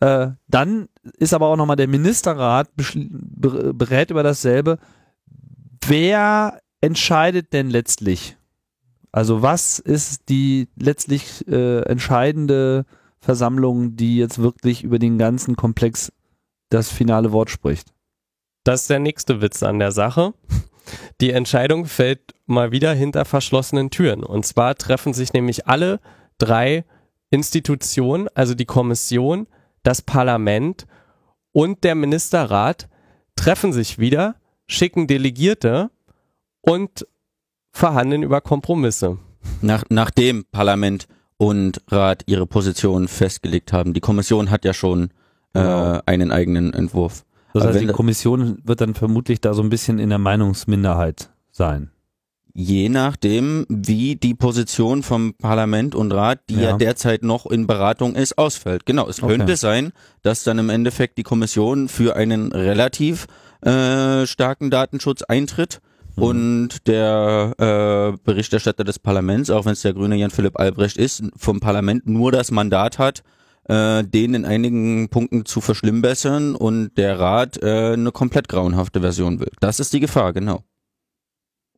Äh, 0.00 0.32
dann 0.48 0.88
ist 1.18 1.34
aber 1.34 1.48
auch 1.48 1.56
nochmal 1.56 1.76
der 1.76 1.88
Ministerrat 1.88 2.70
berät 2.74 4.10
über 4.10 4.22
dasselbe. 4.22 4.78
Wer 5.86 6.60
entscheidet 6.80 7.52
denn 7.52 7.68
letztlich? 7.68 8.38
Also 9.10 9.42
was 9.42 9.78
ist 9.78 10.30
die 10.30 10.68
letztlich 10.74 11.46
äh, 11.46 11.80
entscheidende 11.82 12.86
Versammlung, 13.20 13.94
die 13.96 14.16
jetzt 14.16 14.38
wirklich 14.38 14.82
über 14.82 14.98
den 14.98 15.18
ganzen 15.18 15.54
Komplex 15.54 16.12
das 16.70 16.88
finale 16.88 17.30
Wort 17.30 17.50
spricht? 17.50 17.92
das 18.64 18.82
ist 18.82 18.90
der 18.90 19.00
nächste 19.00 19.40
Witz 19.40 19.62
an 19.62 19.78
der 19.78 19.92
Sache. 19.92 20.34
Die 21.20 21.30
Entscheidung 21.30 21.86
fällt 21.86 22.34
mal 22.46 22.72
wieder 22.72 22.92
hinter 22.92 23.24
verschlossenen 23.24 23.90
Türen. 23.90 24.24
Und 24.24 24.46
zwar 24.46 24.74
treffen 24.74 25.12
sich 25.12 25.32
nämlich 25.32 25.66
alle 25.66 26.00
drei 26.38 26.84
Institutionen, 27.32 28.28
also 28.34 28.54
die 28.54 28.66
Kommission, 28.66 29.48
das 29.82 30.02
Parlament 30.02 30.86
und 31.50 31.82
der 31.82 31.94
Ministerrat, 31.94 32.88
treffen 33.36 33.72
sich 33.72 33.98
wieder, 33.98 34.36
schicken 34.68 35.06
Delegierte 35.06 35.90
und 36.60 37.06
verhandeln 37.72 38.22
über 38.22 38.40
Kompromisse. 38.42 39.18
Nach, 39.62 39.82
nachdem 39.88 40.44
Parlament 40.52 41.08
und 41.38 41.80
Rat 41.88 42.22
ihre 42.26 42.46
Position 42.46 43.08
festgelegt 43.08 43.72
haben. 43.72 43.94
Die 43.94 44.00
Kommission 44.00 44.50
hat 44.50 44.64
ja 44.64 44.74
schon 44.74 45.04
äh, 45.54 45.60
Genau. 45.60 46.00
einen 46.06 46.30
eigenen 46.30 46.72
Entwurf. 46.74 47.24
Das 47.54 47.64
heißt, 47.64 47.80
die 47.80 47.86
Kommission 47.86 48.58
wird 48.64 48.80
dann 48.80 48.94
vermutlich 48.94 49.40
da 49.40 49.52
so 49.54 49.62
ein 49.62 49.70
bisschen 49.70 49.98
in 49.98 50.08
der 50.10 50.18
Meinungsminderheit 50.18 51.30
sein. 51.50 51.91
Je 52.54 52.88
nachdem, 52.90 53.64
wie 53.68 54.16
die 54.16 54.34
Position 54.34 55.02
vom 55.02 55.34
Parlament 55.34 55.94
und 55.94 56.12
Rat, 56.12 56.40
die 56.50 56.56
ja, 56.56 56.70
Ja. 56.70 56.76
derzeit 56.76 57.22
noch 57.22 57.46
in 57.46 57.66
Beratung 57.66 58.14
ist, 58.14 58.36
ausfällt. 58.36 58.84
Genau, 58.86 59.08
es 59.08 59.22
Okay. 59.22 59.36
könnte 59.38 59.56
sein, 59.56 59.92
dass 60.22 60.44
dann 60.44 60.58
im 60.58 60.68
Endeffekt 60.68 61.16
die 61.18 61.22
Kommission 61.22 61.88
für 61.88 62.14
einen 62.16 62.52
relativ 62.52 63.26
äh, 63.64 64.26
starken 64.26 64.70
Datenschutz 64.70 65.22
eintritt 65.22 65.80
Mhm. 66.16 66.22
und 66.22 66.68
der 66.88 67.54
äh, 67.58 68.18
Berichterstatter 68.24 68.84
des 68.84 68.98
Parlaments, 68.98 69.48
auch 69.50 69.64
wenn 69.64 69.72
es 69.72 69.82
der 69.82 69.94
grüne 69.94 70.16
Jan-Philipp 70.16 70.58
Albrecht 70.58 70.96
ist, 70.98 71.22
vom 71.36 71.60
Parlament 71.60 72.06
nur 72.06 72.32
das 72.32 72.50
Mandat 72.50 72.98
hat, 72.98 73.22
äh, 73.68 74.02
den 74.04 74.34
in 74.34 74.44
einigen 74.44 75.08
Punkten 75.08 75.46
zu 75.46 75.60
verschlimmbessern 75.62 76.54
und 76.56 76.90
der 76.98 77.18
Rat 77.18 77.62
äh, 77.62 77.92
eine 77.94 78.10
komplett 78.12 78.48
grauenhafte 78.48 79.00
Version 79.00 79.40
will. 79.40 79.52
Das 79.60 79.80
ist 79.80 79.92
die 79.92 80.00
Gefahr, 80.00 80.32
genau. 80.32 80.64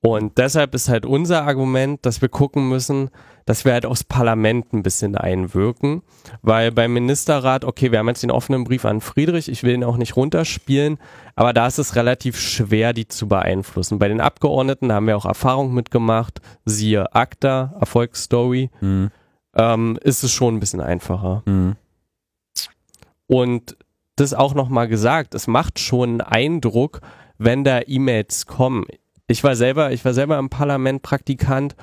Und 0.06 0.36
deshalb 0.36 0.74
ist 0.74 0.90
halt 0.90 1.06
unser 1.06 1.44
Argument, 1.44 2.04
dass 2.04 2.20
wir 2.20 2.28
gucken 2.28 2.68
müssen, 2.68 3.08
dass 3.46 3.64
wir 3.64 3.72
halt 3.72 3.86
aufs 3.86 4.04
Parlament 4.04 4.74
ein 4.74 4.82
bisschen 4.82 5.16
einwirken, 5.16 6.02
weil 6.42 6.72
beim 6.72 6.92
Ministerrat, 6.92 7.64
okay, 7.64 7.90
wir 7.90 8.00
haben 8.00 8.08
jetzt 8.08 8.22
den 8.22 8.30
offenen 8.30 8.64
Brief 8.64 8.84
an 8.84 9.00
Friedrich, 9.00 9.48
ich 9.48 9.62
will 9.62 9.72
ihn 9.72 9.82
auch 9.82 9.96
nicht 9.96 10.14
runterspielen, 10.14 10.98
aber 11.36 11.54
da 11.54 11.66
ist 11.66 11.78
es 11.78 11.96
relativ 11.96 12.38
schwer, 12.38 12.92
die 12.92 13.08
zu 13.08 13.28
beeinflussen. 13.28 13.98
Bei 13.98 14.08
den 14.08 14.20
Abgeordneten 14.20 14.90
da 14.90 14.96
haben 14.96 15.06
wir 15.06 15.16
auch 15.16 15.24
Erfahrung 15.24 15.72
mitgemacht, 15.72 16.42
siehe 16.66 17.14
ACTA, 17.14 17.74
Erfolgsstory, 17.80 18.68
Mhm. 18.82 19.10
ähm, 19.56 19.98
ist 20.02 20.22
es 20.22 20.32
schon 20.32 20.56
ein 20.56 20.60
bisschen 20.60 20.82
einfacher. 20.82 21.42
Mhm. 21.46 21.76
Und 23.26 23.76
das 24.16 24.34
auch 24.34 24.52
nochmal 24.52 24.86
gesagt, 24.88 25.34
es 25.34 25.46
macht 25.46 25.78
schon 25.78 26.20
einen 26.20 26.20
Eindruck, 26.20 27.00
wenn 27.38 27.64
da 27.64 27.80
E-Mails 27.86 28.46
kommen. 28.46 28.84
Ich 29.26 29.42
war 29.42 29.56
selber, 29.56 29.92
ich 29.92 30.04
war 30.04 30.12
selber 30.12 30.38
im 30.38 30.50
Parlament 30.50 31.02
Praktikant 31.02 31.76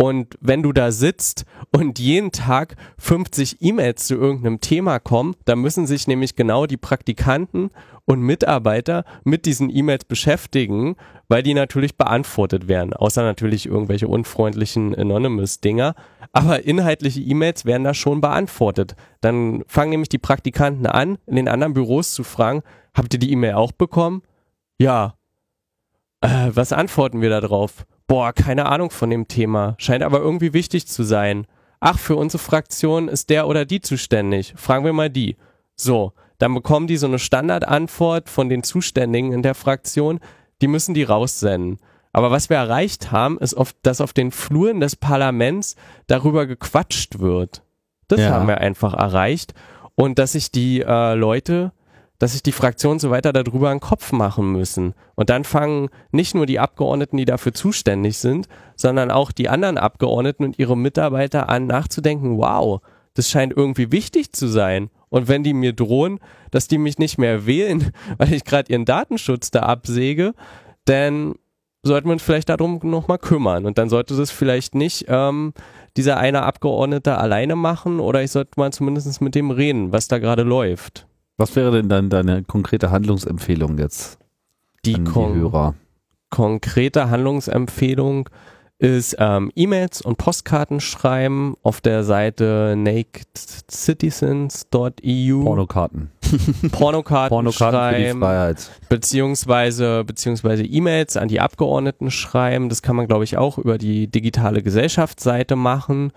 und 0.00 0.36
wenn 0.40 0.62
du 0.62 0.72
da 0.72 0.92
sitzt 0.92 1.44
und 1.76 1.98
jeden 1.98 2.30
Tag 2.30 2.76
50 2.98 3.56
E-Mails 3.60 4.06
zu 4.06 4.14
irgendeinem 4.14 4.60
Thema 4.60 5.00
kommen, 5.00 5.34
dann 5.44 5.58
müssen 5.58 5.88
sich 5.88 6.06
nämlich 6.06 6.36
genau 6.36 6.66
die 6.66 6.76
Praktikanten 6.76 7.70
und 8.04 8.20
Mitarbeiter 8.20 9.04
mit 9.24 9.44
diesen 9.44 9.74
E-Mails 9.74 10.04
beschäftigen, 10.04 10.94
weil 11.26 11.42
die 11.42 11.52
natürlich 11.52 11.96
beantwortet 11.96 12.68
werden. 12.68 12.94
Außer 12.94 13.24
natürlich 13.24 13.66
irgendwelche 13.66 14.06
unfreundlichen 14.06 14.94
Anonymous-Dinger. 14.94 15.96
Aber 16.32 16.64
inhaltliche 16.64 17.20
E-Mails 17.20 17.64
werden 17.64 17.82
da 17.82 17.92
schon 17.92 18.20
beantwortet. 18.20 18.94
Dann 19.20 19.64
fangen 19.66 19.90
nämlich 19.90 20.08
die 20.08 20.18
Praktikanten 20.18 20.86
an, 20.86 21.18
in 21.26 21.34
den 21.34 21.48
anderen 21.48 21.74
Büros 21.74 22.12
zu 22.12 22.22
fragen, 22.22 22.62
habt 22.94 23.12
ihr 23.14 23.20
die 23.20 23.32
E-Mail 23.32 23.54
auch 23.54 23.72
bekommen? 23.72 24.22
Ja. 24.78 25.17
Äh, 26.20 26.50
was 26.54 26.72
antworten 26.72 27.20
wir 27.20 27.30
da 27.30 27.40
drauf? 27.40 27.86
Boah, 28.06 28.32
keine 28.32 28.66
Ahnung 28.66 28.90
von 28.90 29.10
dem 29.10 29.28
Thema. 29.28 29.74
Scheint 29.78 30.02
aber 30.02 30.18
irgendwie 30.20 30.52
wichtig 30.52 30.86
zu 30.86 31.02
sein. 31.02 31.46
Ach, 31.80 31.98
für 31.98 32.16
unsere 32.16 32.42
Fraktion 32.42 33.08
ist 33.08 33.30
der 33.30 33.46
oder 33.46 33.64
die 33.64 33.80
zuständig. 33.80 34.54
Fragen 34.56 34.84
wir 34.84 34.92
mal 34.92 35.10
die. 35.10 35.36
So, 35.76 36.12
dann 36.38 36.54
bekommen 36.54 36.86
die 36.86 36.96
so 36.96 37.06
eine 37.06 37.18
Standardantwort 37.18 38.28
von 38.28 38.48
den 38.48 38.62
Zuständigen 38.62 39.32
in 39.32 39.42
der 39.42 39.54
Fraktion. 39.54 40.18
Die 40.60 40.66
müssen 40.68 40.94
die 40.94 41.04
raussenden. 41.04 41.78
Aber 42.12 42.30
was 42.30 42.48
wir 42.50 42.56
erreicht 42.56 43.12
haben, 43.12 43.38
ist, 43.38 43.54
oft, 43.54 43.76
dass 43.82 44.00
auf 44.00 44.12
den 44.12 44.32
Fluren 44.32 44.80
des 44.80 44.96
Parlaments 44.96 45.76
darüber 46.08 46.46
gequatscht 46.46 47.20
wird. 47.20 47.62
Das 48.08 48.20
Ja. 48.20 48.30
haben 48.30 48.48
wir 48.48 48.58
einfach 48.58 48.94
erreicht. 48.94 49.54
Und 49.94 50.18
dass 50.18 50.32
sich 50.32 50.50
die 50.50 50.80
äh, 50.80 51.14
Leute, 51.14 51.72
dass 52.18 52.32
sich 52.32 52.42
die 52.42 52.52
Fraktionen 52.52 52.98
so 52.98 53.10
weiter 53.10 53.32
darüber 53.32 53.70
einen 53.70 53.80
Kopf 53.80 54.12
machen 54.12 54.50
müssen. 54.52 54.94
Und 55.14 55.30
dann 55.30 55.44
fangen 55.44 55.88
nicht 56.10 56.34
nur 56.34 56.46
die 56.46 56.58
Abgeordneten, 56.58 57.16
die 57.16 57.24
dafür 57.24 57.54
zuständig 57.54 58.18
sind, 58.18 58.48
sondern 58.76 59.10
auch 59.10 59.32
die 59.32 59.48
anderen 59.48 59.78
Abgeordneten 59.78 60.44
und 60.44 60.58
ihre 60.58 60.76
Mitarbeiter 60.76 61.48
an, 61.48 61.66
nachzudenken, 61.66 62.38
wow, 62.38 62.80
das 63.14 63.30
scheint 63.30 63.56
irgendwie 63.56 63.92
wichtig 63.92 64.32
zu 64.32 64.48
sein. 64.48 64.90
Und 65.08 65.28
wenn 65.28 65.42
die 65.42 65.54
mir 65.54 65.72
drohen, 65.72 66.20
dass 66.50 66.68
die 66.68 66.78
mich 66.78 66.98
nicht 66.98 67.18
mehr 67.18 67.46
wählen, 67.46 67.92
weil 68.18 68.32
ich 68.32 68.44
gerade 68.44 68.70
ihren 68.72 68.84
Datenschutz 68.84 69.50
da 69.50 69.60
absäge, 69.62 70.34
dann 70.84 71.34
sollten 71.82 72.08
wir 72.08 72.12
uns 72.12 72.22
vielleicht 72.22 72.48
darum 72.48 72.80
nochmal 72.82 73.18
kümmern. 73.18 73.66
Und 73.66 73.78
dann 73.78 73.88
sollte 73.88 74.16
das 74.16 74.30
vielleicht 74.30 74.74
nicht 74.76 75.06
ähm, 75.08 75.52
dieser 75.96 76.18
eine 76.18 76.42
Abgeordnete 76.42 77.18
alleine 77.18 77.56
machen 77.56 77.98
oder 77.98 78.22
ich 78.22 78.30
sollte 78.30 78.52
mal 78.56 78.72
zumindest 78.72 79.20
mit 79.20 79.34
dem 79.34 79.50
reden, 79.50 79.92
was 79.92 80.06
da 80.08 80.18
gerade 80.18 80.42
läuft. 80.42 81.07
Was 81.38 81.56
wäre 81.56 81.70
denn 81.72 81.88
dann 81.88 82.10
deine 82.10 82.42
konkrete 82.42 82.90
Handlungsempfehlung 82.90 83.78
jetzt 83.78 84.18
Die, 84.84 84.96
an 84.96 85.04
die 85.06 85.10
kon 85.10 85.34
Hörer? 85.34 85.74
konkrete 86.30 87.08
Handlungsempfehlung 87.10 88.28
ist 88.80 89.16
ähm, 89.18 89.50
E-Mails 89.56 90.02
und 90.02 90.18
Postkarten 90.18 90.78
schreiben 90.80 91.56
auf 91.62 91.80
der 91.80 92.04
Seite 92.04 92.74
nakedcitizens.eu. 92.76 95.42
Pornokarten. 95.42 96.10
Pornokarten, 96.70 97.28
Pornokarten 97.30 97.80
für 97.80 97.96
die 97.96 98.02
schreiben, 98.04 98.20
Freiheit. 98.20 98.70
beziehungsweise 98.88 100.04
beziehungsweise 100.04 100.64
E-Mails 100.64 101.16
an 101.16 101.26
die 101.28 101.40
Abgeordneten 101.40 102.10
schreiben. 102.10 102.68
Das 102.68 102.82
kann 102.82 102.96
man, 102.96 103.06
glaube 103.08 103.24
ich, 103.24 103.36
auch 103.36 103.58
über 103.58 103.78
die 103.78 104.06
digitale 104.08 104.62
Gesellschaftsseite 104.62 105.56
machen. 105.56 106.12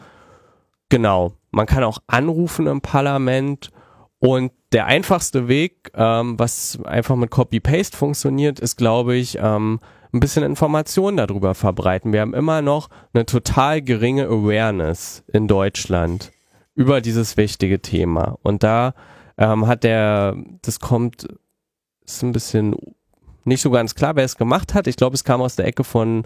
Genau. 0.89 1.33
Man 1.51 1.65
kann 1.65 1.83
auch 1.83 1.99
anrufen 2.07 2.67
im 2.67 2.81
Parlament. 2.81 3.71
Und 4.19 4.51
der 4.71 4.85
einfachste 4.85 5.47
Weg, 5.47 5.91
ähm, 5.95 6.39
was 6.39 6.79
einfach 6.85 7.15
mit 7.15 7.31
Copy-Paste 7.31 7.97
funktioniert, 7.97 8.59
ist, 8.59 8.77
glaube 8.77 9.15
ich, 9.15 9.37
ähm, 9.39 9.79
ein 10.13 10.19
bisschen 10.19 10.43
Informationen 10.43 11.17
darüber 11.17 11.55
verbreiten. 11.55 12.13
Wir 12.13 12.21
haben 12.21 12.33
immer 12.33 12.61
noch 12.61 12.89
eine 13.13 13.25
total 13.25 13.81
geringe 13.81 14.25
Awareness 14.27 15.23
in 15.31 15.47
Deutschland 15.47 16.31
über 16.75 17.01
dieses 17.01 17.37
wichtige 17.37 17.81
Thema. 17.81 18.37
Und 18.43 18.63
da 18.63 18.93
ähm, 19.37 19.67
hat 19.67 19.83
der, 19.83 20.35
das 20.61 20.79
kommt, 20.79 21.27
ist 22.05 22.23
ein 22.23 22.31
bisschen 22.31 22.75
nicht 23.43 23.61
so 23.61 23.71
ganz 23.71 23.95
klar, 23.95 24.15
wer 24.15 24.25
es 24.25 24.37
gemacht 24.37 24.73
hat. 24.73 24.87
Ich 24.87 24.97
glaube, 24.97 25.15
es 25.15 25.23
kam 25.23 25.41
aus 25.41 25.55
der 25.55 25.65
Ecke 25.65 25.83
von 25.83 26.23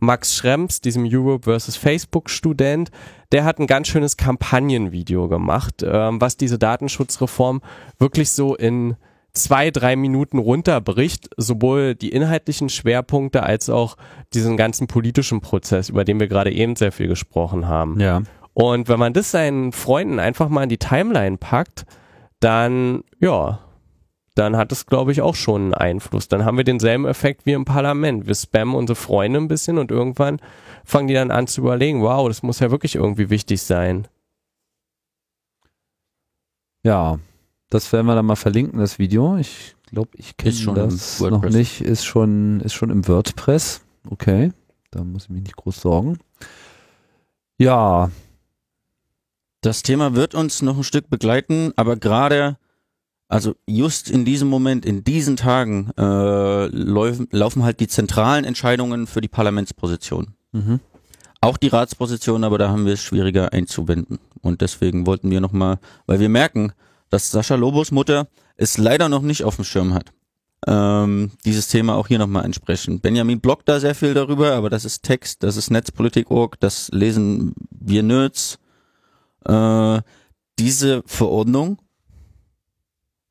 Max 0.00 0.34
Schrems, 0.34 0.80
diesem 0.80 1.06
Europe 1.06 1.44
versus 1.44 1.76
Facebook 1.76 2.30
Student. 2.30 2.90
Der 3.32 3.44
hat 3.44 3.58
ein 3.58 3.66
ganz 3.66 3.88
schönes 3.88 4.16
Kampagnenvideo 4.16 5.28
gemacht, 5.28 5.84
ähm, 5.84 6.20
was 6.20 6.36
diese 6.36 6.58
Datenschutzreform 6.58 7.60
wirklich 7.98 8.30
so 8.30 8.54
in 8.54 8.96
zwei, 9.32 9.70
drei 9.70 9.96
Minuten 9.96 10.38
runterbricht, 10.38 11.28
sowohl 11.36 11.94
die 11.94 12.10
inhaltlichen 12.10 12.68
Schwerpunkte 12.68 13.42
als 13.42 13.70
auch 13.70 13.96
diesen 14.34 14.56
ganzen 14.56 14.86
politischen 14.86 15.40
Prozess, 15.40 15.88
über 15.88 16.04
den 16.04 16.18
wir 16.18 16.28
gerade 16.28 16.52
eben 16.52 16.76
sehr 16.76 16.92
viel 16.92 17.08
gesprochen 17.08 17.68
haben. 17.68 18.00
Ja. 18.00 18.22
Und 18.54 18.88
wenn 18.88 18.98
man 18.98 19.12
das 19.12 19.30
seinen 19.30 19.72
Freunden 19.72 20.18
einfach 20.18 20.48
mal 20.48 20.64
in 20.64 20.68
die 20.68 20.78
Timeline 20.78 21.36
packt, 21.36 21.86
dann, 22.40 23.04
ja, 23.20 23.60
dann 24.38 24.56
hat 24.56 24.72
es, 24.72 24.86
glaube 24.86 25.12
ich, 25.12 25.20
auch 25.20 25.34
schon 25.34 25.62
einen 25.62 25.74
Einfluss. 25.74 26.28
Dann 26.28 26.44
haben 26.44 26.56
wir 26.56 26.64
denselben 26.64 27.06
Effekt 27.06 27.44
wie 27.44 27.52
im 27.52 27.64
Parlament. 27.64 28.26
Wir 28.26 28.34
spammen 28.34 28.74
unsere 28.74 28.96
Freunde 28.96 29.40
ein 29.40 29.48
bisschen 29.48 29.78
und 29.78 29.90
irgendwann 29.90 30.40
fangen 30.84 31.08
die 31.08 31.14
dann 31.14 31.30
an 31.30 31.46
zu 31.46 31.60
überlegen, 31.60 32.02
wow, 32.02 32.28
das 32.28 32.42
muss 32.42 32.60
ja 32.60 32.70
wirklich 32.70 32.94
irgendwie 32.94 33.30
wichtig 33.30 33.62
sein. 33.62 34.06
Ja. 36.84 37.18
Das 37.70 37.92
werden 37.92 38.06
wir 38.06 38.14
dann 38.14 38.24
mal 38.24 38.36
verlinken, 38.36 38.78
das 38.78 38.98
Video. 38.98 39.36
Ich 39.36 39.76
glaube, 39.90 40.10
ich 40.14 40.36
kenne 40.38 40.74
das 40.74 41.20
noch 41.20 41.42
nicht. 41.42 41.82
Ist 41.82 42.06
schon, 42.06 42.60
ist 42.60 42.72
schon 42.72 42.88
im 42.90 43.06
WordPress. 43.06 43.82
Okay. 44.08 44.52
Da 44.90 45.04
muss 45.04 45.24
ich 45.24 45.30
mich 45.30 45.42
nicht 45.42 45.56
groß 45.56 45.80
sorgen. 45.82 46.18
Ja. 47.58 48.10
Das 49.60 49.82
Thema 49.82 50.14
wird 50.14 50.34
uns 50.34 50.62
noch 50.62 50.78
ein 50.78 50.84
Stück 50.84 51.10
begleiten, 51.10 51.72
aber 51.76 51.96
gerade, 51.96 52.56
also 53.28 53.54
just 53.66 54.10
in 54.10 54.24
diesem 54.24 54.48
Moment, 54.48 54.86
in 54.86 55.04
diesen 55.04 55.36
Tagen, 55.36 55.90
äh, 55.98 56.66
laufen, 56.66 57.28
laufen 57.30 57.62
halt 57.62 57.80
die 57.80 57.88
zentralen 57.88 58.44
Entscheidungen 58.44 59.06
für 59.06 59.20
die 59.20 59.28
Parlamentsposition. 59.28 60.34
Mhm. 60.52 60.80
Auch 61.40 61.56
die 61.56 61.68
Ratsposition, 61.68 62.42
aber 62.42 62.58
da 62.58 62.70
haben 62.70 62.86
wir 62.86 62.94
es 62.94 63.02
schwieriger 63.02 63.52
einzubinden. 63.52 64.18
Und 64.40 64.60
deswegen 64.60 65.06
wollten 65.06 65.30
wir 65.30 65.40
nochmal, 65.40 65.78
weil 66.06 66.20
wir 66.20 66.28
merken, 66.28 66.72
dass 67.10 67.30
Sascha 67.30 67.54
Lobos 67.54 67.90
Mutter 67.92 68.28
es 68.56 68.78
leider 68.78 69.08
noch 69.08 69.22
nicht 69.22 69.44
auf 69.44 69.56
dem 69.56 69.64
Schirm 69.64 69.94
hat. 69.94 70.12
ähm, 70.66 71.30
dieses 71.44 71.68
Thema 71.68 71.94
auch 71.94 72.08
hier 72.08 72.18
nochmal 72.18 72.44
ansprechen. 72.44 73.00
Benjamin 73.00 73.40
bloggt 73.40 73.68
da 73.68 73.78
sehr 73.78 73.94
viel 73.94 74.12
darüber, 74.14 74.54
aber 74.54 74.70
das 74.70 74.84
ist 74.84 75.04
Text, 75.04 75.44
das 75.44 75.56
ist 75.56 75.70
Netzpolitik.org, 75.70 76.58
das 76.58 76.90
lesen 76.92 77.54
wir 77.70 78.02
Nerds. 78.02 78.58
Äh, 79.44 80.00
diese 80.58 81.04
Verordnung 81.06 81.78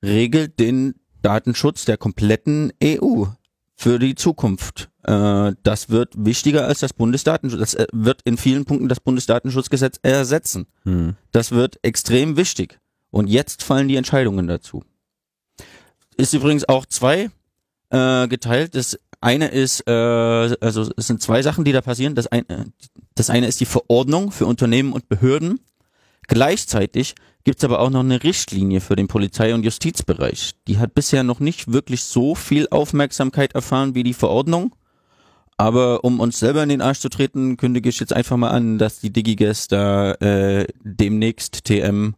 regelt 0.03 0.59
den 0.59 0.95
Datenschutz 1.21 1.85
der 1.85 1.97
kompletten 1.97 2.71
EU 2.83 3.25
für 3.75 3.99
die 3.99 4.15
Zukunft. 4.15 4.89
Äh, 5.03 5.53
das 5.63 5.89
wird 5.89 6.13
wichtiger 6.17 6.67
als 6.67 6.79
das 6.79 6.93
Bundesdatenschutz. 6.93 7.59
Das 7.59 7.73
äh, 7.75 7.87
wird 7.91 8.21
in 8.23 8.37
vielen 8.37 8.65
Punkten 8.65 8.89
das 8.89 8.99
Bundesdatenschutzgesetz 8.99 9.99
ersetzen. 10.01 10.67
Hm. 10.83 11.15
Das 11.31 11.51
wird 11.51 11.79
extrem 11.83 12.37
wichtig. 12.37 12.79
Und 13.11 13.27
jetzt 13.27 13.63
fallen 13.63 13.87
die 13.87 13.95
Entscheidungen 13.95 14.47
dazu. 14.47 14.83
Ist 16.17 16.33
übrigens 16.33 16.67
auch 16.67 16.85
zwei 16.85 17.29
äh, 17.89 18.27
geteilt. 18.27 18.75
Das 18.75 18.99
eine 19.21 19.47
ist, 19.49 19.87
äh, 19.87 19.91
also 19.91 20.89
es 20.97 21.07
sind 21.07 21.21
zwei 21.21 21.41
Sachen, 21.41 21.63
die 21.63 21.71
da 21.71 21.81
passieren. 21.81 22.15
Das 22.15 22.27
eine, 22.27 22.45
das 23.15 23.29
eine 23.29 23.47
ist 23.47 23.59
die 23.59 23.65
Verordnung 23.65 24.31
für 24.31 24.45
Unternehmen 24.45 24.93
und 24.93 25.07
Behörden. 25.09 25.59
Gleichzeitig 26.27 27.15
gibt 27.47 27.59
es 27.59 27.63
aber 27.63 27.79
auch 27.79 27.89
noch 27.89 28.01
eine 28.01 28.25
Richtlinie 28.25 28.81
für 28.81 28.97
den 28.97 29.07
Polizei- 29.07 29.53
und 29.53 29.63
Justizbereich. 29.63 30.55
Die 30.67 30.79
hat 30.79 30.93
bisher 30.93 31.23
noch 31.23 31.39
nicht 31.39 31.71
wirklich 31.71 32.03
so 32.03 32.35
viel 32.35 32.67
Aufmerksamkeit 32.71 33.55
erfahren 33.55 33.95
wie 33.95 34.03
die 34.03 34.13
Verordnung. 34.13 34.75
Aber 35.55 36.03
um 36.03 36.19
uns 36.19 36.39
selber 36.39 36.61
in 36.61 36.67
den 36.67 36.81
Arsch 36.81 36.99
zu 36.99 37.07
treten, 37.07 37.55
kündige 37.55 37.87
ich 37.87 38.01
jetzt 38.01 38.11
einfach 38.11 38.35
mal 38.35 38.49
an, 38.49 38.77
dass 38.77 38.99
die 38.99 39.13
DigiGuest 39.13 39.71
da 39.71 40.11
äh, 40.15 40.67
demnächst 40.83 41.63
TM 41.63 42.15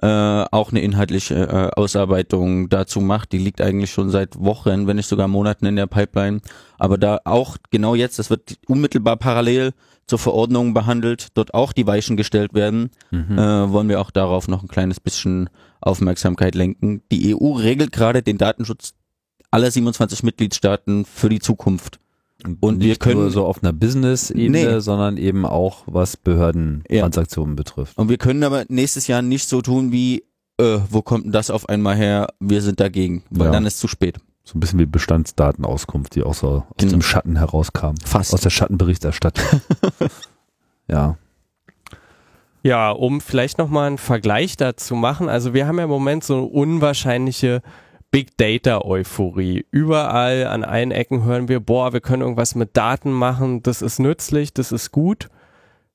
äh, 0.00 0.06
auch 0.06 0.70
eine 0.70 0.80
inhaltliche 0.80 1.34
äh, 1.34 1.70
Ausarbeitung 1.80 2.68
dazu 2.68 3.00
macht. 3.00 3.32
Die 3.32 3.38
liegt 3.38 3.60
eigentlich 3.60 3.90
schon 3.92 4.10
seit 4.10 4.38
Wochen, 4.38 4.86
wenn 4.86 4.96
nicht 4.96 5.08
sogar 5.08 5.28
Monaten 5.28 5.66
in 5.66 5.76
der 5.76 5.86
Pipeline. 5.86 6.40
Aber 6.78 6.96
da 6.98 7.20
auch 7.24 7.58
genau 7.70 7.94
jetzt, 7.94 8.18
das 8.18 8.30
wird 8.30 8.56
unmittelbar 8.66 9.16
parallel 9.16 9.72
zur 10.06 10.18
Verordnung 10.18 10.74
behandelt, 10.74 11.28
dort 11.34 11.54
auch 11.54 11.72
die 11.72 11.86
Weichen 11.86 12.16
gestellt 12.16 12.54
werden, 12.54 12.90
Mhm. 13.10 13.38
äh, 13.38 13.70
wollen 13.72 13.88
wir 13.88 14.00
auch 14.00 14.10
darauf 14.10 14.48
noch 14.48 14.62
ein 14.62 14.68
kleines 14.68 14.98
bisschen 14.98 15.48
Aufmerksamkeit 15.80 16.54
lenken. 16.54 17.02
Die 17.12 17.34
EU 17.34 17.52
regelt 17.52 17.92
gerade 17.92 18.22
den 18.22 18.38
Datenschutz 18.38 18.94
aller 19.50 19.70
27 19.70 20.22
Mitgliedstaaten 20.22 21.04
für 21.04 21.28
die 21.28 21.40
Zukunft. 21.40 21.98
Und 22.60 22.78
Nicht 22.78 22.86
wir 22.88 22.96
können 22.96 23.20
nur 23.20 23.30
so 23.30 23.44
auf 23.46 23.62
einer 23.62 23.72
Business-Ebene, 23.72 24.74
Nee. 24.74 24.80
sondern 24.80 25.16
eben 25.16 25.46
auch 25.46 25.82
was 25.86 26.16
Behördentransaktionen 26.16 27.56
betrifft. 27.56 27.96
Und 27.98 28.08
wir 28.08 28.18
können 28.18 28.42
aber 28.42 28.64
nächstes 28.68 29.06
Jahr 29.06 29.22
nicht 29.22 29.48
so 29.48 29.62
tun 29.62 29.92
wie, 29.92 30.24
äh, 30.58 30.78
wo 30.90 31.02
kommt 31.02 31.24
denn 31.26 31.32
das 31.32 31.50
auf 31.50 31.68
einmal 31.68 31.96
her? 31.96 32.28
Wir 32.40 32.60
sind 32.62 32.80
dagegen, 32.80 33.22
weil 33.30 33.46
Ja. 33.46 33.52
dann 33.52 33.66
ist 33.66 33.78
zu 33.78 33.88
spät. 33.88 34.18
So 34.44 34.56
ein 34.56 34.60
bisschen 34.60 34.80
wie 34.80 34.86
Bestandsdatenauskunft, 34.86 36.16
die 36.16 36.24
auch 36.24 36.34
so 36.34 36.48
aus 36.48 36.62
Genau. 36.78 36.92
dem 36.92 37.02
Schatten 37.02 37.36
herauskam. 37.36 37.94
Fast. 38.04 38.34
Aus 38.34 38.40
der 38.40 38.50
Schattenberichterstattung. 38.50 39.44
ja. 40.88 41.16
Ja, 42.64 42.90
um 42.90 43.20
vielleicht 43.20 43.58
nochmal 43.58 43.88
einen 43.88 43.98
Vergleich 43.98 44.56
dazu 44.56 44.94
machen. 44.94 45.28
Also 45.28 45.52
wir 45.54 45.66
haben 45.66 45.78
ja 45.78 45.84
im 45.84 45.90
Moment 45.90 46.22
so 46.24 46.44
unwahrscheinliche 46.44 47.60
Big 48.12 48.36
Data 48.36 48.82
Euphorie. 48.84 49.64
Überall 49.70 50.46
an 50.46 50.64
allen 50.64 50.90
Ecken 50.90 51.24
hören 51.24 51.48
wir, 51.48 51.60
boah, 51.60 51.94
wir 51.94 52.02
können 52.02 52.20
irgendwas 52.20 52.54
mit 52.54 52.76
Daten 52.76 53.10
machen, 53.10 53.62
das 53.62 53.80
ist 53.80 53.98
nützlich, 53.98 54.52
das 54.52 54.70
ist 54.70 54.92
gut. 54.92 55.30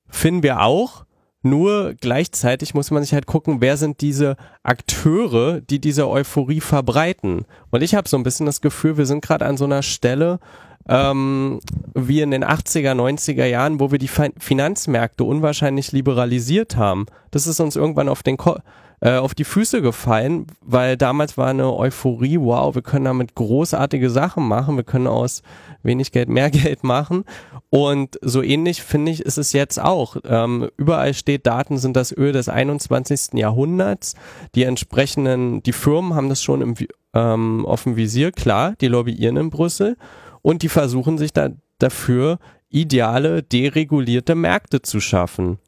Finden 0.08 0.42
wir 0.42 0.60
auch. 0.60 1.04
Nur 1.42 1.94
gleichzeitig 1.94 2.74
muss 2.74 2.90
man 2.90 3.04
sich 3.04 3.14
halt 3.14 3.26
gucken, 3.26 3.60
wer 3.60 3.76
sind 3.76 4.00
diese 4.00 4.36
Akteure, 4.64 5.60
die 5.60 5.80
diese 5.80 6.08
Euphorie 6.08 6.60
verbreiten. 6.60 7.44
Und 7.70 7.82
ich 7.84 7.94
habe 7.94 8.08
so 8.08 8.16
ein 8.16 8.24
bisschen 8.24 8.46
das 8.46 8.60
Gefühl, 8.60 8.98
wir 8.98 9.06
sind 9.06 9.24
gerade 9.24 9.46
an 9.46 9.56
so 9.56 9.64
einer 9.64 9.82
Stelle, 9.82 10.40
ähm, 10.88 11.60
wie 11.94 12.20
in 12.20 12.32
den 12.32 12.44
80er, 12.44 12.94
90er 12.94 13.44
Jahren, 13.44 13.78
wo 13.78 13.92
wir 13.92 13.98
die 14.00 14.08
Fin 14.08 14.32
Finanzmärkte 14.38 15.22
unwahrscheinlich 15.22 15.92
liberalisiert 15.92 16.76
haben. 16.76 17.06
Das 17.30 17.46
ist 17.46 17.60
uns 17.60 17.76
irgendwann 17.76 18.08
auf 18.08 18.24
den 18.24 18.36
Ko 18.36 18.56
äh, 19.00 19.16
auf 19.16 19.34
die 19.34 19.44
Füße 19.44 19.82
gefallen, 19.82 20.46
weil 20.60 20.96
damals 20.96 21.38
war 21.38 21.48
eine 21.48 21.72
Euphorie, 21.72 22.38
wow, 22.40 22.74
wir 22.74 22.82
können 22.82 23.04
damit 23.04 23.34
großartige 23.34 24.10
Sachen 24.10 24.46
machen, 24.46 24.76
wir 24.76 24.84
können 24.84 25.06
aus 25.06 25.42
wenig 25.82 26.12
Geld 26.12 26.28
mehr 26.28 26.50
Geld 26.50 26.84
machen. 26.84 27.24
Und 27.70 28.18
so 28.22 28.42
ähnlich 28.42 28.82
finde 28.82 29.12
ich, 29.12 29.20
ist 29.20 29.38
es 29.38 29.52
jetzt 29.52 29.80
auch. 29.80 30.16
Ähm, 30.24 30.70
überall 30.76 31.14
steht, 31.14 31.46
Daten 31.46 31.78
sind 31.78 31.96
das 31.96 32.16
Öl 32.16 32.32
des 32.32 32.48
21. 32.48 33.34
Jahrhunderts. 33.34 34.14
Die 34.54 34.64
entsprechenden, 34.64 35.62
die 35.62 35.72
Firmen 35.72 36.14
haben 36.14 36.28
das 36.28 36.42
schon 36.42 36.62
im, 36.62 36.74
ähm, 37.14 37.66
auf 37.66 37.84
dem 37.84 37.96
Visier, 37.96 38.32
klar, 38.32 38.74
die 38.80 38.88
lobbyieren 38.88 39.36
in 39.36 39.50
Brüssel 39.50 39.96
und 40.42 40.62
die 40.62 40.68
versuchen 40.68 41.18
sich 41.18 41.32
da 41.32 41.50
dafür 41.78 42.38
ideale, 42.70 43.42
deregulierte 43.42 44.34
Märkte 44.34 44.82
zu 44.82 45.00
schaffen. 45.00 45.58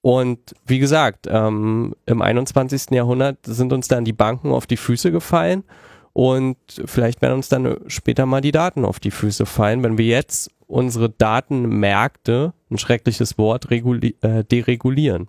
Und 0.00 0.54
wie 0.64 0.78
gesagt, 0.78 1.26
ähm, 1.28 1.94
im 2.06 2.22
21. 2.22 2.92
Jahrhundert 2.92 3.38
sind 3.44 3.72
uns 3.72 3.88
dann 3.88 4.04
die 4.04 4.12
Banken 4.12 4.52
auf 4.52 4.66
die 4.66 4.76
Füße 4.76 5.10
gefallen 5.10 5.64
und 6.12 6.56
vielleicht 6.84 7.22
werden 7.22 7.34
uns 7.34 7.48
dann 7.48 7.78
später 7.88 8.26
mal 8.26 8.40
die 8.40 8.52
Daten 8.52 8.84
auf 8.84 9.00
die 9.00 9.10
Füße 9.10 9.46
fallen, 9.46 9.82
wenn 9.82 9.98
wir 9.98 10.06
jetzt 10.06 10.50
unsere 10.66 11.10
Datenmärkte, 11.10 12.52
ein 12.70 12.78
schreckliches 12.78 13.38
Wort, 13.38 13.70
reguli 13.70 14.16
äh, 14.20 14.44
deregulieren. 14.44 15.28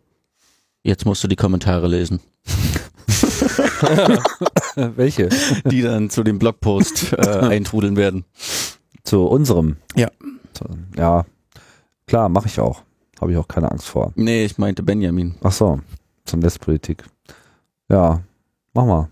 Jetzt 0.83 1.05
musst 1.05 1.23
du 1.23 1.27
die 1.27 1.35
Kommentare 1.35 1.87
lesen, 1.87 2.19
Welche? 4.75 5.29
die 5.65 5.81
dann 5.81 6.09
zu 6.09 6.23
dem 6.23 6.39
Blogpost 6.39 7.13
äh, 7.13 7.17
eintrudeln 7.41 7.95
werden. 7.95 8.25
Zu 9.03 9.25
unserem. 9.25 9.77
Ja. 9.95 10.09
Ja. 10.97 11.25
Klar, 12.07 12.29
mache 12.29 12.47
ich 12.47 12.59
auch. 12.59 12.83
Habe 13.19 13.31
ich 13.31 13.37
auch 13.37 13.47
keine 13.47 13.71
Angst 13.71 13.87
vor. 13.87 14.13
Nee, 14.15 14.45
ich 14.45 14.57
meinte 14.57 14.83
Benjamin. 14.83 15.35
Ach 15.43 15.51
so, 15.51 15.79
zur 16.25 16.39
Netzpolitik. 16.39 17.03
Ja, 17.89 18.21
mach 18.73 18.85
mal. 18.85 19.09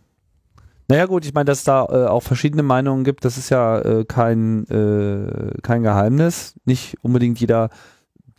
Naja 0.89 1.05
gut, 1.05 1.25
ich 1.25 1.33
meine, 1.33 1.45
dass 1.45 1.59
es 1.59 1.63
da 1.65 1.85
äh, 1.85 2.07
auch 2.07 2.23
verschiedene 2.23 2.63
Meinungen 2.63 3.03
gibt, 3.03 3.25
das 3.25 3.37
ist 3.37 3.49
ja 3.49 3.79
äh, 3.79 4.05
kein, 4.05 4.65
äh, 4.67 5.51
kein 5.61 5.83
Geheimnis. 5.83 6.55
Nicht 6.63 6.95
unbedingt 7.01 7.39
jeder 7.41 7.69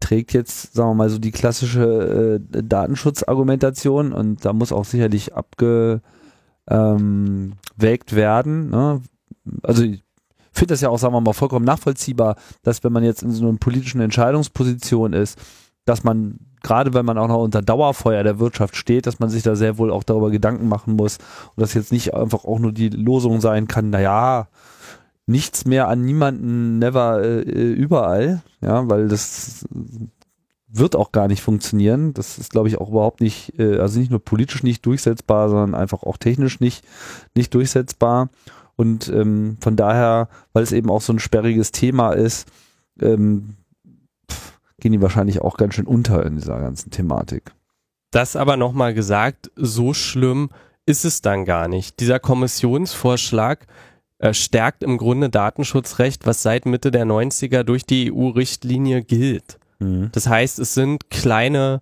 trägt 0.00 0.32
jetzt, 0.32 0.74
sagen 0.74 0.90
wir 0.90 0.94
mal, 0.94 1.10
so 1.10 1.18
die 1.18 1.32
klassische 1.32 2.40
äh, 2.52 2.62
Datenschutzargumentation 2.62 4.12
und 4.12 4.44
da 4.44 4.52
muss 4.54 4.72
auch 4.72 4.86
sicherlich 4.86 5.34
abgewägt 5.34 6.02
ähm, 6.70 7.52
werden. 8.10 8.70
Ne? 8.70 9.02
Also 9.62 9.82
ich 9.82 10.02
finde 10.58 10.74
das 10.74 10.80
ja 10.80 10.88
auch, 10.88 10.98
sagen 10.98 11.14
wir 11.14 11.20
mal, 11.20 11.32
vollkommen 11.32 11.64
nachvollziehbar, 11.64 12.36
dass 12.62 12.84
wenn 12.84 12.92
man 12.92 13.04
jetzt 13.04 13.22
in 13.22 13.32
so 13.32 13.48
einer 13.48 13.58
politischen 13.58 14.00
Entscheidungsposition 14.00 15.12
ist, 15.12 15.38
dass 15.84 16.04
man, 16.04 16.38
gerade 16.62 16.92
wenn 16.92 17.06
man 17.06 17.18
auch 17.18 17.28
noch 17.28 17.42
unter 17.42 17.62
Dauerfeuer 17.62 18.22
der 18.22 18.38
Wirtschaft 18.38 18.76
steht, 18.76 19.06
dass 19.06 19.20
man 19.20 19.30
sich 19.30 19.42
da 19.42 19.56
sehr 19.56 19.78
wohl 19.78 19.90
auch 19.90 20.04
darüber 20.04 20.30
Gedanken 20.30 20.68
machen 20.68 20.96
muss 20.96 21.18
und 21.54 21.62
das 21.62 21.74
jetzt 21.74 21.92
nicht 21.92 22.14
einfach 22.14 22.44
auch 22.44 22.58
nur 22.58 22.72
die 22.72 22.90
Losung 22.90 23.40
sein 23.40 23.68
kann, 23.68 23.90
naja, 23.90 24.48
nichts 25.26 25.64
mehr 25.64 25.88
an 25.88 26.04
niemanden, 26.04 26.78
never, 26.78 27.22
äh, 27.22 27.40
überall, 27.40 28.42
ja, 28.60 28.88
weil 28.88 29.08
das 29.08 29.66
wird 30.70 30.96
auch 30.96 31.12
gar 31.12 31.28
nicht 31.28 31.42
funktionieren. 31.42 32.12
Das 32.14 32.38
ist, 32.38 32.50
glaube 32.50 32.68
ich, 32.68 32.78
auch 32.78 32.90
überhaupt 32.90 33.20
nicht, 33.20 33.58
äh, 33.58 33.78
also 33.78 33.98
nicht 33.98 34.10
nur 34.10 34.22
politisch 34.22 34.62
nicht 34.62 34.84
durchsetzbar, 34.84 35.48
sondern 35.48 35.74
einfach 35.74 36.02
auch 36.02 36.18
technisch 36.18 36.60
nicht, 36.60 36.84
nicht 37.34 37.54
durchsetzbar. 37.54 38.28
Und 38.78 39.08
ähm, 39.08 39.56
von 39.60 39.74
daher, 39.74 40.28
weil 40.52 40.62
es 40.62 40.70
eben 40.70 40.88
auch 40.88 41.00
so 41.00 41.12
ein 41.12 41.18
sperriges 41.18 41.72
Thema 41.72 42.12
ist, 42.12 42.48
ähm, 43.00 43.56
pff, 44.30 44.60
gehen 44.78 44.92
die 44.92 45.02
wahrscheinlich 45.02 45.42
auch 45.42 45.56
ganz 45.56 45.74
schön 45.74 45.86
unter 45.86 46.24
in 46.24 46.36
dieser 46.36 46.60
ganzen 46.60 46.92
Thematik. 46.92 47.50
Das 48.12 48.36
aber 48.36 48.56
nochmal 48.56 48.94
gesagt, 48.94 49.50
so 49.56 49.94
schlimm 49.94 50.50
ist 50.86 51.04
es 51.04 51.22
dann 51.22 51.44
gar 51.44 51.66
nicht. 51.66 51.98
Dieser 51.98 52.20
Kommissionsvorschlag 52.20 53.66
äh, 54.18 54.32
stärkt 54.32 54.84
im 54.84 54.96
Grunde 54.96 55.28
Datenschutzrecht, 55.28 56.24
was 56.24 56.44
seit 56.44 56.64
Mitte 56.64 56.92
der 56.92 57.04
90er 57.04 57.64
durch 57.64 57.84
die 57.84 58.12
EU-Richtlinie 58.12 59.02
gilt. 59.02 59.58
Mhm. 59.80 60.10
Das 60.12 60.28
heißt, 60.28 60.60
es 60.60 60.74
sind 60.74 61.10
kleine 61.10 61.80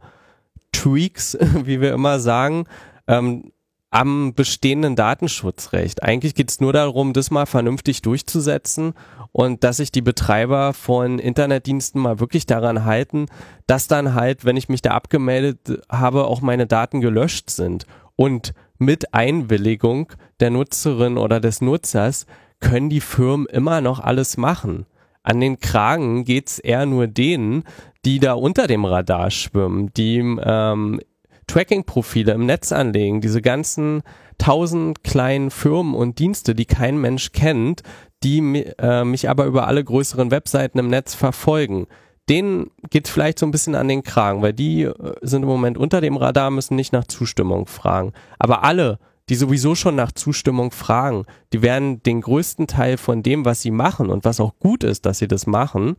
Tweaks, 0.73 1.37
wie 1.65 1.83
wir 1.83 1.93
immer 1.93 2.21
sagen, 2.21 2.65
ähm, 3.07 3.53
am 3.91 4.35
bestehenden 4.35 4.97
Datenschutzrecht. 4.97 6.03
Eigentlich 6.03 6.35
geht 6.35 6.51
es 6.51 6.61
nur 6.61 6.73
darum, 6.73 7.13
das 7.13 7.31
mal 7.31 7.47
vernünftig 7.47 8.03
durchzusetzen 8.03 8.95
und 9.33 9.65
dass 9.65 9.79
sich 9.79 9.93
die 9.93 10.03
Betreiber 10.03 10.73
von 10.73 11.19
Internetdiensten 11.19 12.01
mal 12.01 12.21
wirklich 12.21 12.47
daran 12.47 12.85
halten, 12.85 13.27
dass 13.67 13.87
dann 13.87 14.15
halt, 14.15 14.45
wenn 14.45 14.57
ich 14.57 14.69
mich 14.69 14.83
da 14.83 14.91
abgemeldet 14.91 15.81
habe, 15.91 16.27
auch 16.27 16.41
meine 16.41 16.67
Daten 16.67 17.01
gelöscht 17.01 17.51
sind. 17.51 17.87
Und 18.17 18.55
mit 18.79 19.15
Einwilligung 19.15 20.13
der 20.41 20.51
Nutzerin 20.51 21.17
oder 21.17 21.41
des 21.41 21.61
Nutzers 21.61 22.27
können 22.61 22.91
die 22.91 23.01
Firmen 23.01 23.47
immer 23.47 23.81
noch 23.81 24.01
alles 24.01 24.37
machen. 24.37 24.87
An 25.23 25.41
den 25.41 25.59
Kragen 25.59 26.25
geht's 26.25 26.59
eher 26.59 26.87
nur 26.87 27.07
denen, 27.07 27.65
die 28.05 28.21
da 28.21 28.35
unter 28.35 28.67
dem 28.67 28.85
Radar 28.85 29.31
schwimmen, 29.31 29.93
die 29.95 30.19
ähm, 30.19 31.01
Tracking-Profile 31.47 32.33
im 32.33 32.47
Netz 32.47 32.73
anlegen, 32.73 33.21
diese 33.21 33.43
ganzen 33.43 34.03
tausend 34.39 35.05
kleinen 35.05 35.51
Firmen 35.51 35.95
und 35.95 36.19
Dienste, 36.19 36.55
die 36.55 36.67
kein 36.67 36.99
Mensch 36.99 37.33
kennt, 37.33 37.83
die 38.23 38.65
äh, 38.79 39.05
mich 39.05 39.29
aber 39.29 39.47
über 39.47 39.67
alle 39.67 39.83
größeren 39.83 40.31
Webseiten 40.31 40.79
im 40.79 40.89
Netz 40.89 41.15
verfolgen. 41.15 41.87
Denen 42.29 42.71
geht 42.91 43.09
vielleicht 43.09 43.39
so 43.39 43.47
ein 43.47 43.53
bisschen 43.53 43.77
an 43.77 43.89
den 43.89 44.03
Kragen, 44.03 44.43
weil 44.43 44.53
die 44.53 44.83
äh, 44.83 44.95
sind 45.23 45.43
im 45.43 45.49
Moment 45.49 45.79
unter 45.79 46.01
dem 46.01 46.17
Radar, 46.17 46.51
müssen 46.51 46.77
nicht 46.77 46.93
nach 46.93 47.07
Zustimmung 47.07 47.67
fragen. 47.67 48.13
Aber 48.39 48.65
alle, 48.65 48.99
die 49.29 49.37
sowieso 49.37 49.75
schon 49.75 49.95
nach 49.95 50.13
Zustimmung 50.13 50.71
fragen, 50.73 51.25
die 51.53 51.63
werden 51.63 52.03
den 52.03 52.21
größten 52.21 52.67
Teil 52.67 52.97
von 52.97 53.23
dem, 53.23 53.45
was 53.45 53.63
sie 53.63 53.71
machen 53.71 54.11
und 54.11 54.25
was 54.25 54.41
auch 54.41 54.59
gut 54.59 54.85
ist, 54.85 55.07
dass 55.07 55.19
sie 55.19 55.29
das 55.29 55.47
machen, 55.47 55.97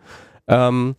ähm, 0.47 0.95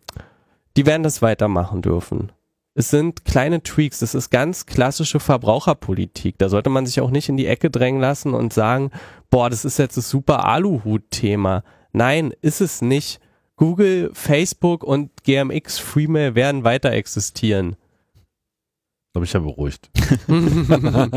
die 0.76 0.86
werden 0.86 1.03
das 1.03 1.22
weitermachen 1.22 1.82
dürfen. 1.82 2.32
Es 2.79 2.89
sind 2.91 3.24
kleine 3.24 3.64
Tweaks, 3.64 3.99
das 3.99 4.14
ist 4.14 4.31
ganz 4.31 4.64
klassische 4.64 5.18
Verbraucherpolitik. 5.18 6.39
Da 6.39 6.49
sollte 6.49 6.70
man 6.70 6.87
sich 6.87 7.01
auch 7.01 7.11
nicht 7.11 7.29
in 7.29 7.37
die 7.37 7.49
Ecke 7.49 7.70
drängen 7.70 8.01
lassen 8.01 8.35
und 8.35 8.53
sagen, 8.53 8.93
boah, 9.31 9.51
das 9.51 9.64
ist 9.64 9.81
jetzt 9.81 9.97
das 9.97 10.09
super 10.09 10.45
Aluhut-Thema. 10.45 11.64
Nein, 11.91 12.33
ist 12.41 12.61
es 12.61 12.81
nicht. 12.81 13.18
Google, 13.57 14.12
Facebook 14.14 14.85
und 14.85 15.11
GMX 15.24 15.81
Freemail 15.81 16.37
werden 16.37 16.62
weiter 16.62 16.93
existieren. 16.93 17.74
Da 19.12 19.18
bin 19.18 19.24
ich 19.24 19.33
ja 19.33 19.41
beruhigt. 19.41 19.91
und 20.29 21.11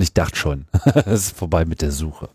ich 0.00 0.14
dachte 0.14 0.36
schon, 0.36 0.66
es 0.94 1.30
ist 1.30 1.36
vorbei 1.36 1.64
mit 1.64 1.82
der 1.82 1.90
Suche. 1.90 2.28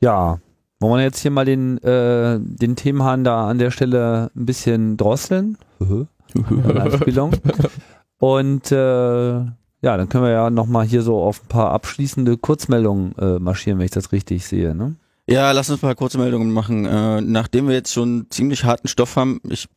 Ja, 0.00 0.38
wollen 0.80 1.00
wir 1.00 1.04
jetzt 1.04 1.20
hier 1.20 1.30
mal 1.30 1.44
den, 1.44 1.76
äh, 1.82 2.38
den 2.40 2.76
Themenhahn 2.76 3.24
da 3.24 3.46
an 3.46 3.58
der 3.58 3.72
Stelle 3.72 4.30
ein 4.34 4.46
bisschen 4.46 4.96
drosseln? 4.96 5.58
Anspielung. 6.34 7.32
Und 8.18 8.70
äh, 8.70 8.76
ja, 9.84 9.96
dann 9.96 10.08
können 10.08 10.24
wir 10.24 10.30
ja 10.30 10.50
nochmal 10.50 10.86
hier 10.86 11.02
so 11.02 11.20
auf 11.20 11.42
ein 11.42 11.48
paar 11.48 11.72
abschließende 11.72 12.36
Kurzmeldungen 12.36 13.16
äh, 13.18 13.38
marschieren, 13.38 13.78
wenn 13.78 13.86
ich 13.86 13.90
das 13.90 14.12
richtig 14.12 14.46
sehe. 14.46 14.74
Ne? 14.74 14.94
Ja, 15.28 15.50
lass 15.52 15.70
uns 15.70 15.80
ein 15.80 15.88
paar 15.88 15.94
kurze 15.96 16.18
Meldungen 16.18 16.52
machen. 16.52 16.86
Äh, 16.86 17.20
nachdem 17.20 17.66
wir 17.66 17.74
jetzt 17.74 17.92
schon 17.92 18.26
ziemlich 18.30 18.64
harten 18.64 18.86
Stoff 18.86 19.16
haben, 19.16 19.40
ich, 19.48 19.68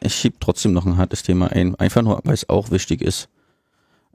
ich 0.00 0.14
schieb 0.14 0.40
trotzdem 0.40 0.72
noch 0.72 0.86
ein 0.86 0.96
hartes 0.96 1.24
Thema 1.24 1.50
ein. 1.50 1.74
Einfach 1.74 2.02
nur, 2.02 2.20
weil 2.24 2.34
es 2.34 2.48
auch 2.48 2.70
wichtig 2.70 3.02
ist. 3.02 3.28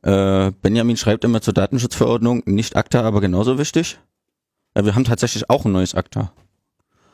Äh, 0.01 0.51
Benjamin 0.61 0.97
schreibt 0.97 1.25
immer 1.25 1.41
zur 1.41 1.53
Datenschutzverordnung, 1.53 2.43
nicht 2.45 2.77
ACTA, 2.77 3.01
aber 3.01 3.19
genauso 3.21 3.57
wichtig. 3.57 3.99
Wir 4.75 4.93
haben 4.93 5.05
tatsächlich 5.05 5.49
auch 5.49 5.65
ein 5.65 5.71
neues 5.71 5.95
ACTA. 5.95 6.31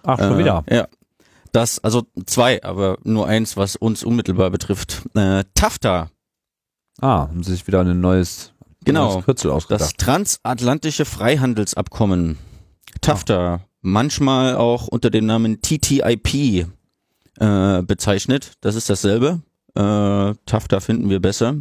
Ach, 0.04 0.20
schon 0.20 0.34
äh, 0.34 0.38
wieder. 0.38 0.64
Ja. 0.70 0.88
Das, 1.52 1.80
also 1.80 2.04
zwei, 2.26 2.64
aber 2.64 2.98
nur 3.04 3.28
eins, 3.28 3.58
was 3.58 3.76
uns 3.76 4.04
unmittelbar 4.04 4.50
betrifft. 4.50 5.04
Äh, 5.16 5.44
TAFTA. 5.54 6.10
Ah, 7.02 7.22
haben 7.28 7.44
sie 7.44 7.52
sich 7.52 7.68
wieder 7.68 7.82
ein 7.82 8.00
neues, 8.00 8.54
genau, 8.86 9.14
neues 9.14 9.26
Kürzel 9.26 9.52
ausgedacht. 9.52 9.82
Das 9.82 9.94
transatlantische 9.94 11.06
Freihandelsabkommen. 11.06 12.38
TAFTA. 13.02 13.56
Ah. 13.56 13.62
Manchmal 13.82 14.56
auch 14.56 14.88
unter 14.88 15.10
dem 15.10 15.26
Namen 15.26 15.62
TTIP 15.62 16.68
äh, 17.40 17.82
bezeichnet. 17.82 18.54
Das 18.62 18.76
ist 18.76 18.90
dasselbe. 18.90 19.42
Äh, 19.74 20.36
TAFTA 20.46 20.80
finden 20.80 21.10
wir 21.10 21.20
besser. 21.20 21.56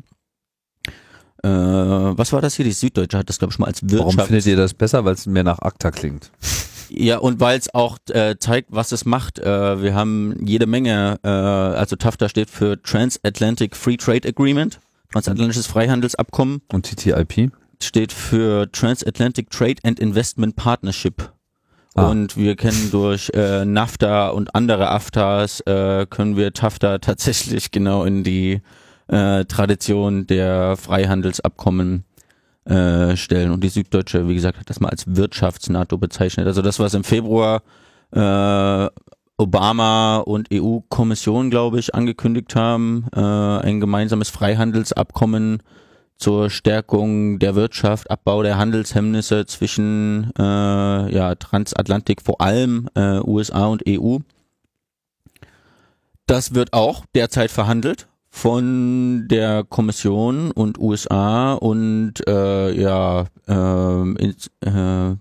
Äh, 1.42 1.48
was 1.48 2.32
war 2.32 2.42
das 2.42 2.54
hier? 2.56 2.66
Die 2.66 2.72
Süddeutsche 2.72 3.16
hat 3.16 3.28
das, 3.28 3.38
glaube 3.38 3.52
ich, 3.52 3.58
mal 3.58 3.66
als 3.66 3.82
Wirtschaft. 3.82 4.18
Warum 4.18 4.26
findet 4.26 4.46
ihr 4.46 4.56
das 4.56 4.74
besser? 4.74 5.04
Weil 5.04 5.14
es 5.14 5.26
mehr 5.26 5.44
nach 5.44 5.58
ACTA 5.60 5.90
klingt. 5.90 6.30
Ja, 6.92 7.18
und 7.18 7.38
weil 7.38 7.58
es 7.58 7.72
auch 7.72 7.98
äh, 8.08 8.36
zeigt, 8.38 8.68
was 8.72 8.90
es 8.90 9.04
macht. 9.04 9.38
Äh, 9.38 9.82
wir 9.82 9.94
haben 9.94 10.34
jede 10.44 10.66
Menge, 10.66 11.20
äh, 11.22 11.28
also 11.28 11.94
TAFTA 11.94 12.28
steht 12.28 12.50
für 12.50 12.82
Transatlantic 12.82 13.76
Free 13.76 13.96
Trade 13.96 14.28
Agreement, 14.28 14.80
transatlantisches 15.12 15.68
Freihandelsabkommen. 15.68 16.62
Und 16.72 16.86
TTIP? 16.86 17.52
Steht 17.80 18.12
für 18.12 18.70
Transatlantic 18.72 19.50
Trade 19.50 19.76
and 19.84 20.00
Investment 20.00 20.56
Partnership. 20.56 21.32
Ah. 21.94 22.08
Und 22.08 22.36
wir 22.36 22.56
kennen 22.56 22.90
durch 22.90 23.30
äh, 23.34 23.64
NAFTA 23.64 24.28
und 24.28 24.54
andere 24.54 24.90
AFTAs, 24.90 25.60
äh, 25.60 26.06
können 26.10 26.36
wir 26.36 26.52
TAFTA 26.52 26.98
tatsächlich 26.98 27.70
genau 27.70 28.04
in 28.04 28.24
die 28.24 28.62
äh, 29.06 29.44
Tradition 29.44 30.26
der 30.26 30.76
Freihandelsabkommen 30.76 32.04
äh, 32.70 33.16
stellen. 33.16 33.50
Und 33.50 33.64
die 33.64 33.68
Süddeutsche, 33.68 34.28
wie 34.28 34.34
gesagt, 34.34 34.58
hat 34.58 34.70
das 34.70 34.80
mal 34.80 34.90
als 34.90 35.04
Wirtschafts-NATO 35.06 35.98
bezeichnet. 35.98 36.46
Also 36.46 36.62
das, 36.62 36.78
was 36.78 36.94
im 36.94 37.04
Februar 37.04 37.62
äh, 38.12 38.88
Obama 39.36 40.18
und 40.18 40.48
EU-Kommission, 40.52 41.50
glaube 41.50 41.80
ich, 41.80 41.94
angekündigt 41.94 42.54
haben, 42.54 43.06
äh, 43.14 43.20
ein 43.20 43.80
gemeinsames 43.80 44.30
Freihandelsabkommen 44.30 45.62
zur 46.16 46.50
Stärkung 46.50 47.38
der 47.38 47.54
Wirtschaft, 47.54 48.10
Abbau 48.10 48.42
der 48.42 48.58
Handelshemmnisse 48.58 49.46
zwischen 49.46 50.30
äh, 50.38 50.42
ja, 50.42 51.34
Transatlantik, 51.34 52.20
vor 52.22 52.40
allem 52.40 52.88
äh, 52.94 53.20
USA 53.20 53.66
und 53.66 53.82
EU. 53.88 54.18
Das 56.26 56.54
wird 56.54 56.74
auch 56.74 57.04
derzeit 57.14 57.50
verhandelt 57.50 58.06
von 58.30 59.26
der 59.28 59.64
Kommission 59.64 60.52
und 60.52 60.78
USA 60.78 61.54
und 61.54 62.14
äh, 62.28 62.80
ja 62.80 63.26
äh, 63.48 64.00
in, 64.22 64.34
äh, 64.60 65.16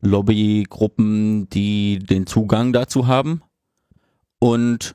Lobbygruppen, 0.00 1.48
die 1.50 1.98
den 1.98 2.26
Zugang 2.26 2.72
dazu 2.72 3.06
haben. 3.06 3.42
Und 4.38 4.94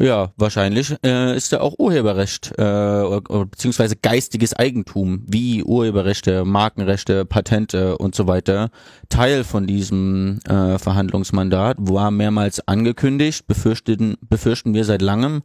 ja, 0.00 0.32
wahrscheinlich 0.36 0.96
äh, 1.04 1.36
ist 1.36 1.52
da 1.52 1.60
auch 1.60 1.78
Urheberrecht 1.78 2.52
äh, 2.56 3.20
beziehungsweise 3.44 3.94
geistiges 3.96 4.54
Eigentum 4.54 5.22
wie 5.28 5.62
Urheberrechte, 5.62 6.46
Markenrechte, 6.46 7.26
Patente 7.26 7.98
und 7.98 8.14
so 8.14 8.26
weiter 8.26 8.70
Teil 9.10 9.44
von 9.44 9.66
diesem 9.66 10.38
äh, 10.48 10.78
Verhandlungsmandat. 10.78 11.76
War 11.78 12.10
mehrmals 12.10 12.66
angekündigt, 12.66 13.46
befürchten, 13.46 14.16
befürchten 14.22 14.72
wir 14.72 14.84
seit 14.84 15.02
langem. 15.02 15.42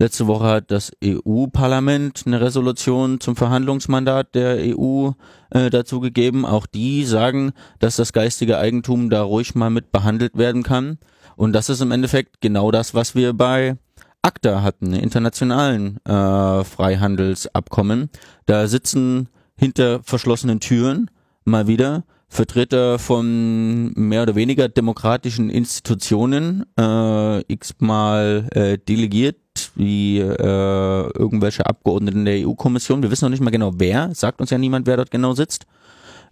Letzte 0.00 0.28
Woche 0.28 0.46
hat 0.46 0.70
das 0.70 0.92
EU-Parlament 1.04 2.22
eine 2.24 2.40
Resolution 2.40 3.18
zum 3.18 3.34
Verhandlungsmandat 3.34 4.32
der 4.36 4.58
EU 4.60 5.10
äh, 5.50 5.70
dazu 5.70 5.98
gegeben. 5.98 6.46
Auch 6.46 6.66
die 6.66 7.04
sagen, 7.04 7.50
dass 7.80 7.96
das 7.96 8.12
geistige 8.12 8.58
Eigentum 8.58 9.10
da 9.10 9.22
ruhig 9.22 9.56
mal 9.56 9.70
mit 9.70 9.90
behandelt 9.90 10.38
werden 10.38 10.62
kann. 10.62 10.98
Und 11.34 11.52
das 11.52 11.68
ist 11.68 11.80
im 11.80 11.90
Endeffekt 11.90 12.40
genau 12.40 12.70
das, 12.70 12.94
was 12.94 13.16
wir 13.16 13.32
bei 13.32 13.76
ACTA 14.22 14.62
hatten, 14.62 14.92
internationalen 14.92 15.98
äh, 16.04 16.62
Freihandelsabkommen. 16.62 18.08
Da 18.46 18.68
sitzen 18.68 19.28
hinter 19.56 20.00
verschlossenen 20.04 20.60
Türen 20.60 21.10
mal 21.44 21.66
wieder 21.66 22.04
Vertreter 22.28 22.98
von 22.98 23.92
mehr 23.94 24.22
oder 24.22 24.34
weniger 24.36 24.68
demokratischen 24.68 25.50
Institutionen, 25.50 26.66
äh, 26.78 27.40
x-mal 27.52 28.48
äh, 28.52 28.78
delegiert 28.78 29.36
wie 29.78 30.18
äh, 30.18 31.10
irgendwelche 31.18 31.64
Abgeordneten 31.64 32.24
der 32.24 32.46
EU-Kommission. 32.46 33.02
Wir 33.02 33.10
wissen 33.10 33.24
noch 33.24 33.30
nicht 33.30 33.42
mal 33.42 33.50
genau 33.50 33.72
wer, 33.76 34.14
sagt 34.14 34.40
uns 34.40 34.50
ja 34.50 34.58
niemand, 34.58 34.86
wer 34.86 34.96
dort 34.96 35.10
genau 35.10 35.32
sitzt. 35.34 35.66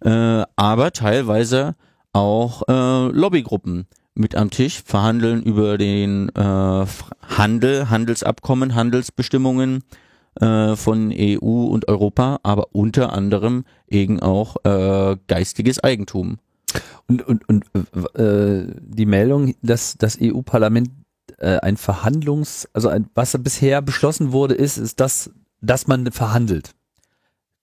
Äh, 0.04 0.42
aber 0.56 0.92
teilweise 0.92 1.76
auch 2.12 2.62
äh, 2.68 3.08
Lobbygruppen 3.12 3.86
mit 4.14 4.34
am 4.34 4.50
Tisch, 4.50 4.82
verhandeln 4.84 5.42
über 5.42 5.78
den 5.78 6.30
äh, 6.30 6.86
Handel, 7.36 7.90
Handelsabkommen, 7.90 8.74
Handelsbestimmungen 8.74 9.84
äh, 10.40 10.74
von 10.74 11.12
EU 11.14 11.66
und 11.66 11.88
Europa, 11.88 12.40
aber 12.42 12.68
unter 12.72 13.12
anderem 13.12 13.64
eben 13.88 14.20
auch 14.20 14.56
äh, 14.64 15.16
geistiges 15.28 15.82
Eigentum. 15.84 16.38
Und, 17.06 17.22
und, 17.22 17.48
und 17.48 17.64
äh, 18.18 18.74
die 18.80 19.06
Meldung, 19.06 19.54
dass 19.62 19.96
das 19.96 20.18
EU-Parlament 20.20 20.90
äh, 21.38 21.58
ein 21.58 21.76
Verhandlungs, 21.76 22.68
also 22.72 22.88
ein, 22.88 23.08
was 23.14 23.36
bisher 23.42 23.82
beschlossen 23.82 24.32
wurde, 24.32 24.54
ist, 24.54 24.76
ist 24.78 25.00
das, 25.00 25.30
dass 25.60 25.86
man 25.86 26.10
verhandelt. 26.12 26.72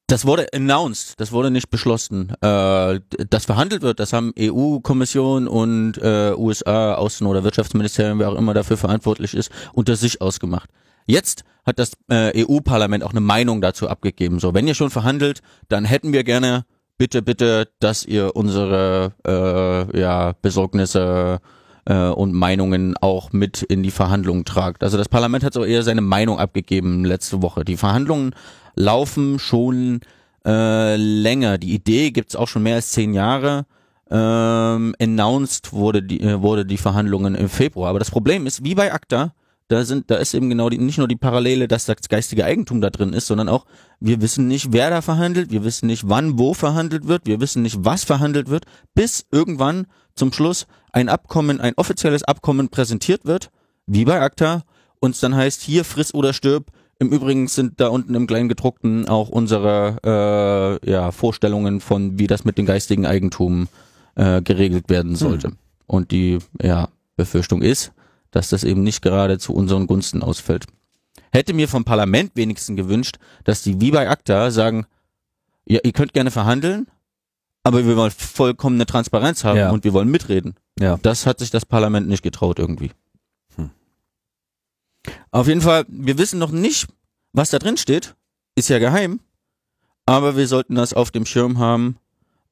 Das 0.07 0.25
wurde 0.25 0.47
announced, 0.53 1.19
das 1.19 1.31
wurde 1.31 1.49
nicht 1.49 1.69
beschlossen. 1.69 2.29
Äh, 2.41 2.99
das 3.29 3.45
verhandelt 3.45 3.81
wird, 3.81 3.99
das 3.99 4.13
haben 4.13 4.33
EU-Kommission 4.37 5.47
und 5.47 5.97
äh, 5.97 6.33
USA, 6.35 6.95
Außen- 6.95 7.25
oder 7.25 7.43
Wirtschaftsministerium, 7.43 8.19
wer 8.19 8.29
auch 8.29 8.37
immer 8.37 8.53
dafür 8.53 8.77
verantwortlich 8.77 9.33
ist, 9.33 9.49
unter 9.73 9.95
sich 9.95 10.21
ausgemacht. 10.21 10.69
Jetzt 11.05 11.43
hat 11.65 11.79
das 11.79 11.93
äh, 12.09 12.45
EU-Parlament 12.45 13.03
auch 13.03 13.11
eine 13.11 13.21
Meinung 13.21 13.61
dazu 13.61 13.87
abgegeben. 13.87 14.39
So, 14.39 14.53
wenn 14.53 14.67
ihr 14.67 14.75
schon 14.75 14.89
verhandelt, 14.89 15.41
dann 15.69 15.85
hätten 15.85 16.13
wir 16.13 16.23
gerne 16.23 16.65
bitte, 16.97 17.21
bitte, 17.21 17.69
dass 17.79 18.05
ihr 18.05 18.35
unsere 18.35 19.13
äh, 19.25 19.99
ja, 19.99 20.33
Besorgnisse 20.41 21.39
äh, 21.41 21.47
und 21.91 22.33
Meinungen 22.33 22.95
auch 23.01 23.33
mit 23.33 23.61
in 23.61 23.83
die 23.83 23.91
Verhandlungen 23.91 24.45
tragt. 24.45 24.83
Also 24.83 24.97
das 24.97 25.09
Parlament 25.09 25.43
hat 25.43 25.53
so 25.53 25.65
eher 25.65 25.83
seine 25.83 26.01
Meinung 26.01 26.39
abgegeben 26.39 27.03
letzte 27.03 27.41
Woche. 27.41 27.65
Die 27.65 27.77
Verhandlungen 27.77 28.33
laufen 28.75 29.39
schon 29.39 30.01
äh, 30.45 30.95
länger. 30.95 31.57
Die 31.57 31.73
Idee 31.73 32.11
gibt's 32.11 32.35
auch 32.35 32.47
schon 32.47 32.63
mehr 32.63 32.75
als 32.75 32.91
zehn 32.91 33.13
Jahre. 33.13 33.65
Ähm, 34.09 34.95
announced 34.99 35.73
wurde 35.73 36.03
die, 36.03 36.21
äh, 36.21 36.41
wurde 36.41 36.65
die 36.65 36.77
Verhandlungen 36.77 37.35
im 37.35 37.49
Februar. 37.49 37.89
Aber 37.89 37.99
das 37.99 38.11
Problem 38.11 38.45
ist, 38.45 38.63
wie 38.63 38.75
bei 38.75 38.93
ACTA, 38.93 39.33
da 39.73 39.83
sind, 39.85 40.11
da 40.11 40.15
ist 40.15 40.33
eben 40.33 40.49
genau 40.49 40.69
die, 40.69 40.77
nicht 40.77 40.99
nur 40.99 41.07
die 41.07 41.15
Parallele, 41.15 41.67
dass 41.67 41.85
das 41.85 41.97
geistige 42.07 42.45
Eigentum 42.45 42.79
da 42.79 42.89
drin 42.89 43.13
ist, 43.13 43.27
sondern 43.27 43.49
auch, 43.49 43.65
wir 43.99 44.21
wissen 44.21 44.47
nicht, 44.47 44.71
wer 44.71 44.89
da 44.89 45.01
verhandelt, 45.01 45.51
wir 45.51 45.63
wissen 45.63 45.87
nicht, 45.87 46.07
wann 46.07 46.37
wo 46.37 46.53
verhandelt 46.53 47.07
wird, 47.07 47.25
wir 47.25 47.41
wissen 47.41 47.63
nicht, 47.63 47.77
was 47.79 48.03
verhandelt 48.03 48.49
wird, 48.49 48.65
bis 48.93 49.25
irgendwann 49.31 49.87
zum 50.15 50.31
Schluss 50.31 50.67
ein 50.91 51.09
Abkommen, 51.09 51.59
ein 51.59 51.73
offizielles 51.75 52.23
Abkommen 52.23 52.69
präsentiert 52.69 53.25
wird, 53.25 53.49
wie 53.87 54.05
bei 54.05 54.21
ACTA, 54.21 54.63
und 54.99 55.15
es 55.15 55.19
dann 55.19 55.35
heißt, 55.35 55.61
hier 55.61 55.83
friss 55.83 56.13
oder 56.13 56.33
stirb, 56.33 56.67
im 56.99 57.09
Übrigen 57.09 57.47
sind 57.47 57.81
da 57.81 57.87
unten 57.87 58.15
im 58.15 58.27
Kleingedruckten 58.27 59.09
auch 59.09 59.29
unsere 59.29 60.79
äh, 60.83 60.89
ja, 60.89 61.11
Vorstellungen 61.11 61.81
von, 61.81 62.19
wie 62.19 62.27
das 62.27 62.45
mit 62.45 62.57
dem 62.57 62.65
geistigen 62.65 63.05
Eigentum 63.05 63.67
äh, 64.15 64.41
geregelt 64.41 64.89
werden 64.89 65.15
sollte. 65.15 65.47
Hm. 65.47 65.57
Und 65.87 66.11
die 66.11 66.37
ja, 66.61 66.89
Befürchtung 67.17 67.61
ist, 67.61 67.91
dass 68.33 68.49
das 68.49 68.63
eben 68.63 68.83
nicht 68.83 69.01
gerade 69.01 69.37
zu 69.37 69.53
unseren 69.53 69.87
Gunsten 69.87 70.23
ausfällt. 70.23 70.65
Hätte 71.31 71.53
mir 71.53 71.69
vom 71.69 71.85
Parlament 71.85 72.31
wenigstens 72.35 72.75
gewünscht, 72.75 73.17
dass 73.43 73.61
die 73.61 73.79
wie 73.79 73.91
bei 73.91 74.09
ACTA 74.09 74.51
sagen, 74.51 74.85
ja, 75.65 75.79
ihr 75.83 75.93
könnt 75.93 76.13
gerne 76.13 76.31
verhandeln, 76.31 76.87
aber 77.63 77.85
wir 77.85 77.95
wollen 77.95 78.11
vollkommene 78.11 78.85
Transparenz 78.85 79.43
haben 79.43 79.57
ja. 79.57 79.69
und 79.69 79.83
wir 79.83 79.93
wollen 79.93 80.09
mitreden. 80.09 80.55
Ja. 80.79 80.97
Das 81.01 81.25
hat 81.25 81.39
sich 81.39 81.51
das 81.51 81.65
Parlament 81.65 82.07
nicht 82.07 82.23
getraut 82.23 82.59
irgendwie. 82.59 82.91
Hm. 83.55 83.69
Auf 85.31 85.47
jeden 85.47 85.61
Fall, 85.61 85.85
wir 85.87 86.17
wissen 86.17 86.39
noch 86.39 86.51
nicht, 86.51 86.87
was 87.31 87.51
da 87.51 87.59
drin 87.59 87.77
steht. 87.77 88.15
Ist 88.55 88.69
ja 88.69 88.79
geheim. 88.79 89.19
Aber 90.05 90.35
wir 90.35 90.47
sollten 90.47 90.75
das 90.75 90.93
auf 90.93 91.11
dem 91.11 91.25
Schirm 91.25 91.59
haben. 91.59 91.97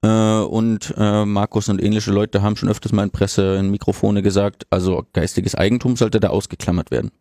Äh, 0.03 0.39
und 0.39 0.93
äh, 0.97 1.25
Markus 1.25 1.69
und 1.69 1.81
ähnliche 1.81 2.11
Leute 2.11 2.41
haben 2.41 2.55
schon 2.55 2.69
öfters 2.69 2.91
mal 2.91 3.03
in 3.03 3.11
Presse, 3.11 3.55
in 3.57 3.69
Mikrofone 3.69 4.21
gesagt, 4.21 4.65
also 4.69 5.05
geistiges 5.13 5.55
Eigentum 5.55 5.95
sollte 5.95 6.19
da 6.19 6.29
ausgeklammert 6.29 6.91
werden. 6.91 7.11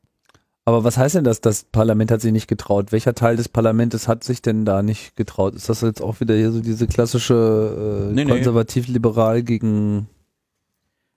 Aber 0.65 0.85
was 0.85 0.97
heißt 0.97 1.17
denn 1.17 1.25
das, 1.25 1.41
das 1.41 1.65
Parlament 1.65 2.11
hat 2.11 2.21
sich 2.21 2.33
nicht 2.33 2.47
getraut? 2.47 2.93
Welcher 2.93 3.15
Teil 3.15 3.37
des 3.37 3.49
Parlaments 3.49 4.07
hat 4.07 4.25
sich 4.25 4.43
denn 4.43 4.65
da 4.65 4.83
nicht 4.83 5.17
getraut? 5.17 5.55
Ist 5.55 5.69
das 5.69 5.81
jetzt 5.81 6.03
auch 6.03 6.21
wieder 6.21 6.35
hier 6.35 6.53
so 6.53 6.61
diese 6.61 6.87
klassische 6.87 8.09
äh, 8.11 8.15
nee, 8.15 8.25
konservativ-liberal 8.25 9.43
gegen 9.43 10.09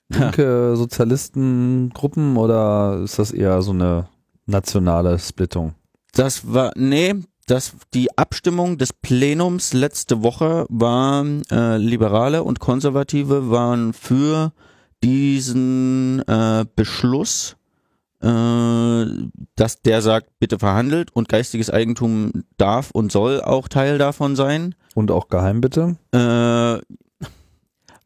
linke 0.09 0.75
Sozialistengruppen 0.75 2.37
oder 2.37 3.01
ist 3.03 3.19
das 3.19 3.31
eher 3.31 3.61
so 3.61 3.71
eine 3.71 4.07
nationale 4.45 5.19
Splittung? 5.19 5.75
Das 6.13 6.53
war, 6.53 6.71
nee, 6.75 7.15
das, 7.45 7.73
die 7.93 8.17
Abstimmung 8.17 8.77
des 8.77 8.93
Plenums 8.93 9.73
letzte 9.73 10.23
Woche 10.23 10.65
war, 10.69 11.25
äh, 11.51 11.77
Liberale 11.77 12.43
und 12.43 12.59
Konservative 12.59 13.49
waren 13.49 13.93
für 13.93 14.53
diesen 15.03 16.21
äh, 16.27 16.65
Beschluss, 16.75 17.57
äh, 18.21 19.05
dass 19.55 19.81
der 19.81 20.01
sagt, 20.01 20.39
bitte 20.39 20.59
verhandelt 20.59 21.11
und 21.13 21.27
geistiges 21.27 21.69
Eigentum 21.69 22.45
darf 22.57 22.91
und 22.91 23.11
soll 23.11 23.41
auch 23.41 23.67
Teil 23.67 23.97
davon 23.97 24.35
sein. 24.35 24.75
Und 24.95 25.11
auch 25.11 25.27
geheim 25.27 25.59
bitte? 25.59 25.97
Äh, 26.13 26.81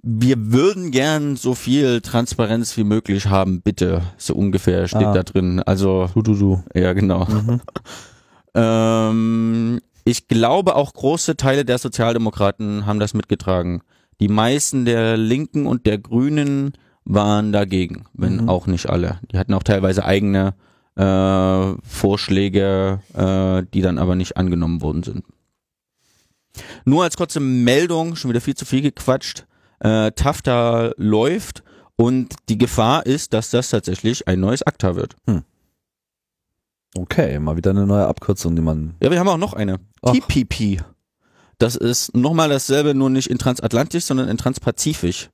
wir 0.01 0.51
würden 0.51 0.91
gern 0.91 1.35
so 1.35 1.53
viel 1.53 2.01
Transparenz 2.01 2.77
wie 2.77 2.85
möglich 2.85 3.27
haben, 3.27 3.61
bitte. 3.61 4.01
So 4.17 4.33
ungefähr 4.33 4.87
steht 4.87 5.03
ah. 5.03 5.13
da 5.13 5.23
drin. 5.23 5.61
Also. 5.61 6.09
Du, 6.13 6.21
du, 6.21 6.35
du. 6.35 6.63
Ja, 6.73 6.93
genau. 6.93 7.25
Mhm. 7.25 7.61
ähm, 8.57 9.79
ich 10.03 10.27
glaube, 10.27 10.75
auch 10.75 10.93
große 10.93 11.37
Teile 11.37 11.63
der 11.63 11.77
Sozialdemokraten 11.77 12.85
haben 12.85 12.99
das 12.99 13.13
mitgetragen. 13.13 13.81
Die 14.19 14.29
meisten 14.29 14.85
der 14.85 15.15
Linken 15.15 15.67
und 15.67 15.85
der 15.85 15.99
Grünen 15.99 16.73
waren 17.05 17.51
dagegen, 17.51 18.05
wenn 18.13 18.41
mhm. 18.41 18.49
auch 18.49 18.67
nicht 18.67 18.89
alle. 18.89 19.19
Die 19.31 19.37
hatten 19.37 19.53
auch 19.53 19.63
teilweise 19.63 20.03
eigene 20.03 20.55
äh, 20.95 21.73
Vorschläge, 21.83 22.99
äh, 23.13 23.63
die 23.73 23.81
dann 23.81 23.99
aber 23.99 24.15
nicht 24.15 24.37
angenommen 24.37 24.81
worden 24.81 25.03
sind. 25.03 25.23
Nur 26.85 27.03
als 27.03 27.15
kurze 27.15 27.39
Meldung, 27.39 28.15
schon 28.15 28.29
wieder 28.31 28.41
viel 28.41 28.55
zu 28.55 28.65
viel 28.65 28.81
gequatscht. 28.81 29.45
Äh, 29.79 30.11
TAFTA 30.11 30.93
läuft 30.97 31.63
und 31.95 32.33
die 32.49 32.57
Gefahr 32.57 33.05
ist, 33.05 33.33
dass 33.33 33.51
das 33.51 33.69
tatsächlich 33.69 34.27
ein 34.27 34.39
neues 34.39 34.63
ACTA 34.63 34.95
wird. 34.95 35.15
Hm. 35.27 35.43
Okay, 36.95 37.39
mal 37.39 37.57
wieder 37.57 37.71
eine 37.71 37.85
neue 37.85 38.07
Abkürzung, 38.07 38.55
die 38.55 38.61
man. 38.61 38.95
Ja, 39.01 39.11
wir 39.11 39.19
haben 39.19 39.27
auch 39.27 39.37
noch 39.37 39.53
eine. 39.53 39.79
Ach. 40.01 40.13
TPP. 40.13 40.81
Das 41.59 41.75
ist 41.75 42.15
nochmal 42.15 42.49
dasselbe, 42.49 42.93
nur 42.93 43.09
nicht 43.09 43.29
in 43.29 43.39
transatlantisch, 43.39 44.05
sondern 44.05 44.29
in 44.29 44.37
transpazifisch. 44.37 45.29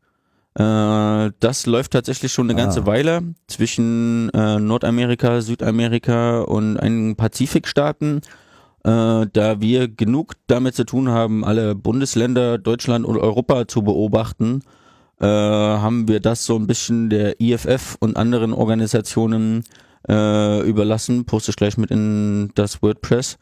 Äh, 0.56 1.32
das 1.40 1.66
läuft 1.66 1.92
tatsächlich 1.92 2.32
schon 2.32 2.50
eine 2.50 2.58
ganze 2.58 2.82
ah. 2.82 2.86
Weile 2.86 3.22
zwischen 3.48 4.30
äh, 4.30 4.60
Nordamerika, 4.60 5.42
Südamerika 5.42 6.42
und 6.42 6.78
einigen 6.78 7.16
Pazifikstaaten. 7.16 8.22
Äh, 8.86 9.28
da 9.32 9.62
wir 9.62 9.88
genug 9.88 10.34
damit 10.48 10.76
zu 10.76 10.86
tun 10.86 11.10
haben, 11.10 11.44
alle 11.44 11.74
Bundesländer, 11.74 12.58
Deutschland 12.58 13.06
und 13.06 13.18
Europa 13.18 13.68
zu 13.68 13.82
beobachten, 13.82 14.62
äh, 15.20 15.26
haben 15.26 16.08
wir 16.08 16.20
das 16.20 16.46
so 16.46 16.56
ein 16.58 16.68
bisschen 16.68 17.10
der 17.10 17.40
IFF 17.40 17.96
und 18.00 18.18
anderen 18.18 18.54
Organisationen 18.54 19.64
äh, 20.08 20.62
überlassen. 20.68 21.26
Poste 21.26 21.52
ich 21.52 21.56
gleich 21.56 21.78
mit 21.78 21.92
in 21.92 22.52
das 22.56 22.82
WordPress. 22.82 23.38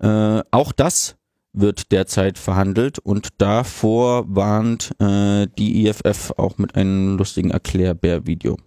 Äh, 0.00 0.42
auch 0.50 0.72
das 0.72 1.16
wird 1.52 1.90
derzeit 1.90 2.38
verhandelt 2.38 2.98
und 2.98 3.28
davor 3.38 4.24
warnt 4.28 4.90
äh, 5.00 5.46
die 5.58 5.86
IFF 5.86 6.32
auch 6.36 6.58
mit 6.58 6.74
einem 6.76 7.16
lustigen 7.16 7.50
Erklärbär-Video. 7.50 8.58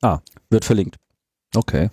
Ah. 0.00 0.20
Wird 0.48 0.64
verlinkt. 0.64 0.96
Okay. 1.54 1.90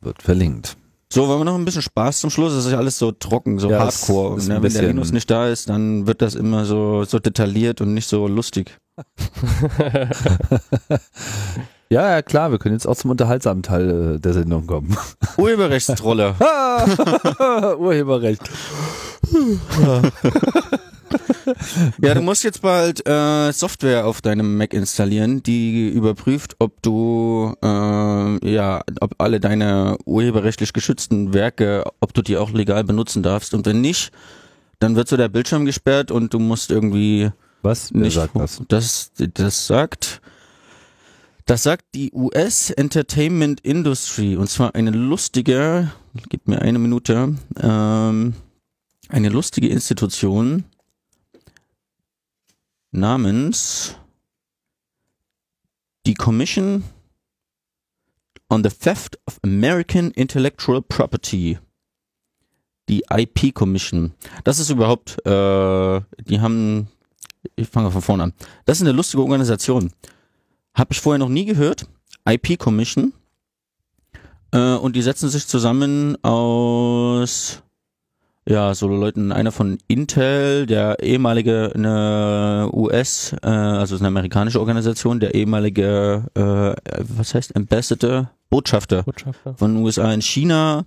Wird 0.00 0.22
verlinkt. 0.22 0.76
So, 1.12 1.28
wollen 1.28 1.40
wir 1.40 1.44
noch 1.44 1.54
ein 1.54 1.64
bisschen 1.64 1.82
Spaß 1.82 2.20
zum 2.20 2.30
Schluss? 2.30 2.54
Das 2.54 2.64
ist 2.64 2.72
ja 2.72 2.78
alles 2.78 2.98
so 2.98 3.12
trocken, 3.12 3.58
so 3.58 3.70
ja, 3.70 3.78
hardcore. 3.78 4.42
Ne? 4.42 4.62
Wenn 4.62 4.72
der 4.72 4.82
Linus 4.82 5.12
nicht 5.12 5.30
da 5.30 5.48
ist, 5.48 5.68
dann 5.68 6.06
wird 6.06 6.22
das 6.22 6.34
immer 6.34 6.64
so, 6.64 7.04
so 7.04 7.18
detailliert 7.18 7.80
und 7.80 7.94
nicht 7.94 8.08
so 8.08 8.26
lustig. 8.26 8.76
Ja, 11.88 12.10
ja, 12.10 12.22
klar, 12.22 12.50
wir 12.50 12.58
können 12.58 12.74
jetzt 12.74 12.86
auch 12.86 12.96
zum 12.96 13.12
unterhaltsamen 13.12 13.62
Teil 13.62 14.16
äh, 14.16 14.20
der 14.20 14.32
Sendung 14.32 14.66
kommen. 14.66 14.96
Urheberrechtstrolle. 15.36 16.34
Urheberrecht. 17.78 18.42
ja, 22.02 22.14
du 22.14 22.20
musst 22.22 22.42
jetzt 22.42 22.62
bald 22.62 23.06
äh, 23.08 23.52
Software 23.52 24.06
auf 24.06 24.20
deinem 24.20 24.56
Mac 24.56 24.72
installieren, 24.74 25.44
die 25.44 25.88
überprüft, 25.88 26.56
ob 26.58 26.82
du 26.82 27.54
äh, 27.62 28.50
ja, 28.50 28.82
ob 29.00 29.14
alle 29.18 29.38
deine 29.38 29.96
urheberrechtlich 30.04 30.72
geschützten 30.72 31.34
Werke, 31.34 31.84
ob 32.00 32.14
du 32.14 32.22
die 32.22 32.36
auch 32.36 32.50
legal 32.50 32.82
benutzen 32.82 33.22
darfst. 33.22 33.54
Und 33.54 33.64
wenn 33.66 33.80
nicht, 33.80 34.10
dann 34.80 34.96
wird 34.96 35.06
so 35.06 35.16
der 35.16 35.28
Bildschirm 35.28 35.64
gesperrt 35.64 36.10
und 36.10 36.34
du 36.34 36.40
musst 36.40 36.72
irgendwie 36.72 37.30
was? 37.62 37.92
Wer 37.92 38.02
nicht, 38.02 38.14
sagt 38.14 38.36
das? 38.36 38.62
das? 38.68 39.12
Das 39.34 39.66
sagt 39.66 40.20
das 41.46 41.62
sagt 41.62 41.94
die 41.94 42.12
US 42.12 42.70
Entertainment 42.70 43.60
Industry 43.60 44.36
und 44.36 44.50
zwar 44.50 44.74
eine 44.74 44.90
lustige, 44.90 45.92
gib 46.28 46.48
mir 46.48 46.60
eine 46.60 46.78
Minute, 46.78 47.36
ähm, 47.60 48.34
eine 49.08 49.28
lustige 49.28 49.68
Institution 49.68 50.64
namens 52.90 53.94
die 56.04 56.14
Commission 56.14 56.82
on 58.48 58.64
the 58.64 58.70
Theft 58.70 59.18
of 59.26 59.38
American 59.44 60.10
Intellectual 60.12 60.82
Property. 60.82 61.58
Die 62.88 63.04
IP 63.10 63.52
Commission. 63.52 64.14
Das 64.44 64.60
ist 64.60 64.70
überhaupt, 64.70 65.18
äh, 65.26 66.00
die 66.20 66.40
haben, 66.40 66.86
ich 67.56 67.68
fange 67.68 67.90
von 67.90 68.02
vorne 68.02 68.22
an. 68.24 68.32
Das 68.64 68.78
ist 68.78 68.82
eine 68.82 68.92
lustige 68.92 69.22
Organisation. 69.22 69.92
Habe 70.76 70.92
ich 70.92 71.00
vorher 71.00 71.18
noch 71.18 71.28
nie 71.30 71.46
gehört. 71.46 71.86
IP 72.28 72.58
Commission. 72.58 73.12
Äh, 74.52 74.74
und 74.74 74.94
die 74.94 75.02
setzen 75.02 75.28
sich 75.28 75.46
zusammen 75.48 76.22
aus 76.22 77.62
ja, 78.48 78.74
so 78.74 78.86
Leuten, 78.86 79.32
einer 79.32 79.50
von 79.50 79.78
Intel, 79.88 80.66
der 80.66 81.02
ehemalige 81.02 81.72
eine 81.74 82.70
US, 82.72 83.34
äh, 83.42 83.48
also 83.48 83.96
eine 83.96 84.06
amerikanische 84.06 84.60
Organisation, 84.60 85.18
der 85.18 85.34
ehemalige, 85.34 86.26
äh, 86.34 86.74
was 87.08 87.34
heißt 87.34 87.56
Ambassador, 87.56 88.30
Botschafter, 88.48 89.02
Botschafter. 89.02 89.54
von 89.54 89.76
USA 89.78 90.12
in 90.12 90.22
China, 90.22 90.84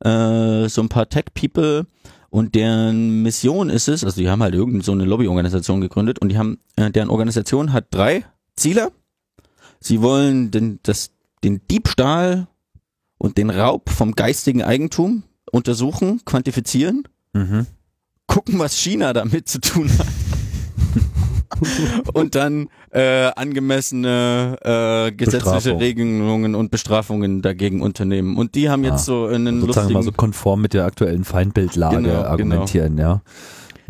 äh, 0.00 0.68
so 0.68 0.82
ein 0.82 0.90
paar 0.90 1.08
Tech-People 1.08 1.86
und 2.28 2.54
deren 2.54 3.22
Mission 3.22 3.70
ist 3.70 3.88
es, 3.88 4.04
also 4.04 4.20
die 4.20 4.28
haben 4.28 4.42
halt 4.42 4.54
irgendeine 4.54 4.84
so 4.84 4.92
eine 4.92 5.06
Lobbyorganisation 5.06 5.80
gegründet 5.80 6.18
und 6.18 6.28
die 6.28 6.36
haben, 6.36 6.58
äh, 6.76 6.90
deren 6.90 7.08
Organisation 7.08 7.72
hat 7.72 7.86
drei 7.90 8.26
Ziele. 8.56 8.92
Sie 9.80 10.02
wollen 10.02 10.50
den, 10.50 10.78
das, 10.82 11.10
den 11.42 11.60
Diebstahl 11.70 12.48
und 13.18 13.38
den 13.38 13.50
Raub 13.50 13.90
vom 13.90 14.14
geistigen 14.14 14.62
Eigentum 14.62 15.22
untersuchen, 15.50 16.22
quantifizieren, 16.24 17.04
mhm. 17.32 17.66
gucken, 18.26 18.58
was 18.58 18.76
China 18.76 19.12
damit 19.12 19.48
zu 19.48 19.60
tun 19.60 19.90
hat. 19.98 20.06
und 22.14 22.34
dann 22.34 22.68
äh, 22.90 23.30
angemessene 23.36 24.56
äh, 24.62 25.12
gesetzliche 25.12 25.54
Bestrafung. 25.54 25.78
Regelungen 25.78 26.54
und 26.54 26.70
Bestrafungen 26.70 27.42
dagegen 27.42 27.82
unternehmen. 27.82 28.36
Und 28.36 28.54
die 28.54 28.70
haben 28.70 28.84
jetzt 28.84 28.92
Ah, 28.92 28.98
so 28.98 29.26
einen 29.26 29.60
Sozusagen 29.60 29.66
lustigen, 29.66 29.92
mal 29.94 30.02
so 30.02 30.12
konform 30.12 30.62
mit 30.62 30.74
der 30.74 30.84
aktuellen 30.84 31.24
Feindbildlage 31.24 31.96
Genau, 31.96 32.08
genau. 32.08 32.22
argumentieren, 32.22 32.98
ja. 32.98 33.22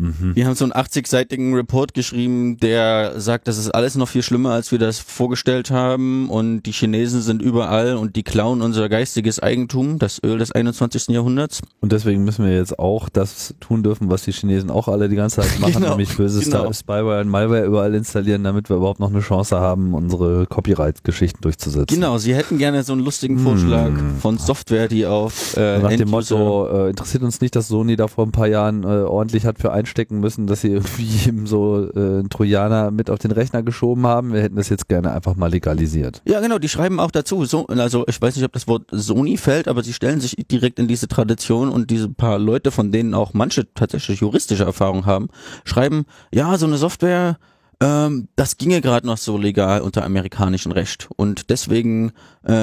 Mhm. 0.01 0.33
die 0.35 0.45
haben 0.45 0.55
so 0.55 0.65
einen 0.65 0.73
80-seitigen 0.73 1.53
Report 1.55 1.93
geschrieben, 1.93 2.57
der 2.57 3.19
sagt, 3.19 3.47
das 3.47 3.57
ist 3.57 3.69
alles 3.69 3.95
noch 3.95 4.07
viel 4.07 4.23
schlimmer, 4.23 4.51
als 4.51 4.71
wir 4.71 4.79
das 4.79 4.99
vorgestellt 4.99 5.71
haben 5.71 6.29
und 6.29 6.63
die 6.63 6.71
Chinesen 6.71 7.21
sind 7.21 7.41
überall 7.41 7.95
und 7.95 8.15
die 8.15 8.23
klauen 8.23 8.61
unser 8.61 8.89
geistiges 8.89 9.39
Eigentum, 9.39 9.99
das 9.99 10.21
Öl 10.23 10.37
des 10.37 10.51
21. 10.51 11.07
Jahrhunderts. 11.09 11.61
Und 11.79 11.91
deswegen 11.91 12.23
müssen 12.23 12.45
wir 12.45 12.53
jetzt 12.55 12.79
auch 12.79 13.09
das 13.09 13.53
tun 13.59 13.83
dürfen, 13.83 14.09
was 14.09 14.23
die 14.23 14.31
Chinesen 14.31 14.69
auch 14.71 14.87
alle 14.87 15.07
die 15.09 15.15
ganze 15.15 15.41
Zeit 15.41 15.59
machen, 15.59 15.73
Genau, 15.81 15.89
nämlich 15.91 16.15
böses 16.17 16.45
genau. 16.45 16.71
Spyware 16.73 17.21
und 17.21 17.29
Malware 17.29 17.65
überall 17.65 17.93
installieren, 17.95 18.43
damit 18.43 18.69
wir 18.69 18.77
überhaupt 18.77 18.99
noch 18.99 19.09
eine 19.09 19.21
Chance 19.21 19.59
haben, 19.59 19.93
unsere 19.93 20.45
Copyright-Geschichten 20.47 21.41
durchzusetzen. 21.41 21.95
Genau, 21.95 22.17
sie 22.17 22.35
hätten 22.35 22.57
gerne 22.57 22.83
so 22.83 22.93
einen 22.93 23.03
lustigen 23.03 23.37
Hm. 23.37 23.43
Vorschlag 23.43 23.91
von 24.19 24.37
Software, 24.37 24.87
die 24.87 25.05
auf 25.05 25.55
äh, 25.57 25.79
Nach 25.79 25.89
dem 25.89 26.09
Motto, 26.09 26.67
äh, 26.67 26.89
interessiert 26.89 27.23
uns 27.23 27.41
nicht, 27.41 27.55
dass 27.55 27.67
Sony 27.67 27.95
da 27.95 28.07
vor 28.07 28.25
ein 28.25 28.31
paar 28.31 28.47
Jahren 28.47 28.83
äh, 28.83 28.87
ordentlich 28.87 29.45
hat 29.45 29.59
für 29.59 29.71
einstecken 29.91 30.19
müssen, 30.19 30.47
dass 30.47 30.61
sie 30.61 30.69
irgendwie 30.69 31.09
eben 31.27 31.45
so 31.45 31.89
äh, 31.93 31.99
einen 31.99 32.29
Trojaner 32.29 32.91
mit 32.91 33.09
auf 33.09 33.19
den 33.19 33.31
Rechner 33.31 33.61
geschoben 33.63 34.07
haben. 34.07 34.33
Wir 34.33 34.41
hätten 34.41 34.55
das 34.55 34.69
jetzt 34.69 34.87
gerne 34.87 35.11
einfach 35.11 35.35
mal 35.35 35.51
legalisiert. 35.51 36.21
Ja, 36.25 36.39
genau, 36.39 36.57
die 36.59 36.69
schreiben 36.69 36.99
auch 36.99 37.11
dazu. 37.11 37.45
So, 37.45 37.67
also 37.67 38.05
ich 38.07 38.21
weiß 38.21 38.35
nicht, 38.35 38.45
ob 38.45 38.53
das 38.53 38.67
Wort 38.67 38.83
Sony 38.91 39.37
fällt, 39.37 39.67
aber 39.67 39.83
sie 39.83 39.93
stellen 39.93 40.21
sich 40.21 40.35
direkt 40.49 40.79
in 40.79 40.87
diese 40.87 41.07
Tradition 41.07 41.69
und 41.69 41.89
diese 41.91 42.09
paar 42.09 42.39
Leute, 42.39 42.71
von 42.71 42.91
denen 42.91 43.13
auch 43.13 43.33
manche 43.33 43.71
tatsächlich 43.73 44.21
juristische 44.21 44.63
Erfahrung 44.63 45.05
haben, 45.05 45.27
schreiben, 45.65 46.05
ja, 46.33 46.57
so 46.57 46.65
eine 46.65 46.77
Software, 46.77 47.37
ähm, 47.81 48.27
das 48.35 48.57
ginge 48.57 48.79
gerade 48.81 49.05
noch 49.07 49.17
so 49.17 49.37
legal 49.37 49.81
unter 49.81 50.05
amerikanischem 50.05 50.71
Recht. 50.71 51.09
Und 51.17 51.49
deswegen 51.49 52.11
äh, 52.45 52.53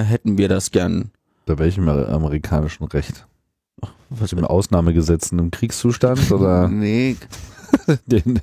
hätten 0.00 0.36
wir 0.36 0.48
das 0.48 0.70
gern. 0.70 1.10
Bei 1.46 1.58
welchem 1.58 1.88
amer- 1.88 2.08
amerikanischen 2.08 2.84
Recht? 2.84 3.26
Was 4.18 4.32
Im 4.32 4.44
Ausnahmegesetzen 4.44 5.38
im 5.38 5.50
Kriegszustand 5.50 6.30
oder 6.30 6.68
Nee, 6.68 7.16
den, 8.06 8.40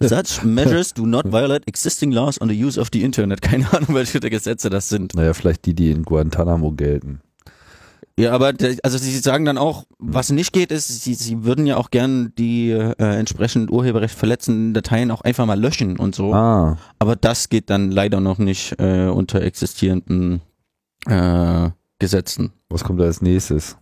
such 0.00 0.42
measures 0.44 0.94
do 0.94 1.04
not 1.06 1.24
violate 1.30 1.66
existing 1.66 2.10
laws 2.10 2.40
on 2.40 2.48
the 2.48 2.64
use 2.64 2.80
of 2.80 2.88
the 2.92 3.02
Internet. 3.02 3.42
Keine 3.42 3.70
Ahnung, 3.72 3.94
welche 3.94 4.20
der 4.20 4.30
Gesetze 4.30 4.70
das 4.70 4.88
sind. 4.88 5.14
naja, 5.14 5.34
vielleicht 5.34 5.66
die, 5.66 5.74
die 5.74 5.90
in 5.90 6.04
Guantanamo 6.04 6.72
gelten. 6.72 7.20
Ja, 8.18 8.32
aber 8.32 8.52
also 8.82 8.98
sie 8.98 9.18
sagen 9.18 9.46
dann 9.46 9.56
auch, 9.56 9.84
was 9.98 10.30
nicht 10.30 10.52
geht, 10.52 10.70
ist, 10.70 11.02
sie, 11.02 11.14
sie 11.14 11.44
würden 11.44 11.66
ja 11.66 11.78
auch 11.78 11.90
gern 11.90 12.32
die 12.36 12.70
äh, 12.70 12.94
entsprechend 12.98 13.70
Urheberrecht 13.70 14.14
verletzenden 14.14 14.74
Dateien 14.74 15.10
auch 15.10 15.22
einfach 15.22 15.46
mal 15.46 15.58
löschen 15.58 15.98
und 15.98 16.14
so. 16.14 16.34
Ah, 16.34 16.76
Aber 16.98 17.16
das 17.16 17.48
geht 17.48 17.70
dann 17.70 17.90
leider 17.90 18.20
noch 18.20 18.36
nicht 18.38 18.78
äh, 18.78 19.06
unter 19.06 19.40
existierenden 19.40 20.42
äh, 21.06 21.70
Gesetzen. 21.98 22.52
was 22.68 22.84
kommt 22.84 23.00
da 23.00 23.04
als 23.04 23.22
nächstes? 23.22 23.76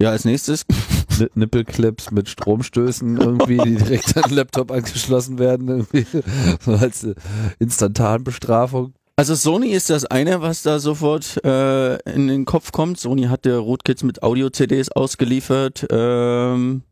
Ja, 0.00 0.10
als 0.10 0.24
nächstes. 0.24 0.64
Ni- 1.18 1.28
Nippelclips 1.34 2.10
mit 2.10 2.28
Stromstößen 2.28 3.18
irgendwie, 3.18 3.58
die 3.58 3.74
direkt 3.76 4.16
an 4.16 4.22
den 4.28 4.34
Laptop 4.36 4.70
angeschlossen 4.70 5.38
werden, 5.38 5.68
irgendwie 5.68 6.06
so 6.64 6.72
als 6.72 7.04
äh, 7.04 7.14
Instantanbestrafung. 7.58 8.94
Also 9.16 9.34
Sony 9.34 9.68
ist 9.68 9.90
das 9.90 10.06
eine, 10.06 10.40
was 10.40 10.62
da 10.62 10.78
sofort 10.78 11.44
äh, 11.44 11.96
in 12.10 12.28
den 12.28 12.46
Kopf 12.46 12.72
kommt. 12.72 12.98
Sony 12.98 13.24
hatte 13.24 13.56
Rootkits 13.58 14.02
mit 14.02 14.22
Audio-CDs 14.22 14.90
ausgeliefert. 14.92 15.86
Ähm, 15.90 16.82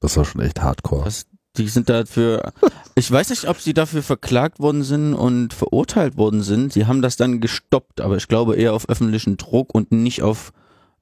Das 0.00 0.16
war 0.16 0.24
schon 0.24 0.42
echt 0.42 0.60
hardcore. 0.62 1.06
Was, 1.06 1.26
die 1.56 1.66
sind 1.66 1.88
dafür, 1.88 2.52
ich 2.94 3.10
weiß 3.10 3.30
nicht, 3.30 3.48
ob 3.48 3.60
sie 3.60 3.74
dafür 3.74 4.04
verklagt 4.04 4.60
worden 4.60 4.84
sind 4.84 5.14
und 5.14 5.52
verurteilt 5.54 6.16
worden 6.16 6.42
sind. 6.42 6.72
Sie 6.72 6.86
haben 6.86 7.02
das 7.02 7.16
dann 7.16 7.40
gestoppt, 7.40 8.00
aber 8.00 8.16
ich 8.16 8.28
glaube 8.28 8.54
eher 8.54 8.72
auf 8.72 8.88
öffentlichen 8.88 9.36
Druck 9.36 9.74
und 9.74 9.90
nicht 9.90 10.22
auf 10.22 10.52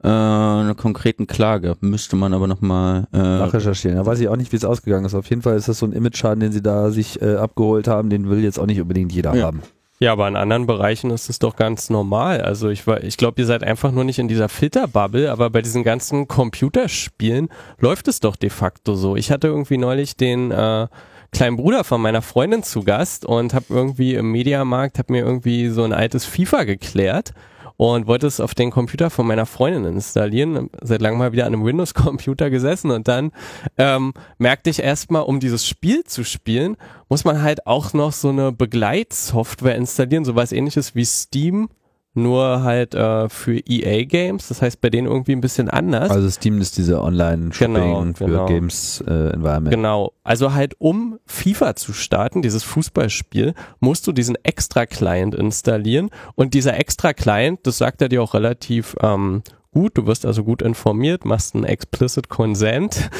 äh, 0.05 0.09
einer 0.09 0.75
konkreten 0.77 1.27
Klage. 1.27 1.77
Müsste 1.81 2.15
man 2.17 2.33
aber 2.35 2.47
nochmal 2.47 3.07
äh, 3.13 3.17
Nachrecherchieren. 3.19 3.97
Da 3.97 4.05
weiß 4.07 4.21
ich 4.21 4.29
auch 4.29 4.37
nicht, 4.37 4.53
wie 4.53 4.57
es 4.57 4.65
ausgegangen 4.65 5.07
ist. 5.07 5.15
Auf 5.15 5.29
jeden 5.31 5.43
Fall 5.43 5.57
ist 5.57 5.67
das 5.69 5.79
so 5.79 5.87
ein 5.87 5.93
Image-Schaden, 5.93 6.41
den 6.41 6.53
sie 6.53 6.63
da 6.63 6.91
sich 6.91 7.21
äh, 7.23 7.37
abgeholt 7.37 7.89
haben. 7.89 8.11
Den 8.11 8.29
will 8.29 8.45
jetzt 8.45 8.59
auch 8.61 8.67
nicht 8.67 8.81
unbedingt 8.81 9.13
jeder 9.13 9.35
Ja. 9.35 9.47
haben. 9.47 9.63
Ja, 10.01 10.13
aber 10.13 10.27
in 10.29 10.35
anderen 10.37 10.67
Bereichen 10.67 11.11
ist 11.11 11.31
es 11.31 11.39
doch 11.39 11.55
ganz 11.57 11.89
normal. 11.89 12.41
Also 12.43 12.69
ich, 12.69 12.87
war- 12.87 13.03
ich 13.05 13.17
glaube, 13.17 13.41
ihr 13.41 13.47
seid 13.47 13.63
einfach 13.63 13.93
nur 13.93 14.03
nicht 14.05 14.19
in 14.19 14.27
dieser 14.29 14.49
Filterbubble, 14.49 15.31
aber 15.31 15.51
bei 15.51 15.63
diesen 15.63 15.85
ganzen 15.85 16.27
Computerspielen 16.29 17.49
läuft 17.79 18.09
es 18.09 18.21
doch 18.21 18.37
de 18.37 18.51
facto 18.51 18.97
so. 18.97 19.17
Ich 19.17 19.31
hatte 19.31 19.47
irgendwie 19.47 19.79
neulich 19.79 20.17
den 20.17 20.51
äh, 20.51 20.89
kleinen 21.33 21.57
Bruder 21.57 21.85
von 21.85 22.03
meiner 22.03 22.23
Freundin 22.23 22.63
zu 22.65 22.83
Gast 22.83 23.25
und 23.25 23.55
habe 23.55 23.67
irgendwie 23.71 24.15
im 24.15 24.33
Mediamarkt, 24.33 24.99
habe 24.99 25.13
mir 25.13 25.25
irgendwie 25.25 25.69
so 25.69 25.85
ein 25.85 25.93
altes 25.93 26.25
FIFA 26.25 26.65
geklärt 26.65 27.33
und 27.77 28.07
wollte 28.07 28.27
es 28.27 28.41
auf 28.41 28.55
den 28.55 28.71
Computer 28.71 29.11
von 29.11 29.27
meiner 29.27 29.47
Freundin 29.47 29.85
installieren. 29.85 30.71
Seit 30.81 31.01
langem 31.01 31.19
mal 31.19 31.33
wieder 31.33 31.47
an 31.47 31.55
einem 31.55 31.65
Windows-Computer 31.65 32.51
gesessen 32.51 32.91
und 32.91 33.09
dann 33.09 33.33
ähm, 33.79 34.13
merkte 34.39 34.71
ich 34.71 34.81
erstmal, 34.81 35.23
um 35.23 35.41
dieses 35.41 35.67
Spiel 35.67 36.05
zu 36.05 36.25
spielen, 36.25 36.77
muss 37.09 37.25
man 37.25 37.43
halt 37.43 37.67
auch 37.67 37.93
noch 37.93 38.13
so 38.13 38.29
eine 38.29 38.53
Begleitsoftware 38.53 39.77
installieren, 39.77 40.25
sowas 40.25 40.53
ähnliches 40.53 40.95
wie 40.95 41.05
Steam, 41.05 41.69
nur 42.15 42.63
halt 42.63 42.95
äh, 42.95 43.29
für 43.29 43.59
EA-Games. 43.59 44.49
Das 44.49 44.63
heißt 44.63 44.81
bei 44.81 44.91
denen 44.91 45.07
irgendwie 45.07 45.33
ein 45.33 45.41
bisschen 45.41 45.69
anders. 45.69 46.11
Also 46.11 46.31
Steam 46.31 46.61
ist 46.61 46.79
diese 46.79 47.03
Online-Shopping 47.03 47.75
Genau, 47.75 48.05
für 48.15 48.27
genau. 48.27 48.47
Games-Environment. 48.47 49.75
Genau. 49.75 50.13
Also 50.23 50.55
halt 50.55 50.77
um 50.79 51.19
FIFA 51.27 51.77
zu 51.77 51.93
starten, 51.93 52.43
dieses 52.43 52.63
Fußballspiel, 52.63 53.55
musst 53.81 54.07
du 54.07 54.13
diesen 54.13 54.37
Extra-Client 54.43 55.35
installieren. 55.35 56.11
Und 56.35 56.55
dieser 56.55 56.79
Extra-Client, 56.79 57.61
das 57.65 57.79
sagt 57.79 58.01
er 58.01 58.09
dir 58.09 58.23
auch 58.23 58.35
relativ 58.35 58.97
ähm, 59.01 59.43
gut, 59.73 59.99
du 59.99 60.07
wirst 60.07 60.25
also 60.25 60.45
gut 60.45 60.63
informiert, 60.63 61.25
machst 61.25 61.55
einen 61.55 61.65
Explicit 61.65 62.29
Consent, 62.29 63.11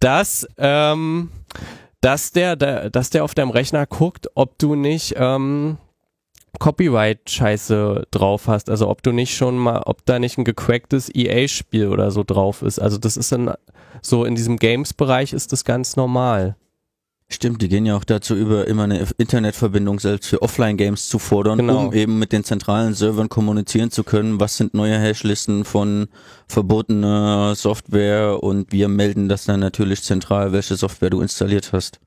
dass, 0.00 0.46
ähm, 0.58 1.30
dass, 2.00 2.32
der, 2.32 2.56
der, 2.56 2.90
dass 2.90 3.10
der 3.10 3.24
auf 3.24 3.34
deinem 3.34 3.50
Rechner 3.50 3.86
guckt, 3.86 4.28
ob 4.34 4.58
du 4.58 4.74
nicht 4.74 5.14
ähm, 5.16 5.78
Copyright-Scheiße 6.58 8.06
drauf 8.10 8.46
hast. 8.46 8.70
Also 8.70 8.88
ob 8.88 9.02
du 9.02 9.12
nicht 9.12 9.36
schon 9.36 9.56
mal, 9.58 9.82
ob 9.84 10.04
da 10.04 10.18
nicht 10.18 10.38
ein 10.38 10.44
gecracktes 10.44 11.10
EA-Spiel 11.14 11.88
oder 11.88 12.10
so 12.10 12.24
drauf 12.24 12.62
ist. 12.62 12.78
Also 12.78 12.98
das 12.98 13.16
ist 13.16 13.32
dann 13.32 13.52
so 14.00 14.24
in 14.24 14.34
diesem 14.34 14.56
Games-Bereich 14.58 15.32
ist 15.32 15.52
das 15.52 15.64
ganz 15.64 15.96
normal. 15.96 16.56
Stimmt, 17.28 17.62
die 17.62 17.68
gehen 17.70 17.86
ja 17.86 17.96
auch 17.96 18.04
dazu 18.04 18.34
über, 18.34 18.66
immer 18.66 18.82
eine 18.84 19.06
Internetverbindung 19.16 19.98
selbst 20.00 20.28
für 20.28 20.42
Offline-Games 20.42 21.08
zu 21.08 21.18
fordern, 21.18 21.58
Genau. 21.58 21.86
um 21.86 21.92
eben 21.94 22.18
mit 22.18 22.30
den 22.30 22.44
zentralen 22.44 22.92
Servern 22.92 23.30
kommunizieren 23.30 23.90
zu 23.90 24.04
können. 24.04 24.38
Was 24.38 24.58
sind 24.58 24.74
neue 24.74 25.00
Hashlisten 25.00 25.64
von 25.64 26.08
verbotener 26.46 27.54
Software 27.54 28.42
und 28.42 28.70
wir 28.70 28.88
melden 28.88 29.30
das 29.30 29.46
dann 29.46 29.60
natürlich 29.60 30.02
zentral, 30.02 30.52
welche 30.52 30.76
Software 30.76 31.08
du 31.08 31.22
installiert 31.22 31.72
hast. 31.72 32.00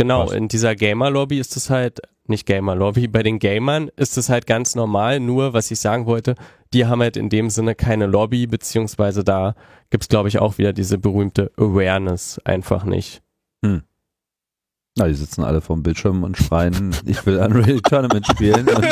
Genau, 0.00 0.26
Krass. 0.26 0.34
in 0.34 0.48
dieser 0.48 0.74
Gamer-Lobby 0.74 1.38
ist 1.38 1.56
es 1.56 1.70
halt, 1.70 2.00
nicht 2.26 2.46
Gamer-Lobby, 2.46 3.08
bei 3.08 3.22
den 3.22 3.38
Gamern 3.38 3.90
ist 3.96 4.16
es 4.16 4.28
halt 4.28 4.46
ganz 4.46 4.74
normal, 4.74 5.20
nur 5.20 5.52
was 5.52 5.70
ich 5.70 5.80
sagen 5.80 6.06
wollte, 6.06 6.34
die 6.72 6.86
haben 6.86 7.00
halt 7.00 7.16
in 7.16 7.28
dem 7.28 7.50
Sinne 7.50 7.74
keine 7.74 8.06
Lobby, 8.06 8.46
beziehungsweise 8.46 9.24
da 9.24 9.54
gibt's 9.90 10.08
glaube 10.08 10.28
ich 10.28 10.38
auch 10.38 10.58
wieder 10.58 10.72
diese 10.72 10.98
berühmte 10.98 11.50
Awareness 11.56 12.40
einfach 12.44 12.84
nicht. 12.84 13.22
Na, 14.96 15.06
die 15.06 15.14
sitzen 15.14 15.44
alle 15.44 15.60
vorm 15.60 15.82
Bildschirm 15.82 16.24
und 16.24 16.36
schreien, 16.36 16.94
ich 17.06 17.24
will 17.24 17.38
Unreal 17.38 17.80
Tournament 17.80 18.26
spielen. 18.26 18.68
Und 18.68 18.84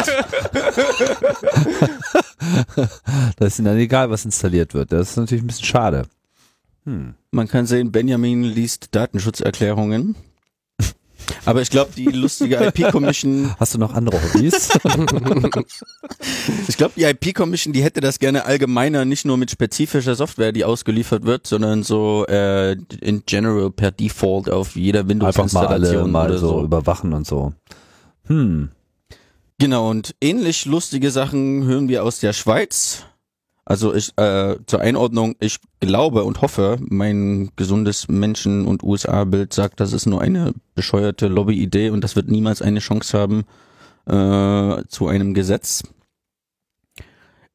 das 3.37 3.53
ist 3.53 3.59
ihnen 3.59 3.67
dann 3.67 3.77
egal, 3.77 4.09
was 4.11 4.25
installiert 4.25 4.73
wird. 4.75 4.93
Das 4.93 5.11
ist 5.11 5.17
natürlich 5.17 5.43
ein 5.45 5.49
bisschen 5.49 5.67
schade. 5.67 6.07
Hm. 6.85 7.15
Man 7.31 7.49
kann 7.49 7.67
sehen, 7.67 7.93
Benjamin 7.93 8.43
liest 8.45 8.95
Datenschutzerklärungen. 8.95 10.15
Aber 11.45 11.63
ich 11.63 11.71
glaube, 11.71 11.91
die 11.97 12.07
lustige 12.07 12.57
IP-Commission, 12.57 13.55
Hast 13.59 13.75
du 13.75 13.79
noch 13.79 13.95
andere 13.95 14.21
Hobbys? 14.23 14.69
ich 16.69 16.77
glaube, 16.77 16.95
die 16.97 17.05
IP-Commission, 17.05 17.73
die 17.73 17.83
hätte 17.83 18.01
das 18.01 18.19
gerne 18.19 18.45
allgemeiner, 18.45 19.05
nicht 19.05 19.25
nur 19.25 19.37
mit 19.37 19.51
spezifischer 19.51 20.15
Software, 20.15 20.53
die 20.53 20.65
ausgeliefert 20.65 21.25
wird, 21.25 21.47
sondern 21.47 21.83
so 21.83 22.27
äh, 22.27 22.73
in 23.01 23.23
general 23.27 23.71
per 23.71 23.91
Default 23.91 24.51
auf 24.51 24.77
jeder 24.77 25.01
Einfach 25.01 25.53
mal 25.53 25.67
alle 25.67 25.91
Windows-Installation 25.91 26.11
mal 26.11 26.39
so, 26.39 26.49
so. 26.49 26.65
überwachen 26.65 27.13
und 27.13 27.27
so. 27.27 27.53
Hm. 28.27 28.71
Genau, 29.59 29.91
und 29.91 30.15
ähnlich 30.21 30.67
lustige 30.67 31.11
Sachen 31.11 31.65
hören 31.65 31.89
wir 31.89 32.05
aus 32.05 32.21
der 32.21 32.33
Schweiz. 32.33 33.05
Also 33.69 33.93
ich, 33.93 34.17
äh, 34.17 34.57
zur 34.65 34.81
Einordnung, 34.81 35.37
ich 35.41 35.59
glaube 35.79 36.25
und 36.25 36.41
hoffe, 36.41 36.79
mein 36.81 37.51
gesundes 37.55 38.09
Menschen- 38.09 38.67
und 38.67 38.83
USA-Bild 38.83 39.53
sagt, 39.53 39.81
das 39.81 39.93
ist 39.93 40.07
nur 40.07 40.23
eine 40.23 40.55
bescheuerte 40.75 41.29
Lobby-Idee 41.29 41.91
und 41.91 42.03
das 42.03 42.17
wird 42.17 42.31
niemals 42.31 42.63
eine 42.63 42.79
Chance 42.79 43.19
haben 43.19 43.45
äh, 44.07 44.85
zu 44.89 45.09
einem 45.09 45.35
Gesetz. 45.35 45.83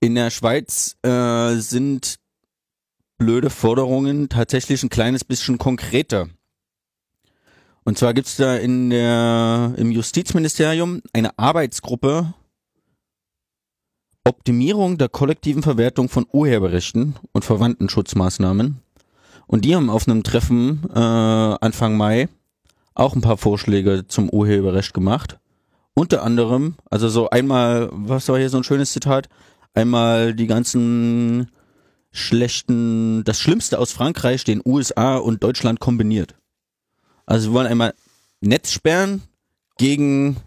In 0.02 0.14
der 0.14 0.30
Schweiz 0.30 0.98
äh, 1.02 1.56
sind 1.56 2.20
blöde 3.18 3.50
Forderungen 3.50 4.30
tatsächlich 4.30 4.84
ein 4.84 4.90
kleines 4.90 5.24
bisschen 5.24 5.58
konkreter. 5.58 6.28
Und 7.86 7.98
zwar 7.98 8.14
gibt's 8.14 8.38
da 8.38 8.56
in 8.56 8.92
der, 8.92 9.74
im 9.78 9.90
Justizministerium 9.90 11.02
eine 11.12 11.40
Arbeitsgruppe 11.40 12.36
Optimierung 14.26 14.98
der 14.98 15.10
kollektiven 15.10 15.64
Verwertung 15.64 16.08
von 16.08 16.26
Urheberrechten 16.32 17.16
und 17.34 17.44
verwandten 17.44 17.90
Schutzmaßnahmen. 17.90 18.80
Und 19.48 19.66
die 19.66 19.76
haben 19.76 19.90
auf 19.90 20.08
einem 20.08 20.24
Treffen 20.24 20.84
äh, 20.94 21.00
Anfang 21.00 21.98
Mai 21.98 22.30
auch 22.96 23.16
ein 23.16 23.22
paar 23.22 23.38
Vorschläge 23.38 24.08
zum 24.08 24.30
Urheberrecht 24.30 24.94
gemacht. 24.94 25.40
Unter 25.94 26.24
anderem, 26.24 26.76
also 26.90 27.10
so 27.10 27.30
einmal, 27.30 27.90
was 27.92 28.30
war 28.30 28.38
hier 28.38 28.50
so 28.50 28.58
ein 28.58 28.64
schönes 28.64 28.94
Zitat? 28.94 29.30
Einmal 29.74 30.34
die 30.34 30.48
ganzen 30.48 31.52
schlechten, 32.12 33.24
das 33.24 33.40
Schlimmste 33.40 33.80
aus 33.80 33.92
Frankreich, 33.92 34.44
den 34.44 34.62
USA 34.66 35.18
und 35.18 35.44
Deutschland 35.44 35.80
kombiniert. 35.80 36.36
Also 37.26 37.50
wir 37.50 37.56
wollen 37.56 37.68
einmal 37.68 37.94
Netz 38.42 38.72
sperren 38.72 39.24
gegen 39.78 40.38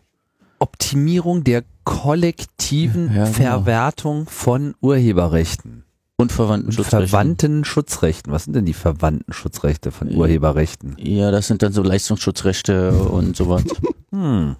Optimierung 0.58 1.44
der 1.44 1.64
kollektiven 1.84 3.06
Ja, 3.14 3.24
genau. 3.24 3.32
Verwertung 3.32 4.26
von 4.28 4.74
Urheberrechten. 4.80 5.84
und 6.18 6.32
verwandten 6.32 6.68
Und 6.68 6.72
Schutzrechten. 6.74 7.08
verwandten 7.08 7.64
Schutzrechten. 7.64 8.32
Was 8.32 8.44
sind 8.44 8.54
denn 8.56 8.64
die 8.64 8.72
verwandten 8.74 9.32
Schutzrechte 9.32 9.90
von. 9.92 10.12
Urheberrechten? 10.14 10.96
Ja, 10.98 11.30
das 11.30 11.46
sind 11.46 11.62
dann 11.62 11.72
so 11.72 11.82
Leistungsschutzrechte 11.82 12.92
und 12.92 13.36
sowas. 13.36 13.64
Hm. 14.12 14.54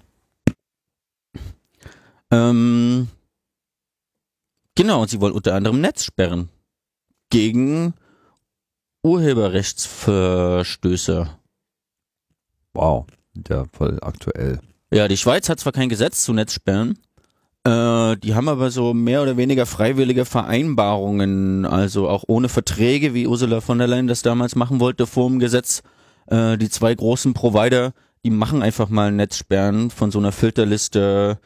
ähm, 2.31 3.07
genau, 4.75 5.01
und 5.01 5.09
sie 5.09 5.19
wollen 5.21 5.33
unter 5.33 5.55
anderem 5.55 5.79
Netz 5.81 6.03
sperren 6.03 6.49
gegen 7.31 7.93
Urheberrechtsverstöße. 9.03 11.29
Wow. 12.73 13.05
Ja, 13.49 13.65
voll 13.71 13.97
aktuell. 14.01 14.59
Ja, 14.93 15.07
die 15.07 15.17
Schweiz 15.17 15.49
hat 15.49 15.59
zwar 15.59 15.73
kein 15.73 15.89
Gesetz 15.89 16.23
zu 16.23 16.33
Netzsperren, 16.33 16.97
äh, 17.65 18.15
die 18.17 18.33
haben 18.35 18.47
aber 18.47 18.71
so 18.71 18.93
mehr 18.93 19.21
oder 19.21 19.35
weniger 19.35 19.65
freiwillige 19.65 20.23
Vereinbarungen, 20.23 21.65
also 21.65 22.07
auch 22.07 22.23
ohne 22.27 22.47
Verträge, 22.47 23.13
wie 23.13 23.27
Ursula 23.27 23.59
von 23.59 23.77
der 23.77 23.87
Leyen 23.87 24.07
das 24.07 24.21
damals 24.21 24.55
machen 24.55 24.79
wollte 24.79 25.05
vor 25.05 25.27
dem 25.27 25.39
Gesetz. 25.39 25.83
Äh, 26.27 26.57
die 26.57 26.69
zwei 26.69 26.95
großen 26.95 27.33
Provider, 27.33 27.91
die 28.23 28.29
machen 28.29 28.61
einfach 28.61 28.87
mal 28.87 29.11
Netzsperren 29.11 29.89
von 29.89 30.11
so 30.11 30.19
einer 30.19 30.31
Filterliste 30.31 31.39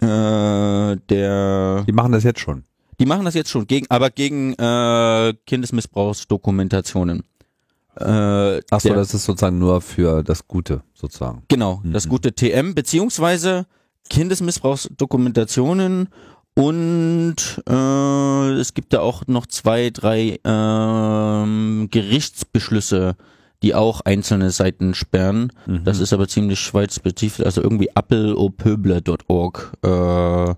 äh, 0.00 0.06
der 0.06 1.84
Die 1.86 1.92
machen 1.92 2.12
das 2.12 2.22
jetzt 2.22 2.40
schon. 2.40 2.64
die 3.00 3.06
machen 3.06 3.24
das 3.24 3.34
jetzt 3.34 3.50
schon, 3.50 3.66
gegen, 3.66 3.86
aber 3.90 4.10
gegen 4.10 4.54
äh, 4.54 5.34
Kindesmissbrauchsdokumentationen. 5.46 7.24
Äh, 8.00 8.60
Achso, 8.70 8.88
der- 8.88 8.96
das 8.96 9.14
ist 9.14 9.24
sozusagen 9.24 9.58
nur 9.58 9.80
für 9.80 10.22
das 10.22 10.46
Gute, 10.48 10.82
sozusagen. 10.94 11.42
Genau, 11.48 11.80
das 11.84 12.06
Mhm. 12.06 12.10
gute 12.10 12.32
TM, 12.32 12.74
beziehungsweise 12.74 13.66
Kindesmissbrauchsdokumentationen 14.08 16.08
und 16.54 17.36
äh, 17.68 18.50
es 18.58 18.74
gibt 18.74 18.92
da 18.92 19.00
auch 19.00 19.22
noch 19.26 19.46
zwei, 19.46 19.90
drei 19.90 20.38
ähm, 20.44 21.88
Gerichtsbeschlüsse, 21.90 23.16
die 23.62 23.74
auch 23.74 24.00
einzelne 24.00 24.50
Seiten 24.50 24.94
sperren. 24.94 25.52
Mhm. 25.66 25.84
Das 25.84 26.00
ist 26.00 26.12
aber 26.12 26.26
ziemlich 26.28 26.58
schweizspezifisch, 26.60 27.44
also 27.44 27.62
irgendwie 27.62 27.94
appelopöble.org. 27.94 29.72
Äh, 29.82 30.54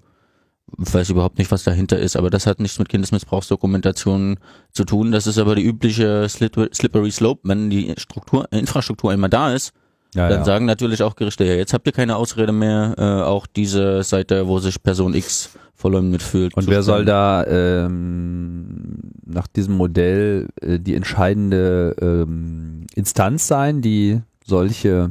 weiß 0.76 1.10
überhaupt 1.10 1.38
nicht, 1.38 1.50
was 1.50 1.64
dahinter 1.64 1.98
ist, 1.98 2.16
aber 2.16 2.30
das 2.30 2.46
hat 2.46 2.60
nichts 2.60 2.78
mit 2.78 2.88
Kindesmissbrauchsdokumentationen 2.88 4.38
zu 4.72 4.84
tun. 4.84 5.12
Das 5.12 5.26
ist 5.26 5.38
aber 5.38 5.54
die 5.54 5.64
übliche 5.64 6.28
Slipper- 6.28 6.72
Slippery 6.72 7.10
Slope, 7.10 7.40
wenn 7.44 7.70
die 7.70 7.94
Struktur, 7.98 8.46
Infrastruktur 8.50 9.10
einmal 9.10 9.30
da 9.30 9.52
ist, 9.52 9.72
ja, 10.14 10.28
dann 10.28 10.40
ja. 10.40 10.44
sagen 10.44 10.66
natürlich 10.66 11.02
auch 11.02 11.16
Gerichte, 11.16 11.44
ja, 11.44 11.54
jetzt 11.54 11.72
habt 11.72 11.86
ihr 11.86 11.92
keine 11.92 12.16
Ausrede 12.16 12.52
mehr, 12.52 12.94
äh, 12.98 13.22
auch 13.22 13.46
diese 13.46 14.02
Seite, 14.02 14.46
wo 14.46 14.58
sich 14.58 14.82
Person 14.82 15.14
X 15.14 15.50
verleumdet 15.74 16.22
fühlt. 16.22 16.54
Und 16.54 16.68
wer 16.68 16.82
soll 16.82 17.04
da 17.04 17.44
ähm, 17.46 18.98
nach 19.24 19.46
diesem 19.46 19.76
Modell 19.76 20.48
äh, 20.60 20.78
die 20.78 20.94
entscheidende 20.94 21.96
ähm, 22.00 22.86
Instanz 22.94 23.48
sein, 23.48 23.80
die 23.80 24.20
solche 24.44 25.10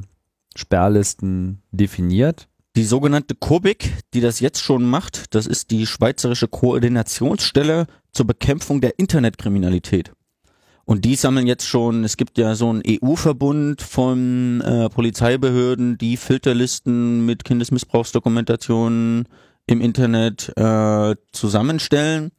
Sperrlisten 0.56 1.62
definiert? 1.72 2.48
Die 2.78 2.86
sogenannte 2.86 3.36
COBIC, 3.36 3.92
die 4.14 4.22
das 4.22 4.40
jetzt 4.40 4.62
schon 4.62 4.86
macht, 4.86 5.36
das 5.36 5.46
ist 5.46 5.72
die 5.72 5.86
Schweizerische 5.86 6.48
Koordinationsstelle 6.48 7.86
zur 8.14 8.28
Bekämpfung 8.28 8.80
der 8.80 8.98
Internetkriminalität. 8.98 10.14
Und 10.86 11.04
die 11.04 11.16
sammeln 11.16 11.48
jetzt 11.48 11.68
schon, 11.68 12.06
es 12.06 12.16
gibt 12.16 12.38
ja 12.38 12.56
so 12.56 12.70
einen 12.70 12.82
EU-Verbund 12.88 13.82
von 13.82 14.62
äh, 14.62 14.90
Polizeibehörden, 14.90 15.98
die 15.98 16.16
Filterlisten 16.16 17.26
mit 17.26 17.44
Kindesmissbrauchsdokumentationen 17.44 19.28
im 19.68 19.82
Internet 19.82 20.54
äh, 20.56 21.16
zusammenstellen. 21.34 22.32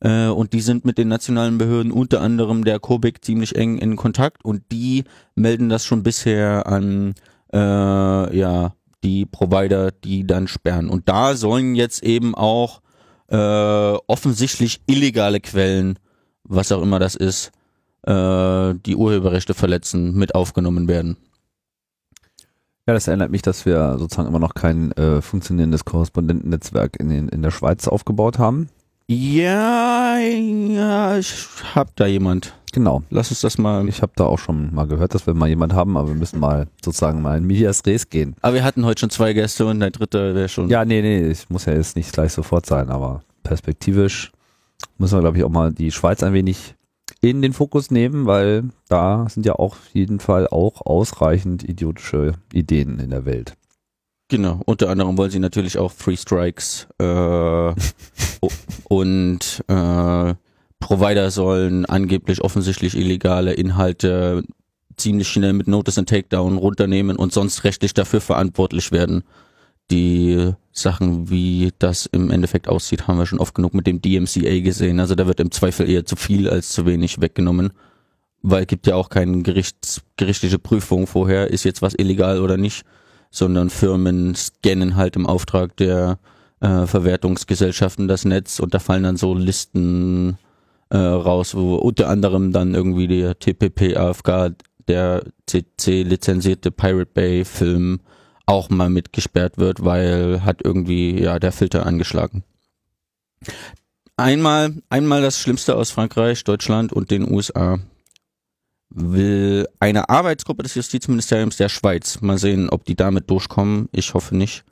Äh, 0.00 0.26
und 0.26 0.52
die 0.52 0.60
sind 0.60 0.84
mit 0.84 0.98
den 0.98 1.08
nationalen 1.08 1.56
Behörden, 1.56 1.90
unter 1.90 2.20
anderem 2.20 2.64
der 2.64 2.80
COBIC, 2.80 3.24
ziemlich 3.24 3.56
eng 3.56 3.78
in 3.78 3.96
Kontakt 3.96 4.44
und 4.44 4.62
die 4.72 5.04
melden 5.34 5.70
das 5.70 5.86
schon 5.86 6.02
bisher 6.02 6.66
an 6.66 7.14
äh, 7.52 8.36
ja, 8.36 8.74
die 9.02 9.26
Provider, 9.26 9.90
die 9.90 10.26
dann 10.26 10.48
sperren. 10.48 10.90
Und 10.90 11.08
da 11.08 11.34
sollen 11.34 11.74
jetzt 11.74 12.02
eben 12.02 12.34
auch 12.34 12.80
äh, 13.28 13.36
offensichtlich 13.36 14.80
illegale 14.86 15.40
Quellen, 15.40 15.98
was 16.44 16.72
auch 16.72 16.82
immer 16.82 16.98
das 16.98 17.14
ist, 17.14 17.52
äh, 18.02 18.74
die 18.74 18.96
Urheberrechte 18.96 19.54
verletzen, 19.54 20.14
mit 20.14 20.34
aufgenommen 20.34 20.88
werden. 20.88 21.16
Ja, 22.86 22.94
das 22.94 23.06
erinnert 23.06 23.30
mich, 23.30 23.42
dass 23.42 23.66
wir 23.66 23.98
sozusagen 23.98 24.28
immer 24.28 24.38
noch 24.38 24.54
kein 24.54 24.90
äh, 24.92 25.22
funktionierendes 25.22 25.84
Korrespondentennetzwerk 25.84 26.96
in, 26.98 27.08
den, 27.08 27.28
in 27.28 27.42
der 27.42 27.50
Schweiz 27.52 27.86
aufgebaut 27.86 28.38
haben. 28.38 28.68
Ja, 29.06 30.18
ja, 30.18 31.18
ich 31.18 31.34
hab 31.74 31.94
da 31.96 32.06
jemand. 32.06 32.54
Genau. 32.72 33.02
Lass 33.10 33.30
uns 33.30 33.40
das 33.40 33.58
mal. 33.58 33.88
Ich 33.88 34.02
habe 34.02 34.12
da 34.16 34.24
auch 34.24 34.38
schon 34.38 34.74
mal 34.74 34.86
gehört, 34.86 35.14
dass 35.14 35.26
wir 35.26 35.34
mal 35.34 35.48
jemand 35.48 35.72
haben, 35.72 35.96
aber 35.96 36.08
wir 36.08 36.14
müssen 36.14 36.40
mal 36.40 36.68
sozusagen 36.84 37.22
mal 37.22 37.38
in 37.38 37.46
Medias 37.46 37.84
Res 37.86 38.08
gehen. 38.08 38.36
Aber 38.40 38.54
wir 38.54 38.64
hatten 38.64 38.84
heute 38.84 39.00
schon 39.00 39.10
zwei 39.10 39.32
Gäste 39.32 39.66
und 39.66 39.80
der 39.80 39.90
dritte 39.90 40.34
wäre 40.34 40.48
schon. 40.48 40.68
Ja, 40.68 40.84
nee, 40.84 41.02
nee, 41.02 41.30
ich 41.30 41.50
muss 41.50 41.66
ja 41.66 41.74
jetzt 41.74 41.96
nicht 41.96 42.12
gleich 42.12 42.32
sofort 42.32 42.66
sein, 42.66 42.90
aber 42.90 43.22
perspektivisch 43.42 44.32
müssen 44.98 45.16
wir, 45.16 45.20
glaube 45.20 45.38
ich, 45.38 45.44
auch 45.44 45.50
mal 45.50 45.72
die 45.72 45.90
Schweiz 45.90 46.22
ein 46.22 46.32
wenig 46.32 46.74
in 47.20 47.42
den 47.42 47.52
Fokus 47.52 47.90
nehmen, 47.90 48.26
weil 48.26 48.64
da 48.88 49.26
sind 49.28 49.44
ja 49.44 49.54
auch 49.54 49.72
auf 49.72 49.90
jeden 49.92 50.20
Fall 50.20 50.48
auch 50.48 50.86
ausreichend 50.86 51.64
idiotische 51.64 52.34
Ideen 52.52 52.98
in 52.98 53.10
der 53.10 53.24
Welt. 53.24 53.54
Genau, 54.28 54.60
unter 54.64 54.88
anderem 54.88 55.18
wollen 55.18 55.30
sie 55.30 55.40
natürlich 55.40 55.76
auch 55.76 55.90
Free 55.90 56.16
Strikes 56.16 56.86
äh, 56.98 57.74
und 58.88 59.64
äh, 59.66 60.34
Provider 60.80 61.30
sollen 61.30 61.86
angeblich 61.86 62.42
offensichtlich 62.42 62.96
illegale 62.96 63.52
Inhalte 63.52 64.42
ziemlich 64.96 65.28
schnell 65.28 65.52
mit 65.52 65.68
Notice 65.68 65.98
and 65.98 66.08
Takedown 66.08 66.58
runternehmen 66.58 67.16
und 67.16 67.32
sonst 67.32 67.64
rechtlich 67.64 67.94
dafür 67.94 68.20
verantwortlich 68.20 68.92
werden. 68.92 69.22
Die 69.90 70.52
Sachen, 70.72 71.30
wie 71.30 71.72
das 71.78 72.06
im 72.06 72.30
Endeffekt 72.30 72.68
aussieht, 72.68 73.06
haben 73.06 73.18
wir 73.18 73.26
schon 73.26 73.40
oft 73.40 73.54
genug 73.54 73.74
mit 73.74 73.86
dem 73.86 74.02
DMCA 74.02 74.60
gesehen. 74.60 75.00
Also 75.00 75.14
da 75.14 75.26
wird 75.26 75.40
im 75.40 75.50
Zweifel 75.50 75.88
eher 75.88 76.04
zu 76.04 76.16
viel 76.16 76.48
als 76.48 76.70
zu 76.70 76.86
wenig 76.86 77.20
weggenommen. 77.20 77.72
Weil 78.42 78.62
es 78.62 78.68
gibt 78.68 78.86
ja 78.86 78.94
auch 78.94 79.08
keine 79.08 79.42
Gerichts, 79.42 80.02
gerichtliche 80.16 80.58
Prüfung 80.58 81.06
vorher, 81.06 81.48
ist 81.48 81.64
jetzt 81.64 81.82
was 81.82 81.94
illegal 81.94 82.40
oder 82.40 82.56
nicht 82.56 82.84
sondern 83.30 83.70
Firmen 83.70 84.34
scannen 84.34 84.96
halt 84.96 85.16
im 85.16 85.26
Auftrag 85.26 85.76
der 85.76 86.18
äh, 86.60 86.86
Verwertungsgesellschaften 86.86 88.08
das 88.08 88.24
Netz 88.24 88.58
und 88.58 88.74
da 88.74 88.78
fallen 88.78 89.04
dann 89.04 89.16
so 89.16 89.34
Listen 89.34 90.36
äh, 90.90 90.96
raus, 90.98 91.54
wo 91.54 91.76
unter 91.76 92.08
anderem 92.08 92.52
dann 92.52 92.74
irgendwie 92.74 93.08
der 93.08 93.38
TPP 93.38 93.96
AFK, 93.96 94.54
der 94.88 95.24
CC 95.46 96.02
lizenzierte 96.02 96.70
Pirate 96.70 97.10
Bay 97.12 97.44
Film 97.44 98.00
auch 98.46 98.68
mal 98.68 98.90
mitgesperrt 98.90 99.58
wird, 99.58 99.84
weil 99.84 100.44
hat 100.44 100.62
irgendwie 100.64 101.22
ja 101.22 101.38
der 101.38 101.52
Filter 101.52 101.86
angeschlagen. 101.86 102.42
Einmal, 104.16 104.82
einmal 104.90 105.22
das 105.22 105.38
Schlimmste 105.38 105.76
aus 105.76 105.90
Frankreich, 105.90 106.44
Deutschland 106.44 106.92
und 106.92 107.10
den 107.10 107.32
USA 107.32 107.78
will 108.90 109.68
eine 109.78 110.08
Arbeitsgruppe 110.08 110.64
des 110.64 110.74
Justizministeriums 110.74 111.56
der 111.56 111.68
Schweiz. 111.68 112.20
Mal 112.20 112.38
sehen, 112.38 112.68
ob 112.68 112.84
die 112.84 112.96
damit 112.96 113.30
durchkommen. 113.30 113.88
Ich 113.92 114.14
hoffe 114.14 114.36
nicht. 114.36 114.64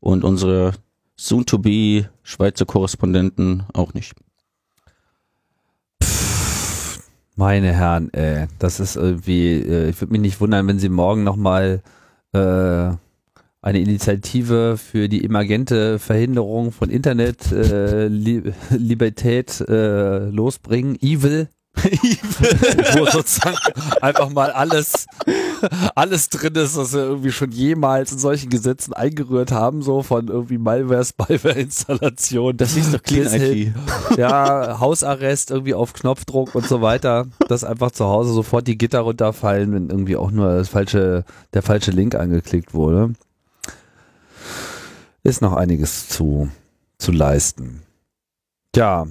Und 0.00 0.24
unsere 0.24 0.74
soon-to-be 1.16 2.08
Schweizer 2.22 2.66
Korrespondenten 2.66 3.64
auch 3.72 3.94
nicht. 3.94 4.14
Meine 7.36 7.72
Herren, 7.72 8.12
ey, 8.12 8.46
das 8.60 8.78
ist 8.78 8.94
irgendwie, 8.94 9.54
äh, 9.54 9.88
ich 9.88 10.00
würde 10.00 10.12
mich 10.12 10.20
nicht 10.20 10.40
wundern, 10.40 10.68
wenn 10.68 10.78
sie 10.78 10.88
morgen 10.88 11.24
nochmal 11.24 11.82
äh, 12.32 12.38
eine 12.38 13.78
Initiative 13.80 14.76
für 14.76 15.08
die 15.08 15.24
emergente 15.24 15.98
Verhinderung 15.98 16.70
von 16.70 16.90
Internet 16.90 17.50
äh, 17.50 18.06
Li 18.06 18.52
Libertät 18.70 19.60
äh, 19.62 20.28
losbringen. 20.28 20.96
Evil. 21.00 21.48
Wo 21.74 23.06
sozusagen 23.06 23.56
einfach 24.00 24.30
mal 24.30 24.52
alles 24.52 25.06
alles 25.94 26.28
drin 26.28 26.54
ist, 26.54 26.76
was 26.76 26.92
wir 26.92 27.00
irgendwie 27.00 27.32
schon 27.32 27.50
jemals 27.50 28.12
in 28.12 28.18
solchen 28.18 28.50
Gesetzen 28.50 28.92
eingerührt 28.92 29.52
haben, 29.52 29.82
so 29.82 30.02
von 30.02 30.28
irgendwie 30.28 30.58
Malware, 30.58 31.04
Spyware-Installation. 31.04 32.56
Das 32.64 32.76
ist 32.76 32.94
doch 32.94 33.02
Clean 33.02 33.32
IT. 33.32 33.74
Ja, 34.16 34.80
Hausarrest 34.80 35.50
irgendwie 35.50 35.74
auf 35.74 35.92
Knopfdruck 35.92 36.54
und 36.54 36.66
so 36.66 36.82
weiter, 36.82 37.26
dass 37.48 37.64
einfach 37.64 37.90
zu 37.90 38.04
Hause 38.04 38.32
sofort 38.32 38.66
die 38.66 38.78
Gitter 38.78 39.00
runterfallen, 39.00 39.72
wenn 39.72 39.90
irgendwie 39.90 40.16
auch 40.16 40.30
nur 40.30 40.56
das 40.56 40.68
falsche, 40.68 41.24
der 41.52 41.62
falsche 41.62 41.90
Link 41.90 42.14
angeklickt 42.14 42.74
wurde. 42.74 43.14
Ist 45.22 45.42
noch 45.42 45.54
einiges 45.54 46.08
zu, 46.08 46.48
zu 46.98 47.12
leisten. 47.12 47.82
Tja, 48.72 49.06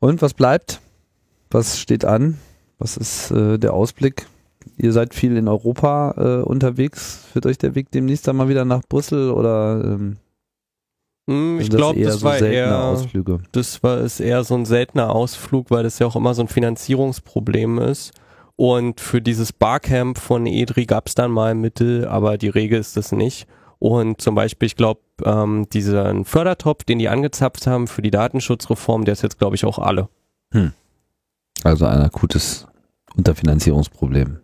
und 0.00 0.22
was 0.22 0.34
bleibt? 0.34 0.80
Was 1.50 1.78
steht 1.78 2.04
an? 2.04 2.38
Was 2.78 2.96
ist 2.96 3.30
äh, 3.30 3.58
der 3.58 3.72
Ausblick? 3.72 4.26
Ihr 4.76 4.92
seid 4.92 5.14
viel 5.14 5.36
in 5.36 5.48
Europa 5.48 6.14
äh, 6.16 6.42
unterwegs. 6.42 7.24
Führt 7.32 7.46
euch 7.46 7.58
der 7.58 7.74
Weg 7.74 7.90
demnächst 7.90 8.28
dann 8.28 8.36
mal 8.36 8.48
wieder 8.48 8.64
nach 8.64 8.82
Brüssel 8.88 9.30
oder 9.30 9.82
ähm, 9.84 10.16
Hm, 11.28 11.58
ich 11.60 11.70
glaube, 11.70 11.98
eher 11.98 12.06
das 12.06 12.20
so 12.20 12.26
war 12.26 12.40
eher, 12.40 12.84
Ausflüge? 12.84 13.40
das 13.52 13.82
war 13.82 13.98
ist 13.98 14.20
eher 14.20 14.44
so 14.44 14.54
ein 14.54 14.64
seltener 14.64 15.10
Ausflug, 15.10 15.70
weil 15.70 15.82
das 15.82 15.98
ja 15.98 16.06
auch 16.06 16.16
immer 16.16 16.34
so 16.34 16.42
ein 16.42 16.48
Finanzierungsproblem 16.48 17.78
ist. 17.78 18.12
Und 18.54 19.00
für 19.00 19.20
dieses 19.20 19.52
Barcamp 19.52 20.18
von 20.18 20.46
EDRI 20.46 20.86
gab 20.86 21.08
es 21.08 21.14
dann 21.14 21.30
mal 21.30 21.54
Mittel, 21.54 22.06
aber 22.06 22.38
die 22.38 22.48
Regel 22.48 22.80
ist 22.80 22.96
das 22.96 23.12
nicht. 23.12 23.46
Und 23.78 24.20
zum 24.22 24.34
Beispiel, 24.34 24.66
ich 24.66 24.76
glaube, 24.76 25.00
ähm, 25.24 25.68
diesen 25.70 26.24
Fördertopf, 26.24 26.84
den 26.84 26.98
die 26.98 27.08
angezapft 27.08 27.66
haben 27.66 27.86
für 27.86 28.00
die 28.00 28.10
Datenschutzreform, 28.10 29.04
der 29.04 29.12
ist 29.12 29.22
jetzt, 29.22 29.38
glaube 29.38 29.56
ich, 29.56 29.66
auch 29.66 29.78
alle. 29.78 30.08
Also 31.64 31.84
ein 31.84 32.00
akutes 32.00 32.66
Unterfinanzierungsproblem. 33.16 34.38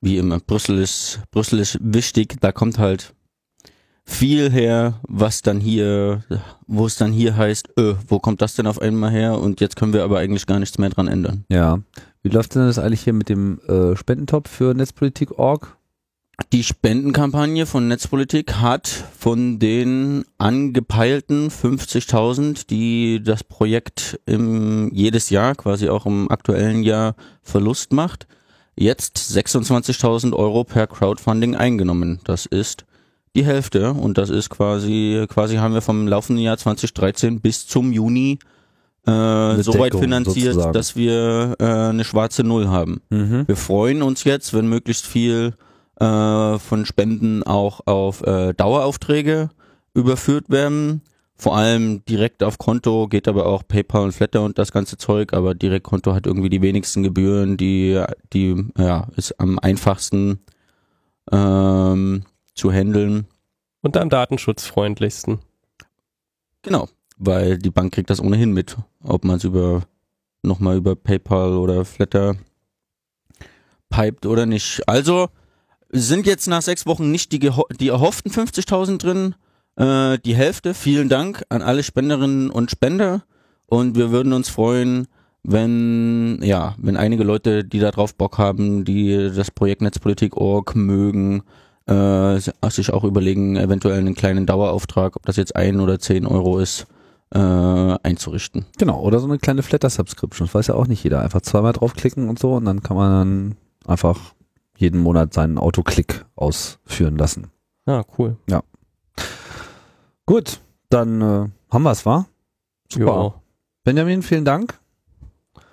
Wie 0.00 0.18
immer, 0.18 0.40
Brüssel 0.40 0.78
ist, 0.78 1.20
Brüssel 1.30 1.58
ist 1.58 1.78
wichtig, 1.80 2.36
da 2.40 2.52
kommt 2.52 2.78
halt 2.78 3.14
viel 4.04 4.50
her, 4.50 5.00
was 5.02 5.42
dann 5.42 5.60
hier, 5.60 6.22
wo 6.66 6.86
es 6.86 6.96
dann 6.96 7.12
hier 7.12 7.36
heißt, 7.36 7.70
öh, 7.78 7.94
wo 8.06 8.20
kommt 8.20 8.40
das 8.40 8.54
denn 8.54 8.66
auf 8.66 8.80
einmal 8.80 9.10
her? 9.10 9.38
Und 9.38 9.60
jetzt 9.60 9.74
können 9.76 9.92
wir 9.92 10.04
aber 10.04 10.18
eigentlich 10.18 10.46
gar 10.46 10.60
nichts 10.60 10.78
mehr 10.78 10.90
dran 10.90 11.08
ändern. 11.08 11.44
Ja. 11.48 11.80
Wie 12.22 12.28
läuft 12.28 12.54
denn 12.54 12.66
das 12.66 12.78
eigentlich 12.78 13.02
hier 13.02 13.12
mit 13.12 13.28
dem 13.28 13.60
äh, 13.68 13.96
Spendentopf 13.96 14.48
für 14.48 14.74
Netzpolitik.org? 14.74 15.76
Die 16.52 16.62
Spendenkampagne 16.62 17.66
von 17.66 17.88
Netzpolitik 17.88 18.56
hat 18.56 18.86
von 18.86 19.58
den 19.58 20.24
angepeilten 20.38 21.50
50.000, 21.50 22.66
die 22.68 23.22
das 23.22 23.42
Projekt 23.42 24.20
im, 24.26 24.92
jedes 24.92 25.30
Jahr, 25.30 25.54
quasi 25.54 25.88
auch 25.88 26.04
im 26.04 26.30
aktuellen 26.30 26.82
Jahr 26.82 27.16
Verlust 27.42 27.92
macht, 27.92 28.26
jetzt 28.76 29.18
26.000 29.18 30.34
Euro 30.34 30.64
per 30.64 30.86
Crowdfunding 30.86 31.56
eingenommen. 31.56 32.20
Das 32.24 32.46
ist 32.46 32.84
die 33.34 33.44
Hälfte 33.44 33.92
und 33.92 34.18
das 34.18 34.30
ist 34.30 34.50
quasi, 34.50 35.26
quasi 35.28 35.56
haben 35.56 35.74
wir 35.74 35.82
vom 35.82 36.06
laufenden 36.08 36.42
Jahr 36.42 36.56
2013 36.56 37.40
bis 37.40 37.66
zum 37.66 37.92
Juni 37.92 38.38
äh, 39.06 39.62
so 39.62 39.78
weit 39.78 39.94
finanziert, 39.94 40.54
sozusagen. 40.54 40.72
dass 40.72 40.96
wir 40.96 41.54
äh, 41.58 41.64
eine 41.64 42.04
schwarze 42.04 42.42
Null 42.44 42.68
haben. 42.68 43.00
Mhm. 43.10 43.46
Wir 43.46 43.56
freuen 43.56 44.02
uns 44.02 44.24
jetzt, 44.24 44.52
wenn 44.52 44.68
möglichst 44.68 45.06
viel 45.06 45.54
äh, 46.00 46.58
von 46.58 46.86
Spenden 46.86 47.42
auch 47.42 47.86
auf 47.86 48.22
äh, 48.22 48.52
Daueraufträge 48.54 49.50
überführt 49.94 50.50
werden. 50.50 51.02
Vor 51.38 51.56
allem 51.56 52.02
direkt 52.06 52.42
auf 52.42 52.56
Konto 52.56 53.08
geht 53.08 53.28
aber 53.28 53.46
auch 53.46 53.62
PayPal 53.66 54.04
und 54.04 54.12
Flatter 54.12 54.42
und 54.42 54.58
das 54.58 54.72
ganze 54.72 54.96
Zeug, 54.96 55.34
aber 55.34 55.54
Direktkonto 55.54 56.14
hat 56.14 56.26
irgendwie 56.26 56.48
die 56.48 56.62
wenigsten 56.62 57.02
Gebühren, 57.02 57.58
die, 57.58 58.02
die 58.32 58.70
ja, 58.78 59.08
ist 59.16 59.38
am 59.38 59.58
einfachsten 59.58 60.40
ähm, 61.30 62.24
zu 62.54 62.72
handeln. 62.72 63.26
Und 63.82 63.98
am 63.98 64.08
datenschutzfreundlichsten. 64.08 65.40
Genau, 66.62 66.88
weil 67.18 67.58
die 67.58 67.70
Bank 67.70 67.92
kriegt 67.92 68.08
das 68.08 68.20
ohnehin 68.20 68.52
mit, 68.52 68.76
ob 69.02 69.24
man 69.24 69.36
es 69.36 69.44
über 69.44 69.82
nochmal 70.42 70.76
über 70.76 70.96
PayPal 70.96 71.58
oder 71.58 71.84
Flatter 71.84 72.36
piped 73.90 74.26
oder 74.26 74.46
nicht. 74.46 74.88
Also 74.88 75.28
sind 75.90 76.26
jetzt 76.26 76.46
nach 76.46 76.62
sechs 76.62 76.86
Wochen 76.86 77.10
nicht 77.10 77.32
die, 77.32 77.38
die 77.38 77.88
erhofften 77.88 78.32
50.000 78.32 78.98
drin, 78.98 79.34
äh, 79.76 80.18
die 80.18 80.34
Hälfte. 80.34 80.74
Vielen 80.74 81.08
Dank 81.08 81.44
an 81.48 81.62
alle 81.62 81.82
Spenderinnen 81.82 82.50
und 82.50 82.70
Spender 82.70 83.22
und 83.66 83.96
wir 83.96 84.10
würden 84.10 84.32
uns 84.32 84.48
freuen, 84.48 85.06
wenn 85.42 86.40
ja, 86.42 86.74
wenn 86.78 86.96
einige 86.96 87.24
Leute, 87.24 87.64
die 87.64 87.78
da 87.78 87.90
drauf 87.90 88.14
Bock 88.14 88.38
haben, 88.38 88.84
die 88.84 89.30
das 89.34 89.50
Projekt 89.50 89.82
Netzpolitik.org 89.82 90.74
mögen, 90.74 91.42
äh, 91.86 92.38
sich 92.38 92.92
auch 92.92 93.04
überlegen, 93.04 93.56
eventuell 93.56 93.98
einen 93.98 94.14
kleinen 94.14 94.46
Dauerauftrag, 94.46 95.16
ob 95.16 95.24
das 95.24 95.36
jetzt 95.36 95.54
ein 95.54 95.80
oder 95.80 96.00
zehn 96.00 96.26
Euro 96.26 96.58
ist, 96.58 96.86
äh, 97.32 97.38
einzurichten. 97.38 98.66
Genau, 98.78 99.00
oder 99.00 99.20
so 99.20 99.26
eine 99.26 99.38
kleine 99.38 99.62
Flatter-Subscription. 99.62 100.46
Das 100.46 100.54
weiß 100.54 100.66
ja 100.68 100.74
auch 100.74 100.88
nicht 100.88 101.04
jeder. 101.04 101.20
Einfach 101.20 101.42
zweimal 101.42 101.72
draufklicken 101.72 102.28
und 102.28 102.38
so 102.38 102.54
und 102.54 102.64
dann 102.64 102.82
kann 102.82 102.96
man 102.96 103.10
dann 103.10 103.56
einfach 103.86 104.34
jeden 104.76 105.00
Monat 105.00 105.32
seinen 105.32 105.58
Autoklick 105.58 106.24
ausführen 106.34 107.16
lassen. 107.16 107.48
Ah, 107.86 108.02
cool. 108.18 108.36
Gut, 110.26 110.60
dann 110.88 111.20
äh, 111.20 111.48
haben 111.72 111.82
wir 111.82 111.90
es, 111.92 112.04
wa? 112.04 112.26
Super. 112.92 113.06
Ja, 113.06 113.34
Benjamin, 113.84 114.22
vielen 114.22 114.44
Dank. 114.44 114.78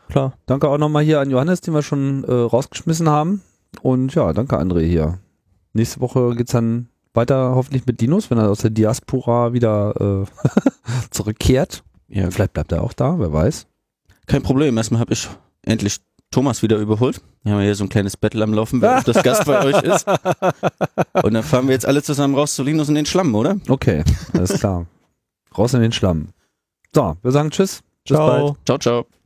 klar. 0.09 0.33
Danke 0.45 0.67
auch 0.69 0.77
nochmal 0.77 1.03
hier 1.03 1.19
an 1.19 1.29
Johannes, 1.31 1.61
den 1.61 1.73
wir 1.73 1.81
schon 1.81 2.23
äh, 2.23 2.31
rausgeschmissen 2.31 3.09
haben. 3.09 3.41
Und 3.81 4.13
ja, 4.13 4.31
danke 4.33 4.57
André 4.59 4.81
hier. 4.85 5.17
Nächste 5.73 5.99
Woche 6.01 6.35
geht's 6.35 6.51
dann 6.51 6.87
weiter 7.15 7.55
hoffentlich 7.55 7.85
mit 7.87 7.99
Dinos, 8.01 8.29
wenn 8.29 8.37
er 8.37 8.49
aus 8.49 8.59
der 8.59 8.69
Diaspora 8.69 9.53
wieder 9.53 10.25
äh, 10.25 10.69
zurückkehrt. 11.11 11.83
Ja, 12.07 12.29
Vielleicht 12.29 12.53
bleibt 12.53 12.71
er 12.71 12.83
auch 12.83 12.93
da, 12.93 13.17
wer 13.19 13.33
weiß. 13.33 13.65
kein 14.27 14.43
Problem. 14.43 14.77
Erstmal 14.77 14.99
habe 15.01 15.13
ich 15.13 15.27
endlich 15.63 15.97
Thomas 16.33 16.63
wieder 16.63 16.77
überholt. 16.77 17.21
Wir 17.43 17.53
haben 17.53 17.59
ja 17.59 17.65
hier 17.65 17.75
so 17.75 17.83
ein 17.83 17.89
kleines 17.89 18.17
Battle 18.17 18.43
am 18.43 18.53
Laufen, 18.53 18.81
wer 18.81 19.01
das 19.01 19.21
Gast 19.23 19.45
bei 19.45 19.63
euch 19.63 19.81
ist. 19.83 20.07
Und 21.23 21.33
dann 21.33 21.43
fahren 21.43 21.67
wir 21.67 21.73
jetzt 21.73 21.85
alle 21.85 22.01
zusammen 22.01 22.35
raus 22.35 22.55
zu 22.55 22.63
Linus 22.63 22.89
in 22.89 22.95
den 22.95 23.05
Schlamm, 23.05 23.33
oder? 23.35 23.57
Okay, 23.69 24.03
alles 24.33 24.59
klar. 24.59 24.87
Raus 25.57 25.73
in 25.73 25.81
den 25.81 25.91
Schlamm. 25.91 26.29
So, 26.93 27.15
wir 27.21 27.31
sagen 27.31 27.51
Tschüss. 27.51 27.81
Bis 28.07 28.15
Ciao. 28.17 28.27
bald. 28.27 28.55
Ciao, 28.65 28.77
ciao. 28.77 29.22